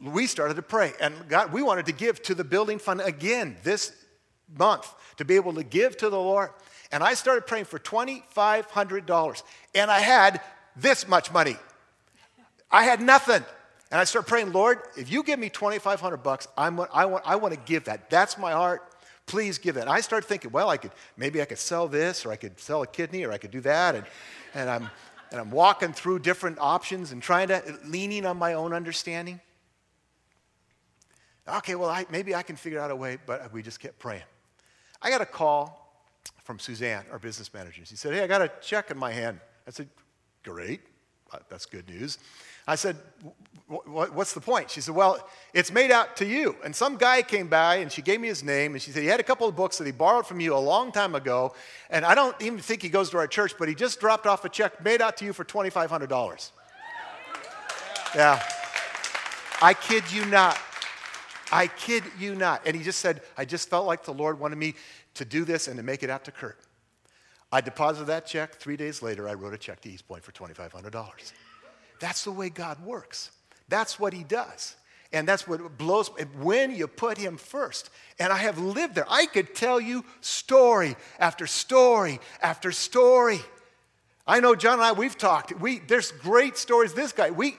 We 0.00 0.28
started 0.28 0.54
to 0.54 0.62
pray. 0.62 0.92
And 1.00 1.14
God, 1.28 1.52
we 1.52 1.62
wanted 1.62 1.86
to 1.86 1.92
give 1.92 2.22
to 2.22 2.36
the 2.36 2.44
building 2.44 2.78
fund 2.78 3.00
again 3.00 3.56
this 3.64 3.92
month 4.56 4.94
to 5.16 5.24
be 5.24 5.34
able 5.34 5.54
to 5.54 5.64
give 5.64 5.96
to 5.96 6.10
the 6.10 6.20
Lord. 6.20 6.50
And 6.90 7.02
I 7.02 7.14
started 7.14 7.46
praying 7.46 7.66
for 7.66 7.78
$2,500. 7.78 9.42
And 9.74 9.90
I 9.90 10.00
had 10.00 10.40
this 10.76 11.06
much 11.06 11.32
money. 11.32 11.56
I 12.70 12.84
had 12.84 13.00
nothing. 13.00 13.44
And 13.90 14.00
I 14.00 14.04
started 14.04 14.28
praying, 14.28 14.52
Lord, 14.52 14.80
if 14.96 15.10
you 15.10 15.22
give 15.22 15.38
me 15.38 15.48
2,500 15.48 16.18
bucks, 16.18 16.46
I'm, 16.56 16.80
I, 16.92 17.06
want, 17.06 17.22
I 17.26 17.36
want 17.36 17.54
to 17.54 17.60
give 17.60 17.84
that. 17.84 18.10
That's 18.10 18.36
my 18.36 18.52
heart. 18.52 18.82
Please 19.26 19.58
give 19.58 19.74
that. 19.74 19.82
And 19.82 19.90
I 19.90 20.00
started 20.00 20.26
thinking, 20.26 20.50
well, 20.50 20.68
I 20.68 20.76
could, 20.76 20.92
maybe 21.16 21.40
I 21.40 21.44
could 21.44 21.58
sell 21.58 21.88
this, 21.88 22.24
or 22.24 22.32
I 22.32 22.36
could 22.36 22.58
sell 22.60 22.82
a 22.82 22.86
kidney, 22.86 23.24
or 23.24 23.32
I 23.32 23.38
could 23.38 23.50
do 23.50 23.60
that. 23.62 23.94
And, 23.94 24.04
and, 24.54 24.70
I'm, 24.70 24.90
and 25.30 25.40
I'm 25.40 25.50
walking 25.50 25.92
through 25.92 26.20
different 26.20 26.58
options 26.58 27.12
and 27.12 27.22
trying 27.22 27.48
to, 27.48 27.62
leaning 27.84 28.24
on 28.26 28.38
my 28.38 28.54
own 28.54 28.72
understanding. 28.72 29.40
Okay, 31.46 31.74
well, 31.74 31.88
I, 31.88 32.06
maybe 32.10 32.34
I 32.34 32.42
can 32.42 32.56
figure 32.56 32.80
out 32.80 32.90
a 32.90 32.96
way, 32.96 33.18
but 33.24 33.52
we 33.52 33.62
just 33.62 33.80
kept 33.80 33.98
praying. 33.98 34.22
I 35.00 35.08
got 35.10 35.22
a 35.22 35.26
call 35.26 35.87
from 36.48 36.58
Suzanne, 36.58 37.04
our 37.12 37.18
business 37.18 37.52
manager. 37.52 37.84
She 37.84 37.94
said, 37.94 38.14
Hey, 38.14 38.22
I 38.22 38.26
got 38.26 38.40
a 38.40 38.50
check 38.62 38.90
in 38.90 38.96
my 38.96 39.12
hand. 39.12 39.38
I 39.66 39.70
said, 39.70 39.86
Great. 40.42 40.80
Uh, 41.30 41.40
that's 41.50 41.66
good 41.66 41.86
news. 41.86 42.16
I 42.66 42.74
said, 42.74 42.96
What's 43.66 44.32
the 44.32 44.40
point? 44.40 44.70
She 44.70 44.80
said, 44.80 44.94
Well, 44.94 45.28
it's 45.52 45.70
made 45.70 45.90
out 45.90 46.16
to 46.16 46.24
you. 46.24 46.56
And 46.64 46.74
some 46.74 46.96
guy 46.96 47.20
came 47.20 47.48
by 47.48 47.76
and 47.76 47.92
she 47.92 48.00
gave 48.00 48.18
me 48.18 48.28
his 48.28 48.42
name 48.42 48.72
and 48.72 48.80
she 48.80 48.92
said, 48.92 49.02
He 49.02 49.10
had 49.10 49.20
a 49.20 49.24
couple 49.24 49.46
of 49.46 49.56
books 49.56 49.76
that 49.76 49.84
he 49.84 49.92
borrowed 49.92 50.26
from 50.26 50.40
you 50.40 50.56
a 50.56 50.58
long 50.58 50.90
time 50.90 51.14
ago. 51.14 51.52
And 51.90 52.02
I 52.02 52.14
don't 52.14 52.34
even 52.40 52.60
think 52.60 52.80
he 52.80 52.88
goes 52.88 53.10
to 53.10 53.18
our 53.18 53.26
church, 53.26 53.52
but 53.58 53.68
he 53.68 53.74
just 53.74 54.00
dropped 54.00 54.26
off 54.26 54.42
a 54.46 54.48
check 54.48 54.82
made 54.82 55.02
out 55.02 55.18
to 55.18 55.26
you 55.26 55.34
for 55.34 55.44
$2,500. 55.44 56.50
Yeah. 58.14 58.42
I 59.60 59.74
kid 59.74 60.10
you 60.10 60.24
not. 60.24 60.58
I 61.50 61.66
kid 61.66 62.04
you 62.18 62.34
not. 62.34 62.62
And 62.66 62.76
he 62.76 62.82
just 62.82 63.00
said, 63.00 63.22
I 63.36 63.44
just 63.44 63.70
felt 63.70 63.86
like 63.86 64.04
the 64.04 64.12
Lord 64.12 64.38
wanted 64.38 64.56
me 64.56 64.74
to 65.18 65.24
do 65.24 65.44
this 65.44 65.68
and 65.68 65.76
to 65.76 65.82
make 65.82 66.02
it 66.02 66.10
out 66.10 66.24
to 66.24 66.32
Kurt. 66.32 66.58
I 67.52 67.60
deposited 67.60 68.06
that 68.06 68.26
check. 68.26 68.56
Three 68.56 68.76
days 68.76 69.02
later, 69.02 69.28
I 69.28 69.34
wrote 69.34 69.54
a 69.54 69.58
check 69.58 69.80
to 69.82 69.90
East 69.90 70.06
Point 70.08 70.22
for 70.22 70.32
$2,500. 70.32 71.32
That's 72.00 72.24
the 72.24 72.32
way 72.32 72.50
God 72.50 72.84
works. 72.84 73.30
That's 73.68 73.98
what 73.98 74.12
He 74.12 74.24
does. 74.24 74.76
And 75.12 75.26
that's 75.26 75.48
what 75.48 75.78
blows 75.78 76.08
when 76.38 76.74
you 76.74 76.86
put 76.86 77.16
him 77.16 77.38
first. 77.38 77.88
And 78.18 78.30
I 78.30 78.36
have 78.36 78.58
lived 78.58 78.94
there. 78.94 79.06
I 79.08 79.24
could 79.24 79.54
tell 79.54 79.80
you 79.80 80.04
story 80.20 80.96
after 81.18 81.46
story 81.46 82.20
after 82.42 82.72
story. 82.72 83.40
I 84.26 84.40
know 84.40 84.54
John 84.54 84.74
and 84.74 84.82
I, 84.82 84.92
we've 84.92 85.16
talked. 85.16 85.58
We, 85.58 85.78
there's 85.78 86.12
great 86.12 86.58
stories. 86.58 86.92
This 86.92 87.12
guy, 87.12 87.30
we, 87.30 87.56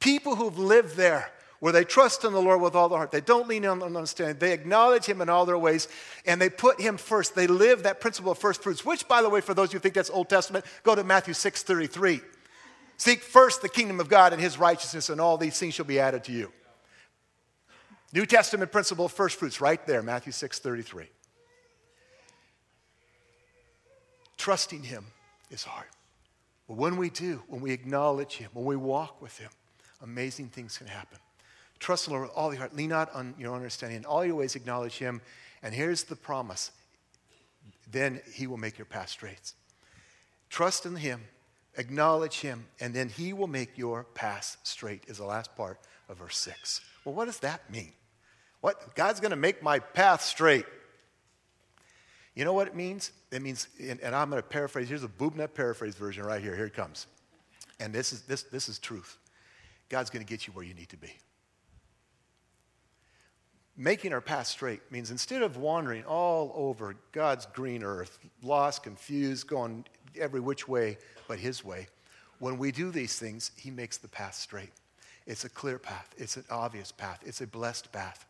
people 0.00 0.36
who've 0.36 0.58
lived 0.58 0.96
there 0.96 1.30
where 1.62 1.72
they 1.72 1.84
trust 1.84 2.24
in 2.24 2.32
the 2.32 2.42
Lord 2.42 2.60
with 2.60 2.74
all 2.74 2.88
their 2.88 2.98
heart. 2.98 3.12
They 3.12 3.20
don't 3.20 3.46
lean 3.46 3.64
on 3.64 3.84
understanding. 3.84 4.36
They 4.40 4.52
acknowledge 4.52 5.04
Him 5.04 5.20
in 5.20 5.28
all 5.28 5.46
their 5.46 5.56
ways, 5.56 5.86
and 6.26 6.40
they 6.40 6.50
put 6.50 6.80
Him 6.80 6.96
first. 6.96 7.36
They 7.36 7.46
live 7.46 7.84
that 7.84 8.00
principle 8.00 8.32
of 8.32 8.38
first 8.38 8.64
fruits, 8.64 8.84
which, 8.84 9.06
by 9.06 9.22
the 9.22 9.28
way, 9.28 9.40
for 9.40 9.54
those 9.54 9.68
of 9.68 9.74
you 9.74 9.78
who 9.78 9.82
think 9.82 9.94
that's 9.94 10.10
Old 10.10 10.28
Testament, 10.28 10.64
go 10.82 10.96
to 10.96 11.04
Matthew 11.04 11.34
6 11.34 11.62
33. 11.62 12.20
Seek 12.96 13.22
first 13.22 13.62
the 13.62 13.68
kingdom 13.68 14.00
of 14.00 14.08
God 14.08 14.32
and 14.32 14.42
His 14.42 14.58
righteousness, 14.58 15.08
and 15.08 15.20
all 15.20 15.38
these 15.38 15.56
things 15.56 15.74
shall 15.74 15.84
be 15.84 16.00
added 16.00 16.24
to 16.24 16.32
you. 16.32 16.50
New 18.12 18.26
Testament 18.26 18.72
principle 18.72 19.04
of 19.04 19.12
first 19.12 19.38
fruits, 19.38 19.60
right 19.60 19.86
there, 19.86 20.02
Matthew 20.02 20.32
6 20.32 20.58
33. 20.58 21.04
Trusting 24.36 24.82
Him 24.82 25.04
is 25.48 25.62
hard. 25.62 25.86
But 26.66 26.76
when 26.76 26.96
we 26.96 27.08
do, 27.08 27.40
when 27.46 27.60
we 27.60 27.70
acknowledge 27.70 28.32
Him, 28.32 28.50
when 28.52 28.64
we 28.64 28.74
walk 28.74 29.22
with 29.22 29.38
Him, 29.38 29.50
amazing 30.02 30.48
things 30.48 30.76
can 30.76 30.88
happen. 30.88 31.18
Trust 31.82 32.04
the 32.04 32.12
Lord 32.12 32.22
with 32.22 32.30
all 32.36 32.52
your 32.52 32.60
heart. 32.60 32.76
Lean 32.76 32.90
not 32.90 33.12
on 33.12 33.34
your 33.36 33.56
understanding. 33.56 33.98
In 33.98 34.04
all 34.04 34.24
your 34.24 34.36
ways, 34.36 34.54
acknowledge 34.54 34.98
Him. 34.98 35.20
And 35.64 35.74
here's 35.74 36.04
the 36.04 36.14
promise 36.14 36.70
then 37.90 38.20
He 38.32 38.46
will 38.46 38.56
make 38.56 38.78
your 38.78 38.84
path 38.84 39.08
straight. 39.08 39.52
Trust 40.48 40.86
in 40.86 40.94
Him, 40.94 41.22
acknowledge 41.76 42.38
Him, 42.38 42.66
and 42.78 42.94
then 42.94 43.08
He 43.08 43.32
will 43.32 43.48
make 43.48 43.76
your 43.76 44.04
path 44.14 44.58
straight, 44.62 45.02
is 45.08 45.18
the 45.18 45.24
last 45.24 45.56
part 45.56 45.80
of 46.08 46.18
verse 46.18 46.38
6. 46.38 46.82
Well, 47.04 47.16
what 47.16 47.24
does 47.24 47.40
that 47.40 47.68
mean? 47.68 47.92
What? 48.60 48.94
God's 48.94 49.18
going 49.18 49.30
to 49.30 49.36
make 49.36 49.60
my 49.60 49.80
path 49.80 50.22
straight. 50.22 50.66
You 52.36 52.44
know 52.44 52.52
what 52.52 52.68
it 52.68 52.76
means? 52.76 53.10
It 53.32 53.42
means, 53.42 53.66
and, 53.80 54.00
and 54.00 54.14
I'm 54.14 54.30
going 54.30 54.40
to 54.40 54.48
paraphrase. 54.48 54.88
Here's 54.88 55.02
a 55.02 55.08
BoobNet 55.08 55.52
paraphrase 55.52 55.96
version 55.96 56.22
right 56.22 56.40
here. 56.40 56.54
Here 56.54 56.66
it 56.66 56.74
comes. 56.74 57.08
And 57.80 57.92
this 57.92 58.12
is, 58.12 58.22
this, 58.22 58.44
this 58.44 58.68
is 58.68 58.78
truth. 58.78 59.18
God's 59.88 60.10
going 60.10 60.24
to 60.24 60.30
get 60.30 60.46
you 60.46 60.52
where 60.52 60.64
you 60.64 60.74
need 60.74 60.88
to 60.90 60.96
be 60.96 61.12
making 63.76 64.12
our 64.12 64.20
path 64.20 64.46
straight 64.46 64.80
means 64.90 65.10
instead 65.10 65.42
of 65.42 65.56
wandering 65.56 66.04
all 66.04 66.52
over 66.54 66.96
God's 67.12 67.46
green 67.46 67.82
earth, 67.82 68.18
lost, 68.42 68.82
confused, 68.82 69.46
going 69.46 69.84
every 70.18 70.40
which 70.40 70.68
way 70.68 70.98
but 71.28 71.38
His 71.38 71.64
way, 71.64 71.88
when 72.38 72.58
we 72.58 72.72
do 72.72 72.90
these 72.90 73.18
things, 73.18 73.52
He 73.56 73.70
makes 73.70 73.96
the 73.96 74.08
path 74.08 74.34
straight. 74.34 74.72
It's 75.26 75.44
a 75.44 75.48
clear 75.48 75.78
path, 75.78 76.14
it's 76.16 76.36
an 76.36 76.44
obvious 76.50 76.92
path, 76.92 77.20
it's 77.24 77.40
a 77.40 77.46
blessed 77.46 77.92
path. 77.92 78.26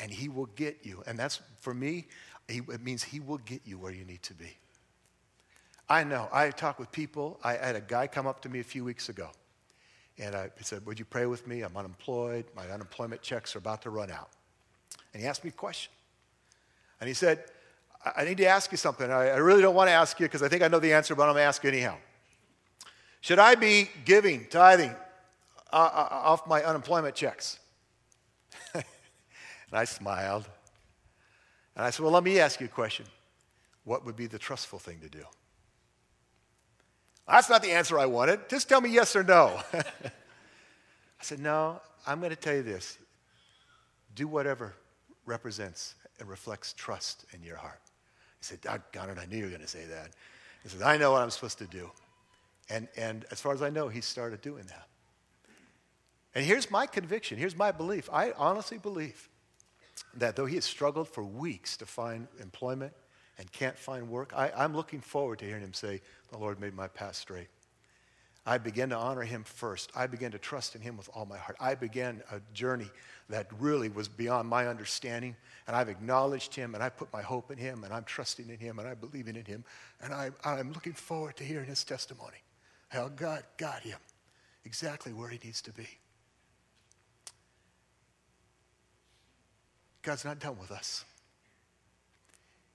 And 0.00 0.10
He 0.10 0.28
will 0.28 0.46
get 0.56 0.78
you. 0.82 1.02
And 1.06 1.18
that's, 1.18 1.40
for 1.60 1.74
me, 1.74 2.06
it 2.48 2.82
means 2.82 3.04
He 3.04 3.20
will 3.20 3.38
get 3.38 3.60
you 3.66 3.78
where 3.78 3.92
you 3.92 4.04
need 4.04 4.22
to 4.24 4.34
be. 4.34 4.56
I 5.90 6.04
know. 6.04 6.28
I 6.32 6.50
talk 6.50 6.78
with 6.78 6.90
people. 6.92 7.38
I 7.42 7.54
had 7.54 7.76
a 7.76 7.80
guy 7.80 8.06
come 8.06 8.26
up 8.26 8.40
to 8.42 8.48
me 8.48 8.60
a 8.60 8.64
few 8.64 8.84
weeks 8.84 9.08
ago. 9.08 9.28
And 10.18 10.34
I 10.36 10.50
said, 10.60 10.86
Would 10.86 10.98
you 10.98 11.04
pray 11.04 11.26
with 11.26 11.46
me? 11.46 11.62
I'm 11.62 11.76
unemployed. 11.76 12.46
My 12.54 12.68
unemployment 12.70 13.22
checks 13.22 13.54
are 13.56 13.58
about 13.58 13.82
to 13.82 13.90
run 13.90 14.10
out. 14.10 14.30
And 15.12 15.22
he 15.22 15.28
asked 15.28 15.44
me 15.44 15.50
a 15.50 15.52
question. 15.52 15.92
And 17.00 17.08
he 17.08 17.14
said, 17.14 17.44
I 18.16 18.24
need 18.24 18.38
to 18.38 18.46
ask 18.46 18.70
you 18.70 18.78
something. 18.78 19.10
I 19.10 19.36
really 19.36 19.62
don't 19.62 19.74
want 19.74 19.88
to 19.88 19.92
ask 19.92 20.18
you 20.20 20.26
because 20.26 20.42
I 20.42 20.48
think 20.48 20.62
I 20.62 20.68
know 20.68 20.78
the 20.78 20.92
answer, 20.92 21.14
but 21.14 21.24
I'm 21.24 21.34
going 21.34 21.42
to 21.42 21.48
ask 21.48 21.62
you 21.62 21.70
anyhow. 21.70 21.96
Should 23.20 23.38
I 23.38 23.54
be 23.54 23.90
giving, 24.04 24.46
tithing 24.46 24.94
uh, 25.72 25.76
uh, 25.76 26.08
uh 26.10 26.14
off 26.14 26.46
my 26.46 26.62
unemployment 26.62 27.14
checks? 27.14 27.58
and 28.74 28.84
I 29.72 29.84
smiled. 29.84 30.48
And 31.76 31.84
I 31.84 31.90
said, 31.90 32.02
Well, 32.02 32.12
let 32.12 32.24
me 32.24 32.40
ask 32.40 32.60
you 32.60 32.66
a 32.66 32.70
question. 32.70 33.04
What 33.84 34.06
would 34.06 34.16
be 34.16 34.26
the 34.26 34.38
trustful 34.38 34.78
thing 34.78 35.00
to 35.00 35.08
do? 35.08 35.24
That's 37.28 37.50
not 37.50 37.62
the 37.62 37.72
answer 37.72 37.98
I 37.98 38.06
wanted. 38.06 38.48
Just 38.48 38.68
tell 38.68 38.80
me 38.80 38.90
yes 38.90 39.14
or 39.14 39.22
no. 39.22 39.60
I 39.74 39.82
said, 41.20 41.40
No, 41.40 41.82
I'm 42.06 42.20
going 42.20 42.30
to 42.30 42.36
tell 42.36 42.54
you 42.54 42.62
this. 42.62 42.96
Do 44.14 44.26
whatever 44.26 44.74
represents 45.26 45.94
and 46.18 46.28
reflects 46.28 46.72
trust 46.72 47.24
in 47.32 47.42
your 47.42 47.56
heart. 47.56 47.80
He 48.38 48.44
said, 48.44 48.60
Doggone 48.60 49.10
it, 49.10 49.18
I 49.18 49.26
knew 49.26 49.38
you 49.38 49.44
were 49.44 49.50
going 49.50 49.60
to 49.62 49.68
say 49.68 49.84
that. 49.86 50.10
He 50.62 50.68
said, 50.68 50.82
I 50.82 50.96
know 50.96 51.12
what 51.12 51.22
I'm 51.22 51.30
supposed 51.30 51.58
to 51.58 51.66
do. 51.66 51.90
And, 52.68 52.88
and 52.96 53.24
as 53.30 53.40
far 53.40 53.52
as 53.52 53.62
I 53.62 53.70
know, 53.70 53.88
he 53.88 54.00
started 54.00 54.40
doing 54.42 54.64
that. 54.66 54.88
And 56.34 56.44
here's 56.44 56.70
my 56.70 56.86
conviction, 56.86 57.38
here's 57.38 57.56
my 57.56 57.72
belief. 57.72 58.08
I 58.12 58.32
honestly 58.32 58.78
believe 58.78 59.28
that 60.14 60.36
though 60.36 60.46
he 60.46 60.54
has 60.54 60.64
struggled 60.64 61.08
for 61.08 61.24
weeks 61.24 61.76
to 61.78 61.86
find 61.86 62.28
employment 62.40 62.92
and 63.38 63.50
can't 63.50 63.78
find 63.78 64.08
work, 64.08 64.32
I, 64.36 64.52
I'm 64.56 64.74
looking 64.74 65.00
forward 65.00 65.40
to 65.40 65.44
hearing 65.44 65.62
him 65.62 65.74
say, 65.74 66.00
The 66.30 66.38
Lord 66.38 66.60
made 66.60 66.74
my 66.74 66.88
path 66.88 67.16
straight. 67.16 67.48
I 68.46 68.58
began 68.58 68.88
to 68.88 68.96
honor 68.96 69.22
him 69.22 69.44
first. 69.44 69.90
I 69.94 70.06
began 70.06 70.30
to 70.30 70.38
trust 70.38 70.74
in 70.74 70.80
him 70.80 70.96
with 70.96 71.10
all 71.14 71.26
my 71.26 71.36
heart. 71.36 71.56
I 71.60 71.74
began 71.74 72.22
a 72.32 72.40
journey 72.54 72.90
that 73.28 73.46
really 73.58 73.88
was 73.88 74.08
beyond 74.08 74.48
my 74.48 74.66
understanding. 74.66 75.36
And 75.66 75.76
I've 75.76 75.88
acknowledged 75.88 76.54
him 76.54 76.74
and 76.74 76.82
I 76.82 76.88
put 76.88 77.12
my 77.12 77.22
hope 77.22 77.50
in 77.50 77.58
him 77.58 77.84
and 77.84 77.92
I'm 77.92 78.04
trusting 78.04 78.48
in 78.48 78.58
him 78.58 78.78
and 78.78 78.88
I'm 78.88 78.96
believing 78.96 79.36
in 79.36 79.44
him. 79.44 79.64
And 80.02 80.14
I, 80.14 80.30
I'm 80.44 80.72
looking 80.72 80.94
forward 80.94 81.36
to 81.36 81.44
hearing 81.44 81.68
his 81.68 81.84
testimony. 81.84 82.38
How 82.88 83.08
God 83.08 83.44
got 83.56 83.82
him 83.82 83.98
exactly 84.64 85.12
where 85.12 85.28
he 85.28 85.38
needs 85.44 85.62
to 85.62 85.72
be. 85.72 85.86
God's 90.02 90.24
not 90.24 90.38
done 90.38 90.58
with 90.58 90.70
us. 90.70 91.04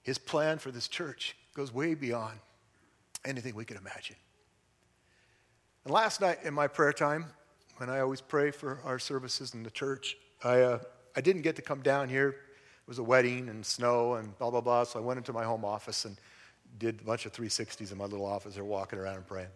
His 0.04 0.20
plan 0.20 0.60
for 0.60 0.70
this 0.70 0.88
church 0.88 1.36
goes 1.56 1.74
way 1.74 1.96
beyond 1.96 2.38
anything 3.26 3.56
we 3.56 3.66
could 3.66 3.78
imagine. 3.78 4.16
And 5.86 5.94
last 5.94 6.20
night 6.20 6.40
in 6.44 6.54
my 6.54 6.68
prayer 6.68 6.92
time, 6.92 7.28
when 7.78 7.92
I 7.92 8.00
always 8.00 8.20
pray 8.20 8.50
for 8.50 8.80
our 8.84 8.98
services 8.98 9.54
in 9.54 9.62
the 9.62 9.70
church, 9.70 10.18
I, 10.44 10.62
uh, 10.62 10.80
I 11.16 11.22
didn't 11.22 11.44
get 11.44 11.56
to 11.58 11.62
come 11.62 11.82
down 11.82 12.10
here. 12.10 12.30
It 12.30 12.88
was 12.88 12.98
a 12.98 13.04
wedding 13.04 13.50
and 13.50 13.64
snow 13.64 14.16
and 14.16 14.36
blah, 14.40 14.50
blah, 14.50 14.62
blah. 14.62 14.84
So 14.86 15.00
I 15.00 15.04
went 15.04 15.20
into 15.20 15.32
my 15.32 15.44
home 15.44 15.64
office 15.64 16.06
and 16.06 16.18
did 16.80 17.02
a 17.02 17.04
bunch 17.04 17.28
of 17.28 17.34
360s 17.34 17.92
in 17.92 18.00
my 18.00 18.06
little 18.06 18.26
office 18.26 18.56
there, 18.56 18.64
walking 18.64 18.98
around 18.98 19.18
and 19.18 19.28
praying. 19.28 19.50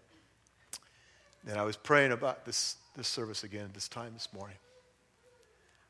And 1.48 1.58
I 1.58 1.64
was 1.64 1.76
praying 1.76 2.12
about 2.12 2.46
this, 2.46 2.76
this 2.96 3.08
service 3.08 3.44
again, 3.44 3.72
this 3.74 3.88
time 3.88 4.14
this 4.14 4.32
morning. 4.32 4.58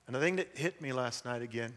And 0.07 0.15
the 0.15 0.21
thing 0.21 0.37
that 0.37 0.57
hit 0.57 0.81
me 0.81 0.93
last 0.93 1.25
night 1.25 1.41
again, 1.41 1.73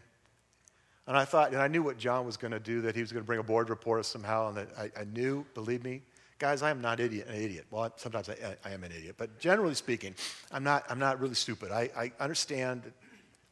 and 1.05 1.17
I 1.17 1.25
thought, 1.25 1.51
and 1.51 1.61
I 1.61 1.67
knew 1.67 1.83
what 1.83 1.97
John 1.97 2.25
was 2.25 2.37
going 2.37 2.53
to 2.53 2.61
do, 2.61 2.79
that 2.81 2.95
he 2.95 3.01
was 3.01 3.11
going 3.11 3.23
to 3.23 3.27
bring 3.27 3.39
a 3.39 3.43
board 3.43 3.69
report 3.69 4.05
somehow, 4.05 4.47
and 4.47 4.57
that 4.57 4.69
I, 4.77 5.01
I 5.01 5.03
knew, 5.03 5.45
believe 5.53 5.83
me, 5.83 6.01
Guys, 6.43 6.61
I 6.61 6.71
am 6.71 6.81
not 6.81 6.99
idiot, 6.99 7.29
an 7.29 7.35
idiot. 7.35 7.67
Well, 7.71 7.93
sometimes 7.95 8.27
I, 8.27 8.35
I, 8.65 8.71
am 8.71 8.83
an 8.83 8.91
idiot, 8.91 9.15
but 9.17 9.39
generally 9.39 9.75
speaking, 9.75 10.13
I'm 10.51 10.61
not, 10.61 10.83
I'm 10.89 10.99
not 10.99 11.21
really 11.21 11.35
stupid. 11.35 11.71
I, 11.71 11.89
I 11.95 12.11
understand 12.19 12.91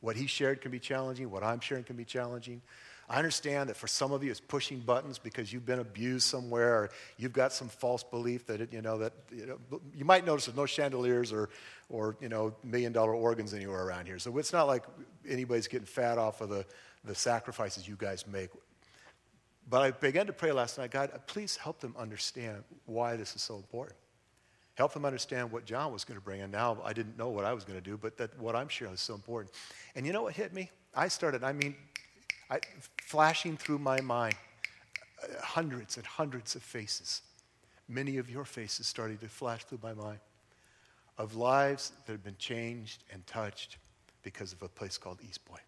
what 0.02 0.18
he 0.18 0.28
shared 0.28 0.60
can 0.60 0.72
be 0.72 0.80
challenging, 0.80 1.32
what 1.32 1.42
I'm 1.42 1.62
sharing 1.62 1.86
can 1.86 1.96
be 1.96 2.04
challenging. 2.04 2.62
I 3.10 3.16
understand 3.16 3.70
that 3.70 3.78
for 3.78 3.88
some 3.88 4.12
of 4.12 4.26
you, 4.26 4.30
it's 4.30 4.42
pushing 4.42 4.82
buttons 4.82 5.20
because 5.20 5.54
you've 5.54 5.66
been 5.66 5.80
abused 5.80 6.28
somewhere, 6.28 6.74
or 6.74 6.90
you've 7.16 7.32
got 7.32 7.54
some 7.54 7.70
false 7.70 8.04
belief 8.04 8.46
that 8.48 8.60
it, 8.60 8.74
you 8.74 8.82
know 8.82 8.98
that 8.98 9.14
you, 9.32 9.46
know, 9.46 9.80
you 9.96 10.04
might 10.04 10.26
notice 10.26 10.48
there's 10.48 10.58
no 10.58 10.66
chandeliers 10.66 11.32
or, 11.32 11.48
or 11.88 12.18
you 12.20 12.28
know 12.28 12.54
million 12.62 12.92
dollar 12.92 13.16
organs 13.16 13.54
anywhere 13.54 13.86
around 13.86 14.06
here. 14.06 14.20
So 14.20 14.38
it's 14.38 14.52
not 14.52 14.68
like 14.68 14.84
anybody's 15.26 15.70
getting 15.70 15.88
fat 15.88 16.18
off 16.18 16.42
of 16.42 16.50
the, 16.50 16.66
the 17.06 17.16
sacrifices 17.16 17.88
you 17.88 17.96
guys 17.98 18.28
make. 18.28 18.50
But 19.72 19.82
I 19.84 19.92
began 19.92 20.28
to 20.28 20.34
pray 20.34 20.52
last 20.52 20.78
night 20.78 20.92
God, 20.92 21.18
please 21.28 21.56
help 21.56 21.80
them 21.80 21.96
understand 21.98 22.64
why 22.86 23.16
this 23.16 23.36
is 23.38 23.42
so 23.42 23.56
important. 23.56 23.98
Help 24.76 24.94
them 24.94 25.06
understand 25.06 25.50
what 25.50 25.64
John 25.64 25.94
was 25.94 26.04
going 26.04 26.20
to 26.20 26.24
bring. 26.24 26.42
And 26.42 26.52
now 26.52 26.78
I 26.84 26.92
didn't 26.92 27.18
know 27.18 27.30
what 27.30 27.46
I 27.46 27.54
was 27.54 27.64
going 27.64 27.80
to 27.80 27.84
do, 27.84 27.98
but 27.98 28.18
that 28.18 28.38
what 28.38 28.54
I'm 28.54 28.68
sharing 28.68 28.94
is 28.94 29.00
so 29.00 29.14
important. 29.14 29.56
And 29.96 30.06
you 30.06 30.12
know 30.12 30.24
what 30.24 30.34
hit 30.34 30.54
me? 30.54 30.70
I 30.94 31.08
started, 31.08 31.42
I 31.46 31.54
mean, 31.54 31.76
I, 32.50 32.60
flashing 33.02 33.56
through 33.56 33.80
my 33.80 34.02
mind, 34.02 34.36
uh, 35.24 35.42
hundreds 35.42 35.96
and 35.96 36.06
hundreds 36.06 36.56
of 36.56 36.64
faces. 36.64 37.22
Many 37.88 38.18
of 38.18 38.30
your 38.30 38.44
faces 38.44 38.88
started 38.88 39.22
to 39.22 39.30
flash 39.30 39.64
through 39.64 39.80
my 39.82 39.94
mind 39.94 40.20
of 41.18 41.36
lives 41.36 41.94
that 42.06 42.12
have 42.12 42.24
been 42.26 42.38
changed 42.38 43.06
and 43.14 43.26
touched 43.26 43.78
because 44.22 44.52
of 44.52 44.62
a 44.64 44.68
place 44.68 44.98
called 44.98 45.20
East 45.26 45.46
Point. 45.46 45.64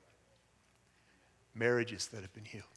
Marriages 1.56 2.08
that 2.08 2.22
have 2.22 2.34
been 2.34 2.45
healed 2.45 2.73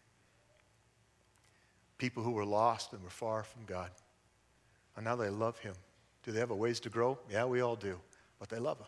people 1.99 2.23
who 2.23 2.33
were 2.33 2.45
lost 2.45 2.93
and 2.93 3.03
were 3.03 3.11
far 3.11 3.43
from 3.43 3.65
God. 3.67 3.91
And 4.97 5.05
now 5.05 5.17
they 5.17 5.31
love 5.31 5.59
Him. 5.59 5.75
Do 6.23 6.33
they 6.33 6.41
have 6.41 6.51
a 6.51 6.57
ways 6.57 6.81
to 6.81 6.91
grow? 6.91 7.19
Yeah, 7.31 7.45
we 7.45 7.61
all 7.61 7.77
do. 7.77 8.01
But 8.39 8.49
they 8.49 8.59
love 8.59 8.79
Him. 8.79 8.87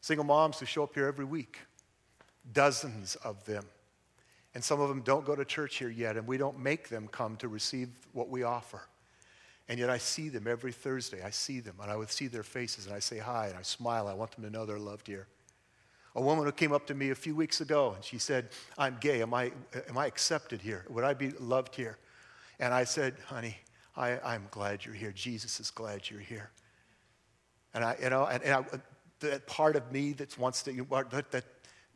Single 0.00 0.24
moms 0.24 0.58
who 0.58 0.66
show 0.66 0.84
up 0.84 0.94
here 0.94 1.06
every 1.06 1.24
week, 1.24 1.58
dozens 2.52 3.16
of 3.16 3.44
them. 3.44 3.64
And 4.54 4.64
some 4.64 4.80
of 4.80 4.88
them 4.88 5.02
don't 5.02 5.24
go 5.24 5.36
to 5.36 5.44
church 5.44 5.76
here 5.76 5.90
yet, 5.90 6.16
and 6.16 6.26
we 6.26 6.36
don't 6.36 6.58
make 6.58 6.88
them 6.88 7.06
come 7.08 7.36
to 7.36 7.48
receive 7.48 7.88
what 8.12 8.28
we 8.28 8.42
offer. 8.42 8.82
And 9.68 9.78
yet 9.78 9.90
I 9.90 9.98
see 9.98 10.28
them 10.28 10.48
every 10.48 10.72
Thursday. 10.72 11.22
I 11.22 11.30
see 11.30 11.60
them, 11.60 11.76
and 11.80 11.90
I 11.90 11.96
would 11.96 12.10
see 12.10 12.26
their 12.26 12.42
faces, 12.42 12.86
and 12.86 12.94
I 12.94 12.98
say 12.98 13.18
hi, 13.18 13.48
and 13.48 13.56
I 13.56 13.62
smile. 13.62 14.08
I 14.08 14.14
want 14.14 14.32
them 14.32 14.42
to 14.42 14.50
know 14.50 14.66
they're 14.66 14.78
loved 14.78 15.06
here. 15.06 15.28
A 16.16 16.20
woman 16.20 16.44
who 16.44 16.52
came 16.52 16.72
up 16.72 16.86
to 16.88 16.94
me 16.94 17.10
a 17.10 17.14
few 17.14 17.36
weeks 17.36 17.60
ago 17.60 17.92
and 17.94 18.04
she 18.04 18.18
said, 18.18 18.48
I'm 18.76 18.96
gay. 19.00 19.22
Am 19.22 19.32
I, 19.32 19.52
am 19.88 19.96
I 19.96 20.06
accepted 20.06 20.60
here? 20.60 20.84
Would 20.88 21.04
I 21.04 21.14
be 21.14 21.30
loved 21.38 21.74
here? 21.76 21.98
And 22.58 22.74
I 22.74 22.84
said, 22.84 23.14
honey, 23.26 23.56
I, 23.96 24.18
I'm 24.24 24.46
glad 24.50 24.84
you're 24.84 24.94
here. 24.94 25.12
Jesus 25.12 25.60
is 25.60 25.70
glad 25.70 26.10
you're 26.10 26.20
here. 26.20 26.50
And 27.74 27.84
I, 27.84 27.96
you 28.02 28.10
know, 28.10 28.26
and, 28.26 28.42
and 28.42 28.54
I, 28.54 28.64
that 29.20 29.46
part 29.46 29.76
of 29.76 29.92
me 29.92 30.12
that 30.14 30.36
wants 30.38 30.62
to, 30.64 30.72
that, 30.72 31.44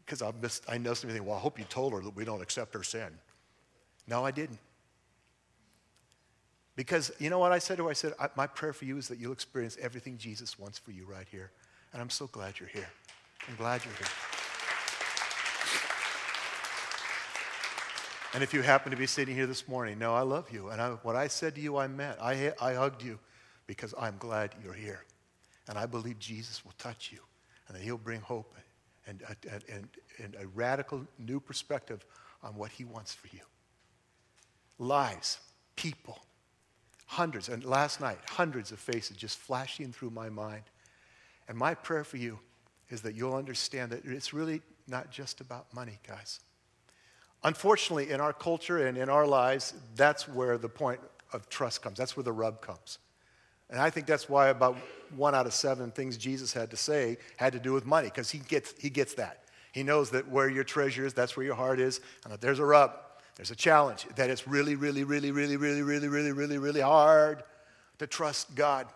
because 0.04 0.22
I 0.22 0.30
missed, 0.40 0.64
I 0.68 0.78
know 0.78 0.94
something, 0.94 1.24
well, 1.24 1.36
I 1.36 1.40
hope 1.40 1.58
you 1.58 1.64
told 1.64 1.92
her 1.92 2.00
that 2.00 2.14
we 2.14 2.24
don't 2.24 2.42
accept 2.42 2.74
her 2.74 2.82
sin. 2.82 3.08
No, 4.06 4.24
I 4.24 4.30
didn't. 4.30 4.58
Because 6.76 7.12
you 7.18 7.30
know 7.30 7.38
what 7.38 7.52
I 7.52 7.58
said 7.58 7.78
to 7.78 7.84
her? 7.84 7.90
I 7.90 7.94
said, 7.94 8.12
my 8.36 8.46
prayer 8.46 8.72
for 8.72 8.84
you 8.84 8.96
is 8.96 9.08
that 9.08 9.18
you'll 9.18 9.32
experience 9.32 9.76
everything 9.80 10.18
Jesus 10.18 10.58
wants 10.58 10.78
for 10.78 10.90
you 10.90 11.04
right 11.04 11.26
here. 11.30 11.50
And 11.92 12.02
I'm 12.02 12.10
so 12.10 12.26
glad 12.26 12.58
you're 12.58 12.68
here. 12.68 12.88
I'm 13.48 13.56
glad 13.56 13.84
you're 13.84 13.94
here. 13.94 14.06
And 18.32 18.42
if 18.42 18.52
you 18.52 18.62
happen 18.62 18.90
to 18.90 18.96
be 18.96 19.06
sitting 19.06 19.34
here 19.34 19.46
this 19.46 19.68
morning, 19.68 19.98
no, 19.98 20.14
I 20.14 20.22
love 20.22 20.50
you. 20.50 20.70
And 20.70 20.80
I, 20.80 20.90
what 21.02 21.14
I 21.14 21.28
said 21.28 21.54
to 21.54 21.60
you, 21.60 21.76
I 21.76 21.86
meant. 21.86 22.18
I, 22.20 22.52
I 22.60 22.74
hugged 22.74 23.02
you 23.02 23.18
because 23.66 23.94
I'm 23.98 24.16
glad 24.18 24.54
you're 24.62 24.72
here. 24.72 25.04
And 25.68 25.78
I 25.78 25.86
believe 25.86 26.18
Jesus 26.18 26.64
will 26.64 26.74
touch 26.78 27.10
you 27.12 27.20
and 27.68 27.76
that 27.76 27.82
he'll 27.82 27.98
bring 27.98 28.20
hope 28.20 28.54
and, 29.06 29.22
and, 29.50 29.64
and, 29.72 29.88
and 30.22 30.36
a 30.40 30.46
radical 30.48 31.06
new 31.18 31.38
perspective 31.38 32.04
on 32.42 32.56
what 32.56 32.70
he 32.70 32.84
wants 32.84 33.14
for 33.14 33.28
you. 33.28 33.42
Lives, 34.78 35.38
people, 35.76 36.18
hundreds, 37.06 37.48
and 37.48 37.64
last 37.64 38.00
night, 38.00 38.18
hundreds 38.30 38.72
of 38.72 38.80
faces 38.80 39.16
just 39.16 39.38
flashing 39.38 39.92
through 39.92 40.10
my 40.10 40.28
mind. 40.28 40.64
And 41.46 41.56
my 41.56 41.74
prayer 41.74 42.04
for 42.04 42.16
you 42.16 42.40
is 42.90 43.02
that 43.02 43.14
you'll 43.14 43.34
understand 43.34 43.92
that 43.92 44.04
it's 44.04 44.32
really 44.32 44.62
not 44.86 45.10
just 45.10 45.40
about 45.40 45.72
money, 45.74 45.98
guys. 46.06 46.40
Unfortunately, 47.42 48.10
in 48.10 48.20
our 48.20 48.32
culture 48.32 48.86
and 48.86 48.96
in 48.96 49.08
our 49.08 49.26
lives, 49.26 49.74
that's 49.96 50.28
where 50.28 50.56
the 50.58 50.68
point 50.68 51.00
of 51.32 51.48
trust 51.48 51.82
comes. 51.82 51.98
That's 51.98 52.16
where 52.16 52.24
the 52.24 52.32
rub 52.32 52.60
comes. 52.60 52.98
And 53.70 53.80
I 53.80 53.90
think 53.90 54.06
that's 54.06 54.28
why 54.28 54.48
about 54.48 54.76
one 55.16 55.34
out 55.34 55.46
of 55.46 55.54
seven 55.54 55.90
things 55.90 56.16
Jesus 56.16 56.52
had 56.52 56.70
to 56.70 56.76
say 56.76 57.18
had 57.36 57.52
to 57.54 57.58
do 57.58 57.72
with 57.72 57.86
money, 57.86 58.08
because 58.08 58.30
he 58.30 58.38
gets, 58.38 58.74
he 58.78 58.90
gets 58.90 59.14
that. 59.14 59.44
He 59.72 59.82
knows 59.82 60.10
that 60.10 60.28
where 60.28 60.48
your 60.48 60.64
treasure 60.64 61.04
is, 61.04 61.14
that's 61.14 61.36
where 61.36 61.44
your 61.44 61.54
heart 61.54 61.80
is, 61.80 62.00
and 62.22 62.32
that 62.32 62.40
there's 62.40 62.60
a 62.60 62.64
rub, 62.64 62.92
there's 63.36 63.50
a 63.50 63.56
challenge, 63.56 64.06
that 64.16 64.30
it's 64.30 64.46
really, 64.46 64.76
really, 64.76 65.02
really, 65.02 65.32
really, 65.32 65.56
really, 65.56 65.82
really, 65.82 66.08
really, 66.08 66.32
really, 66.32 66.58
really 66.58 66.80
hard 66.80 67.42
to 67.98 68.06
trust 68.06 68.54
God 68.54 68.86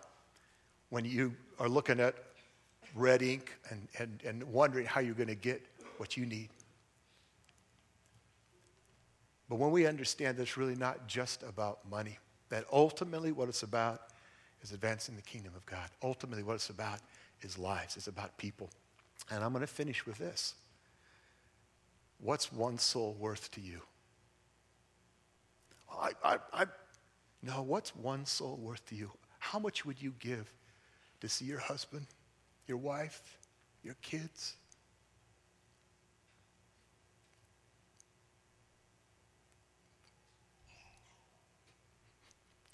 when 0.89 1.03
you 1.03 1.35
are 1.59 1.67
looking 1.67 1.99
at 1.99 2.15
red 2.95 3.21
ink 3.21 3.57
and, 3.69 3.87
and, 3.97 4.21
and 4.25 4.43
wondering 4.43 4.85
how 4.85 5.01
you're 5.01 5.13
going 5.13 5.27
to 5.27 5.35
get 5.35 5.61
what 5.97 6.17
you 6.17 6.25
need. 6.25 6.49
But 9.49 9.57
when 9.57 9.71
we 9.71 9.87
understand 9.87 10.37
that 10.37 10.43
it's 10.43 10.57
really 10.57 10.75
not 10.75 11.07
just 11.07 11.43
about 11.43 11.79
money, 11.89 12.17
that 12.49 12.65
ultimately 12.71 13.31
what 13.31 13.49
it's 13.49 13.63
about 13.63 14.01
is 14.61 14.71
advancing 14.71 15.15
the 15.15 15.21
kingdom 15.21 15.53
of 15.55 15.65
God. 15.65 15.89
Ultimately, 16.03 16.43
what 16.43 16.55
it's 16.55 16.69
about 16.69 16.99
is 17.41 17.57
lives, 17.57 17.97
it's 17.97 18.07
about 18.07 18.37
people. 18.37 18.69
And 19.31 19.43
I'm 19.43 19.51
going 19.51 19.61
to 19.61 19.67
finish 19.67 20.05
with 20.05 20.17
this. 20.17 20.55
What's 22.21 22.51
one 22.51 22.77
soul 22.77 23.15
worth 23.17 23.49
to 23.51 23.61
you? 23.61 23.81
I, 25.91 26.11
I, 26.23 26.37
I, 26.53 26.65
no, 27.41 27.61
what's 27.61 27.95
one 27.95 28.25
soul 28.25 28.57
worth 28.61 28.85
to 28.87 28.95
you? 28.95 29.11
How 29.39 29.59
much 29.59 29.85
would 29.85 30.01
you 30.01 30.13
give 30.19 30.51
to 31.21 31.29
see 31.29 31.45
your 31.45 31.59
husband 31.59 32.05
your 32.69 32.77
wife, 32.77 33.37
your 33.83 33.95
kids. 34.01 34.55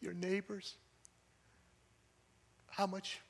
Your 0.01 0.13
neighbors. 0.13 0.75
How 2.69 2.85
much 2.85 3.21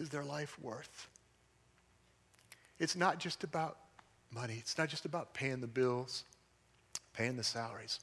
is 0.00 0.08
their 0.08 0.24
life 0.24 0.58
worth? 0.60 1.08
It's 2.78 2.96
not 2.96 3.18
just 3.18 3.44
about 3.44 3.76
money. 4.32 4.56
It's 4.58 4.78
not 4.78 4.88
just 4.88 5.04
about 5.04 5.34
paying 5.34 5.60
the 5.60 5.66
bills, 5.66 6.24
paying 7.12 7.36
the 7.36 7.44
salaries. 7.44 8.00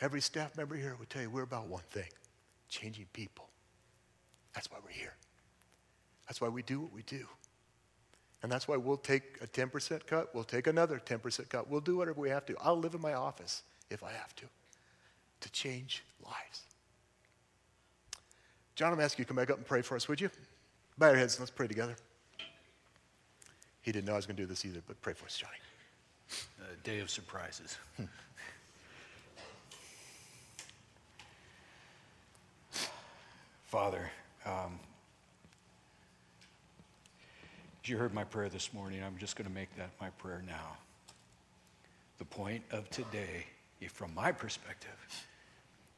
Every 0.00 0.20
staff 0.20 0.56
member 0.56 0.74
here 0.74 0.96
would 0.98 1.10
tell 1.10 1.22
you 1.22 1.30
we're 1.30 1.42
about 1.42 1.68
one 1.68 1.82
thing 1.90 2.08
changing 2.68 3.06
people. 3.12 3.48
That's 4.54 4.70
why 4.70 4.78
we're 4.82 4.90
here. 4.90 5.14
That's 6.26 6.40
why 6.40 6.48
we 6.48 6.62
do 6.62 6.80
what 6.80 6.92
we 6.92 7.02
do. 7.02 7.26
And 8.42 8.50
that's 8.50 8.66
why 8.66 8.76
we'll 8.76 8.96
take 8.96 9.38
a 9.40 9.46
10% 9.46 10.06
cut, 10.06 10.34
we'll 10.34 10.44
take 10.44 10.66
another 10.66 10.98
10% 10.98 11.48
cut. 11.48 11.70
We'll 11.70 11.80
do 11.80 11.96
whatever 11.96 12.20
we 12.20 12.30
have 12.30 12.44
to. 12.46 12.56
I'll 12.60 12.78
live 12.78 12.94
in 12.94 13.00
my 13.00 13.14
office 13.14 13.62
if 13.90 14.02
I 14.02 14.10
have 14.10 14.34
to, 14.36 14.46
to 15.40 15.52
change 15.52 16.02
lives. 16.24 16.62
John, 18.74 18.92
I'm 18.92 19.00
asking 19.00 19.22
you 19.22 19.24
to 19.26 19.28
come 19.28 19.36
back 19.36 19.50
up 19.50 19.58
and 19.58 19.66
pray 19.66 19.82
for 19.82 19.94
us, 19.94 20.08
would 20.08 20.20
you? 20.20 20.30
Bow 20.98 21.08
your 21.08 21.18
heads 21.18 21.34
and 21.34 21.40
let's 21.40 21.50
pray 21.50 21.68
together. 21.68 21.94
He 23.82 23.92
didn't 23.92 24.06
know 24.06 24.14
I 24.14 24.16
was 24.16 24.26
going 24.26 24.36
to 24.36 24.42
do 24.42 24.46
this 24.46 24.64
either, 24.64 24.80
but 24.86 25.00
pray 25.02 25.12
for 25.12 25.26
us, 25.26 25.36
Johnny. 25.36 25.58
A 26.72 26.76
day 26.82 27.00
of 27.00 27.10
surprises. 27.10 27.76
Father, 33.66 34.10
um, 34.46 34.78
you 37.88 37.98
heard 37.98 38.14
my 38.14 38.22
prayer 38.22 38.48
this 38.48 38.72
morning. 38.72 39.02
I'm 39.02 39.18
just 39.18 39.34
going 39.34 39.48
to 39.48 39.52
make 39.52 39.74
that 39.76 39.90
my 40.00 40.10
prayer 40.10 40.42
now. 40.46 40.76
The 42.18 42.24
point 42.24 42.62
of 42.70 42.88
today, 42.90 43.46
from 43.88 44.14
my 44.14 44.30
perspective, 44.30 44.90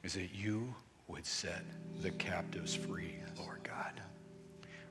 is 0.03 0.15
that 0.15 0.35
you 0.35 0.75
would 1.09 1.27
set 1.27 1.63
the 2.01 2.11
captives 2.13 2.75
free, 2.75 3.17
Lord 3.39 3.61
God. 3.63 4.01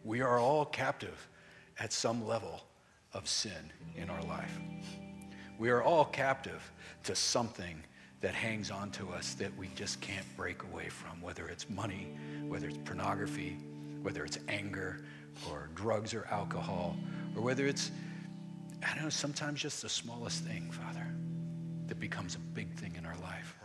We 0.04 0.22
are 0.22 0.38
all 0.38 0.66
captive 0.66 1.28
at 1.80 1.91
some 1.91 2.28
level 2.28 2.62
of 3.14 3.28
sin 3.28 3.72
in 3.96 4.12
our 4.12 4.22
life. 4.26 4.60
We 5.58 5.72
are 5.72 5.82
all 5.82 6.06
captive 6.06 6.72
to 7.06 7.16
something 7.16 7.82
that 8.22 8.36
hangs 8.36 8.70
on 8.70 8.91
to 8.91 9.10
us 9.10 9.34
that 9.36 9.56
we 9.58 9.70
just 9.76 10.00
can't 10.00 10.26
break 10.38 10.62
away 10.64 10.89
from, 10.89 11.22
whether 11.22 11.48
it's 11.48 11.70
money, 11.70 12.16
whether 12.48 12.68
it's 12.68 12.78
pornography, 12.86 13.58
whether 14.04 14.24
it's 14.24 14.38
anger, 14.48 15.04
or 15.50 15.70
drugs 15.76 16.14
or 16.14 16.26
alcohol, 16.32 16.96
or 17.36 17.42
whether 17.42 17.66
it's, 17.66 17.92
I 18.84 18.94
don't 18.96 19.04
know, 19.04 19.10
sometimes 19.10 19.62
just 19.62 19.82
the 19.82 19.90
smallest 19.90 20.44
thing, 20.44 20.72
Father, 20.72 21.08
that 21.88 22.00
becomes 22.00 22.36
a 22.36 22.40
big 22.40 22.74
thing 22.76 22.96
in 22.98 23.06
our 23.06 23.18
life. 23.18 23.58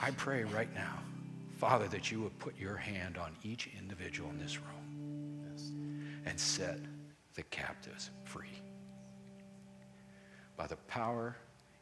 I 0.00 0.10
pray 0.12 0.44
right 0.44 0.72
now, 0.74 0.98
Father, 1.58 1.86
that 1.88 2.10
you 2.10 2.22
would 2.22 2.38
put 2.38 2.58
your 2.58 2.76
hand 2.76 3.18
on 3.18 3.36
each 3.42 3.68
individual 3.78 4.30
in 4.30 4.38
this 4.38 4.58
room 4.58 4.72
and 6.26 6.38
set 6.38 6.78
the 7.34 7.42
captives 7.44 8.10
free. 8.24 8.60
By 10.56 10.66
the 10.66 10.76
power 10.88 11.36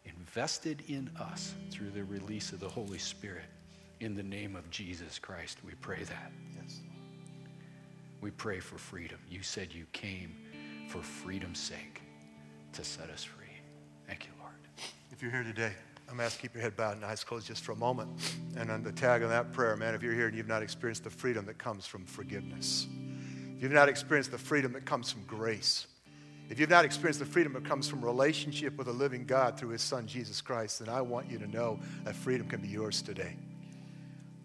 invested 0.04 0.82
in 0.88 1.10
us 1.18 1.54
through 1.70 1.90
the 1.90 2.04
release 2.04 2.52
of 2.52 2.60
the 2.60 2.68
Holy 2.68 2.98
Spirit, 2.98 3.44
in 4.00 4.14
the 4.14 4.22
name 4.22 4.56
of 4.56 4.70
Jesus 4.70 5.18
Christ, 5.18 5.58
we 5.64 5.72
pray 5.80 6.02
that. 6.04 6.32
Yes. 6.56 6.80
We 8.20 8.30
pray 8.30 8.60
for 8.60 8.76
freedom. 8.76 9.18
You 9.28 9.42
said 9.42 9.72
you 9.72 9.86
came 9.92 10.36
for 10.88 11.02
freedom's 11.02 11.58
sake 11.58 12.02
to 12.72 12.84
set 12.84 13.08
us 13.10 13.24
free. 13.24 13.46
Thank 14.06 14.26
you, 14.26 14.32
Lord. 14.40 14.52
If 15.10 15.22
you're 15.22 15.30
here 15.30 15.42
today, 15.42 15.72
I'm 16.10 16.20
asking 16.20 16.24
you 16.24 16.48
to 16.48 16.48
keep 16.48 16.54
your 16.54 16.62
head 16.62 16.76
bowed 16.76 16.96
and 16.96 17.04
eyes 17.04 17.24
closed 17.24 17.46
just 17.46 17.62
for 17.62 17.72
a 17.72 17.76
moment. 17.76 18.10
And 18.56 18.70
on 18.70 18.82
the 18.82 18.92
tag 18.92 19.22
on 19.22 19.30
that 19.30 19.52
prayer, 19.52 19.76
man, 19.76 19.94
if 19.94 20.02
you're 20.02 20.14
here 20.14 20.26
and 20.26 20.36
you've 20.36 20.48
not 20.48 20.62
experienced 20.62 21.04
the 21.04 21.10
freedom 21.10 21.46
that 21.46 21.56
comes 21.56 21.86
from 21.86 22.04
forgiveness, 22.04 22.86
if 23.56 23.62
you've 23.62 23.72
not 23.72 23.88
experienced 23.88 24.32
the 24.32 24.38
freedom 24.38 24.72
that 24.72 24.84
comes 24.84 25.12
from 25.12 25.22
grace, 25.24 25.86
if 26.48 26.58
you've 26.58 26.70
not 26.70 26.84
experienced 26.84 27.20
the 27.20 27.26
freedom 27.26 27.52
that 27.52 27.64
comes 27.64 27.88
from 27.88 28.04
relationship 28.04 28.76
with 28.76 28.88
a 28.88 28.92
living 28.92 29.24
God 29.24 29.56
through 29.56 29.68
his 29.68 29.82
son 29.82 30.06
Jesus 30.06 30.40
Christ, 30.40 30.80
then 30.80 30.88
I 30.88 31.00
want 31.00 31.30
you 31.30 31.38
to 31.38 31.46
know 31.46 31.78
that 32.04 32.16
freedom 32.16 32.48
can 32.48 32.60
be 32.60 32.68
yours 32.68 33.02
today. 33.02 33.36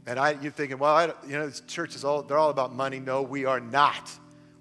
And 0.07 0.19
I, 0.19 0.37
you're 0.41 0.51
thinking, 0.51 0.77
well, 0.77 0.95
I, 0.95 1.05
you 1.27 1.33
know, 1.33 1.47
this 1.47 1.61
church 1.61 1.95
is 1.95 2.03
all, 2.05 2.21
they're 2.21 2.37
all 2.37 2.51
about 2.51 2.73
money. 2.73 2.99
No, 2.99 3.21
we 3.23 3.45
are 3.45 3.59
not. 3.59 4.11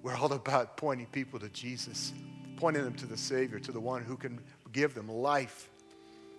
We're 0.03 0.17
all 0.17 0.33
about 0.33 0.77
pointing 0.77 1.07
people 1.07 1.39
to 1.41 1.49
Jesus, 1.51 2.13
pointing 2.57 2.85
them 2.85 2.95
to 2.95 3.07
the 3.07 3.17
Savior, 3.17 3.59
to 3.59 3.73
the 3.73 3.81
one 3.81 4.03
who 4.03 4.17
can 4.17 4.41
give 4.73 4.95
them 4.95 5.09
life. 5.09 5.69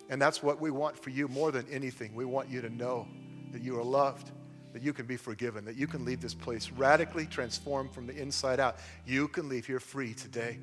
And 0.09 0.21
that's 0.21 0.43
what 0.43 0.59
we 0.59 0.71
want 0.71 0.97
for 1.01 1.09
you 1.09 1.27
more 1.27 1.51
than 1.51 1.65
anything. 1.71 2.13
We 2.15 2.25
want 2.25 2.49
you 2.49 2.61
to 2.61 2.69
know 2.69 3.07
that 3.51 3.61
you 3.61 3.79
are 3.79 3.83
loved, 3.83 4.31
that 4.73 4.83
you 4.83 4.93
can 4.93 5.05
be 5.05 5.17
forgiven, 5.17 5.65
that 5.65 5.75
you 5.75 5.87
can 5.87 6.03
leave 6.03 6.21
this 6.21 6.33
place 6.33 6.71
radically 6.71 7.25
transformed 7.25 7.93
from 7.93 8.05
the 8.07 8.15
inside 8.15 8.59
out. 8.59 8.77
You 9.05 9.27
can 9.27 9.49
leave 9.49 9.65
here 9.65 9.79
free 9.79 10.13
today. 10.13 10.59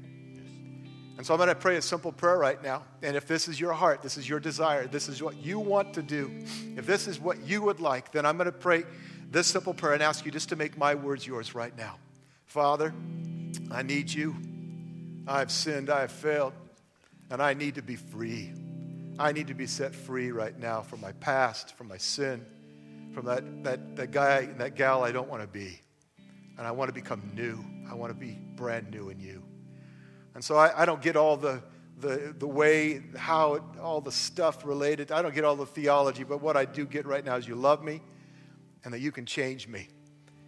And 1.16 1.26
so 1.26 1.34
I'm 1.34 1.38
going 1.38 1.48
to 1.48 1.54
pray 1.54 1.76
a 1.76 1.82
simple 1.82 2.10
prayer 2.10 2.38
right 2.38 2.62
now. 2.62 2.84
And 3.02 3.16
if 3.16 3.26
this 3.26 3.46
is 3.46 3.60
your 3.60 3.72
heart, 3.72 4.02
this 4.02 4.16
is 4.16 4.28
your 4.28 4.40
desire, 4.40 4.86
this 4.86 5.08
is 5.08 5.22
what 5.22 5.36
you 5.36 5.58
want 5.58 5.94
to 5.94 6.02
do, 6.02 6.30
if 6.76 6.86
this 6.86 7.06
is 7.06 7.20
what 7.20 7.40
you 7.42 7.62
would 7.62 7.80
like, 7.80 8.12
then 8.12 8.24
I'm 8.24 8.36
going 8.36 8.46
to 8.46 8.52
pray 8.52 8.84
this 9.30 9.46
simple 9.46 9.74
prayer 9.74 9.94
and 9.94 10.02
ask 10.02 10.24
you 10.24 10.30
just 10.30 10.48
to 10.50 10.56
make 10.56 10.76
my 10.76 10.94
words 10.94 11.26
yours 11.26 11.54
right 11.54 11.76
now. 11.76 11.98
Father, 12.46 12.94
I 13.70 13.82
need 13.82 14.12
you. 14.12 14.36
I 15.26 15.38
have 15.38 15.50
sinned, 15.50 15.88
I 15.88 16.00
have 16.00 16.12
failed, 16.12 16.52
and 17.30 17.40
I 17.40 17.54
need 17.54 17.76
to 17.76 17.82
be 17.82 17.96
free. 17.96 18.52
I 19.18 19.32
need 19.32 19.46
to 19.48 19.54
be 19.54 19.66
set 19.66 19.94
free 19.94 20.32
right 20.32 20.58
now 20.58 20.80
from 20.80 21.00
my 21.00 21.12
past, 21.12 21.76
from 21.76 21.88
my 21.88 21.98
sin, 21.98 22.44
from 23.14 23.26
that, 23.26 23.64
that, 23.64 23.96
that 23.96 24.10
guy 24.10 24.40
and 24.40 24.58
that 24.60 24.74
gal 24.74 25.04
I 25.04 25.12
don't 25.12 25.28
want 25.28 25.42
to 25.42 25.48
be. 25.48 25.80
And 26.58 26.66
I 26.66 26.70
want 26.72 26.88
to 26.88 26.94
become 26.94 27.30
new. 27.34 27.64
I 27.90 27.94
want 27.94 28.12
to 28.12 28.18
be 28.18 28.38
brand 28.56 28.90
new 28.90 29.10
in 29.10 29.20
you. 29.20 29.42
And 30.35 30.45
so 30.45 30.57
I, 30.57 30.83
I 30.83 30.85
don't 30.85 31.03
get 31.03 31.16
all 31.16 31.37
the, 31.37 31.62
the, 31.99 32.35
the 32.39 32.47
way, 32.47 33.03
how, 33.16 33.55
it, 33.55 33.62
all 33.80 34.01
the 34.01 34.12
stuff 34.12 34.64
related. 34.64 35.12
I 35.12 35.22
don't 35.22 35.35
get 35.35 35.45
all 35.45 35.57
the 35.57 35.66
theology, 35.66 36.24
but 36.24 36.41
what 36.41 36.57
I 36.57 36.64
do 36.64 36.87
get 36.87 37.07
right 37.07 37.24
now 37.24 37.37
is 37.37 37.47
you 37.47 37.55
love 37.55 37.83
me 37.83 38.01
and 38.85 38.93
that 38.93 39.01
you 39.01 39.12
can 39.12 39.26
change 39.26 39.68
me. 39.68 39.89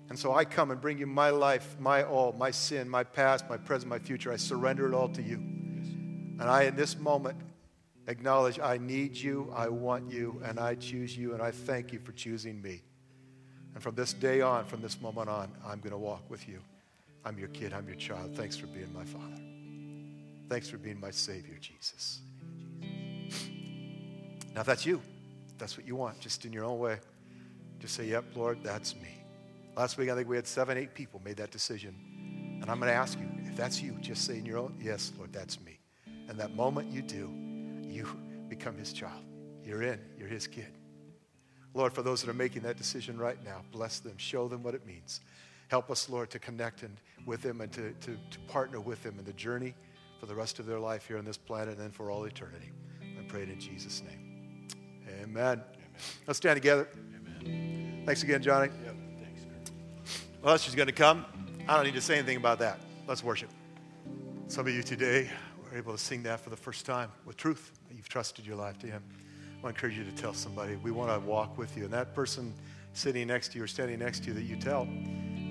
And 0.09 0.19
so 0.19 0.35
I 0.35 0.45
come 0.45 0.71
and 0.71 0.81
bring 0.81 0.99
you 0.99 1.07
my 1.07 1.31
life, 1.31 1.77
my 1.79 2.03
all, 2.03 2.33
my 2.33 2.51
sin, 2.51 2.89
my 2.89 3.05
past, 3.05 3.49
my 3.49 3.57
present, 3.57 3.89
my 3.89 3.99
future. 3.99 4.33
I 4.33 4.37
surrender 4.37 4.87
it 4.87 4.95
all 4.95 5.09
to 5.09 5.23
you. 5.23 5.37
And 5.37 6.43
I, 6.43 6.65
in 6.65 6.77
this 6.77 6.99
moment, 6.99 7.39
acknowledge 8.07 8.59
I 8.61 8.77
need 8.77 9.17
you, 9.17 9.53
I 9.55 9.69
want 9.69 10.11
you, 10.11 10.43
and 10.45 10.59
I 10.59 10.75
choose 10.75 11.17
you, 11.17 11.33
and 11.33 11.43
I 11.43 11.53
thank 11.53 11.93
you 11.93 12.01
for 12.01 12.13
choosing 12.13 12.61
me. 12.61 12.83
And 13.75 13.83
from 13.83 13.95
this 13.95 14.13
day 14.13 14.41
on, 14.41 14.67
from 14.67 14.83
this 14.83 15.01
moment 15.01 15.29
on, 15.29 15.51
I'm 15.65 15.81
going 15.81 15.93
to 15.93 15.99
walk 15.99 16.29
with 16.29 16.49
you. 16.49 16.61
I'm 17.25 17.39
your 17.39 17.49
kid, 17.49 17.73
I'm 17.73 17.87
your 17.87 17.97
child. 17.97 18.37
Thanks 18.37 18.57
for 18.57 18.67
being 18.67 18.93
my 18.93 19.05
father. 19.05 19.54
Thanks 20.55 20.71
for 20.71 20.79
being 20.79 21.01
my 21.01 21.11
Savior, 21.11 21.57
Jesus. 21.61 22.21
Now, 24.55 24.61
if 24.61 24.67
that's 24.69 24.87
you, 24.87 25.03
if 25.49 25.59
that's 25.59 25.77
what 25.77 25.85
you 25.85 25.97
want, 25.97 26.21
just 26.21 26.45
in 26.45 26.53
your 26.53 26.63
own 26.63 26.79
way, 26.79 26.99
just 27.81 27.97
say, 27.97 28.05
Yep, 28.05 28.25
Lord, 28.37 28.59
that's 28.63 28.95
me. 28.95 29.09
Last 29.77 29.99
week, 29.99 30.11
I 30.11 30.15
think 30.15 30.29
we 30.29 30.37
had 30.37 30.47
seven, 30.47 30.79
eight 30.79 30.95
people 30.95 31.21
made 31.25 31.39
that 31.39 31.51
decision. 31.51 31.97
And 32.63 32.71
I'm 32.71 32.79
going 32.79 32.89
to 32.89 32.97
ask 32.97 33.19
you, 33.19 33.29
if 33.47 33.57
that's 33.57 33.83
you, 33.83 33.97
just 34.01 34.27
say 34.27 34.39
in 34.39 34.47
your 34.47 34.59
own, 34.59 34.79
Yes, 34.81 35.13
Lord, 35.19 35.33
that's 35.33 35.61
me. 35.61 35.81
And 36.29 36.39
that 36.39 36.55
moment 36.55 36.89
you 36.93 37.03
do, 37.03 37.29
you 37.83 38.07
become 38.49 38.77
His 38.77 38.93
child. 38.93 39.25
You're 39.65 39.83
in, 39.83 39.99
you're 40.17 40.29
His 40.29 40.47
kid. 40.47 40.71
Lord, 41.75 41.93
for 41.93 42.03
those 42.03 42.23
that 42.23 42.31
are 42.31 42.33
making 42.33 42.63
that 42.63 42.77
decision 42.77 43.19
right 43.19 43.45
now, 43.45 43.63
bless 43.73 43.99
them, 43.99 44.17
show 44.19 44.47
them 44.47 44.63
what 44.63 44.77
it 44.77 44.87
means. 44.87 45.21
Help 45.67 45.91
us, 45.91 46.09
Lord, 46.09 46.31
to 46.31 46.39
connect 46.39 46.85
and, 46.85 46.97
with 47.27 47.43
them 47.43 47.61
and 47.61 47.73
to, 47.73 47.91
to, 47.91 48.17
to 48.31 48.39
partner 48.47 48.79
with 48.79 49.03
them 49.03 49.19
in 49.19 49.25
the 49.25 49.33
journey 49.33 49.75
for 50.25 50.29
the 50.29 50.35
rest 50.35 50.59
of 50.59 50.65
their 50.65 50.81
life 50.81 51.07
here 51.07 51.19
on 51.19 51.25
this 51.27 51.37
planet 51.37 51.75
and 51.75 51.79
then 51.79 51.91
for 51.91 52.11
all 52.11 52.25
eternity. 52.25 52.71
I 53.03 53.23
pray 53.29 53.43
it 53.43 53.51
in 53.51 53.61
Jesus' 53.61 54.03
name. 54.03 54.67
Amen. 55.07 55.25
Amen. 55.25 55.63
Let's 56.27 56.39
stand 56.39 56.57
together. 56.57 56.89
Amen. 57.43 58.05
Thanks 58.07 58.23
again, 58.23 58.43
Johnny. 58.43 58.71
Yep. 58.87 58.97
Thanks. 59.23 59.71
Well, 60.41 60.57
she's 60.57 60.75
going 60.75 60.87
to 60.87 60.95
come. 60.95 61.27
I 61.69 61.77
don't 61.77 61.85
need 61.85 61.93
to 61.93 62.01
say 62.01 62.15
anything 62.17 62.39
about 62.39 62.59
that. 62.61 62.81
Let's 63.07 63.23
worship. 63.23 63.51
Some 64.47 64.67
of 64.67 64.73
you 64.73 64.83
today 64.83 65.29
were 65.63 65.77
able 65.77 65.93
to 65.93 65.99
sing 65.99 66.23
that 66.23 66.41
for 66.41 66.49
the 66.49 66.57
first 66.57 66.87
time 66.87 67.13
with 67.27 67.37
truth. 67.37 67.73
You've 67.95 68.09
trusted 68.09 68.47
your 68.47 68.57
life 68.57 68.79
to 68.79 68.87
Him. 68.87 69.03
I 69.59 69.63
want 69.63 69.77
to 69.77 69.85
encourage 69.87 69.99
you 69.99 70.11
to 70.11 70.17
tell 70.17 70.33
somebody. 70.33 70.77
We 70.77 70.91
want 70.91 71.13
to 71.13 71.29
walk 71.29 71.59
with 71.59 71.77
you. 71.77 71.85
And 71.85 71.93
that 71.93 72.15
person 72.15 72.55
sitting 72.95 73.27
next 73.27 73.53
to 73.53 73.59
you 73.59 73.65
or 73.65 73.67
standing 73.67 73.99
next 73.99 74.21
to 74.21 74.29
you 74.29 74.33
that 74.33 74.45
you 74.45 74.57
tell, 74.57 74.89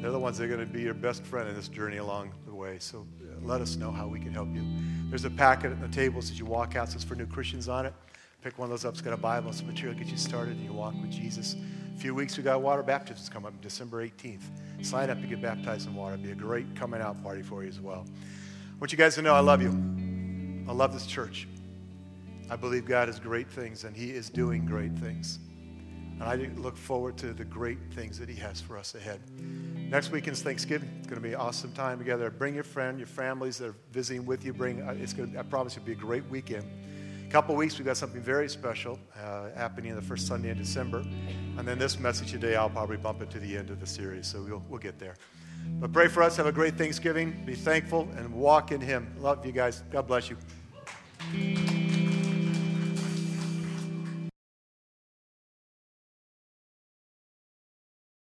they're 0.02 0.10
the 0.10 0.18
ones 0.18 0.40
that 0.40 0.46
are 0.46 0.48
going 0.48 0.62
to 0.62 0.66
be 0.66 0.82
your 0.82 0.96
best 0.96 1.24
friend 1.24 1.48
in 1.48 1.54
this 1.54 1.68
journey 1.68 1.98
along 1.98 2.32
So 2.80 3.06
let 3.42 3.62
us 3.62 3.76
know 3.76 3.92
how 3.92 4.08
we 4.08 4.20
can 4.20 4.34
help 4.34 4.48
you. 4.54 4.64
There's 5.10 5.26
a 5.26 5.30
packet 5.30 5.72
at 5.72 5.82
the 5.82 5.88
tables 5.90 6.32
as 6.32 6.40
you 6.40 6.46
walk 6.46 6.76
out, 6.76 6.90
says 6.90 7.04
for 7.04 7.16
new 7.16 7.26
Christians 7.26 7.68
on 7.68 7.86
it. 7.86 7.94
Pick 8.42 8.58
one 8.58 8.66
of 8.66 8.70
those 8.72 8.86
up. 8.86 8.94
It's 8.94 9.02
got 9.02 9.14
a 9.14 9.18
Bible 9.18 9.48
and 9.48 9.56
some 9.56 9.68
material, 9.68 9.98
get 9.98 10.08
you 10.08 10.18
started, 10.18 10.56
and 10.56 10.66
you 10.66 10.74
walk 10.74 10.94
with 11.02 11.12
Jesus. 11.12 11.56
A 11.96 12.00
few 12.00 12.16
weeks, 12.16 12.38
we 12.38 12.44
got 12.44 12.62
water 12.62 12.84
baptisms 12.84 13.30
coming 13.30 13.48
up 13.48 13.62
December 13.62 14.06
18th. 14.06 14.42
Sign 14.82 15.10
up 15.10 15.22
to 15.22 15.28
get 15.28 15.42
baptized 15.42 15.88
in 15.88 15.96
water. 15.96 16.16
It'll 16.16 16.26
be 16.26 16.32
a 16.32 16.36
great 16.36 16.76
coming 16.76 17.02
out 17.02 17.22
party 17.24 17.42
for 17.42 17.64
you 17.64 17.70
as 17.70 17.80
well. 17.80 18.06
I 18.06 18.80
want 18.80 18.92
you 18.92 18.98
guys 18.98 19.16
to 19.16 19.22
know 19.22 19.34
I 19.34 19.40
love 19.40 19.62
you. 19.62 19.70
I 20.68 20.74
love 20.74 20.94
this 20.94 21.06
church. 21.06 21.48
I 22.50 22.56
believe 22.56 22.86
God 22.86 23.08
has 23.08 23.20
great 23.20 23.50
things, 23.50 23.84
and 23.84 23.96
He 23.96 24.12
is 24.12 24.30
doing 24.30 24.66
great 24.66 24.98
things. 24.98 25.40
And 26.20 26.24
I 26.24 26.36
look 26.58 26.78
forward 26.78 27.18
to 27.18 27.34
the 27.34 27.46
great 27.46 27.80
things 27.94 28.18
that 28.20 28.30
He 28.30 28.36
has 28.36 28.62
for 28.62 28.78
us 28.78 28.96
ahead. 28.96 29.20
Next 29.90 30.12
weekend's 30.12 30.42
Thanksgiving. 30.42 30.90
It's 30.98 31.08
going 31.08 31.22
to 31.22 31.28
be 31.28 31.34
an 31.34 31.40
awesome 31.40 31.72
time 31.74 32.00
together. 32.00 32.30
Bring 32.30 32.56
your 32.56 32.64
friend, 32.64 32.98
your 32.98 33.08
families 33.08 33.58
that 33.60 33.70
are 33.70 33.76
visiting 33.92 34.26
with 34.26 34.44
you. 34.44 34.54
Bring. 34.54 34.82
Uh, 34.82 34.96
it's 35.00 35.14
going. 35.14 35.34
To, 35.34 35.40
I 35.40 35.44
promise 35.44 35.78
it'll 35.78 35.86
be 35.86 35.92
a 35.92 35.96
great 35.96 36.26
weekend. 36.30 36.66
A 37.28 37.30
couple 37.30 37.56
weeks, 37.56 37.78
we've 37.78 37.86
got 37.86 37.98
something 37.98 38.22
very 38.22 38.48
special 38.50 39.00
uh, 39.20 39.50
happening 39.56 39.92
on 39.92 39.96
the 39.96 40.04
first 40.04 40.28
Sunday 40.28 40.50
in 40.50 40.58
December, 40.58 41.00
and 41.58 41.68
then 41.68 41.80
this 41.80 42.00
message 42.00 42.32
today, 42.32 42.56
I'll 42.56 42.70
probably 42.70 42.98
bump 42.98 43.22
it 43.22 43.30
to 43.32 43.40
the 43.40 43.58
end 43.58 43.70
of 43.70 43.80
the 43.80 43.88
series, 43.88 44.28
so 44.28 44.42
we'll 44.42 44.64
we'll 44.70 44.80
get 44.80 45.00
there. 45.00 45.16
But 45.80 45.94
pray 45.94 46.08
for 46.08 46.24
us. 46.24 46.38
Have 46.38 46.46
a 46.46 46.52
great 46.52 46.76
Thanksgiving. 46.76 47.44
Be 47.46 47.56
thankful 47.56 48.08
and 48.18 48.34
walk 48.34 48.72
in 48.72 48.82
Him. 48.82 49.16
Love 49.20 49.46
you 49.46 49.52
guys. 49.52 49.84
God 49.92 50.08
bless 50.08 50.30
you. 50.30 52.03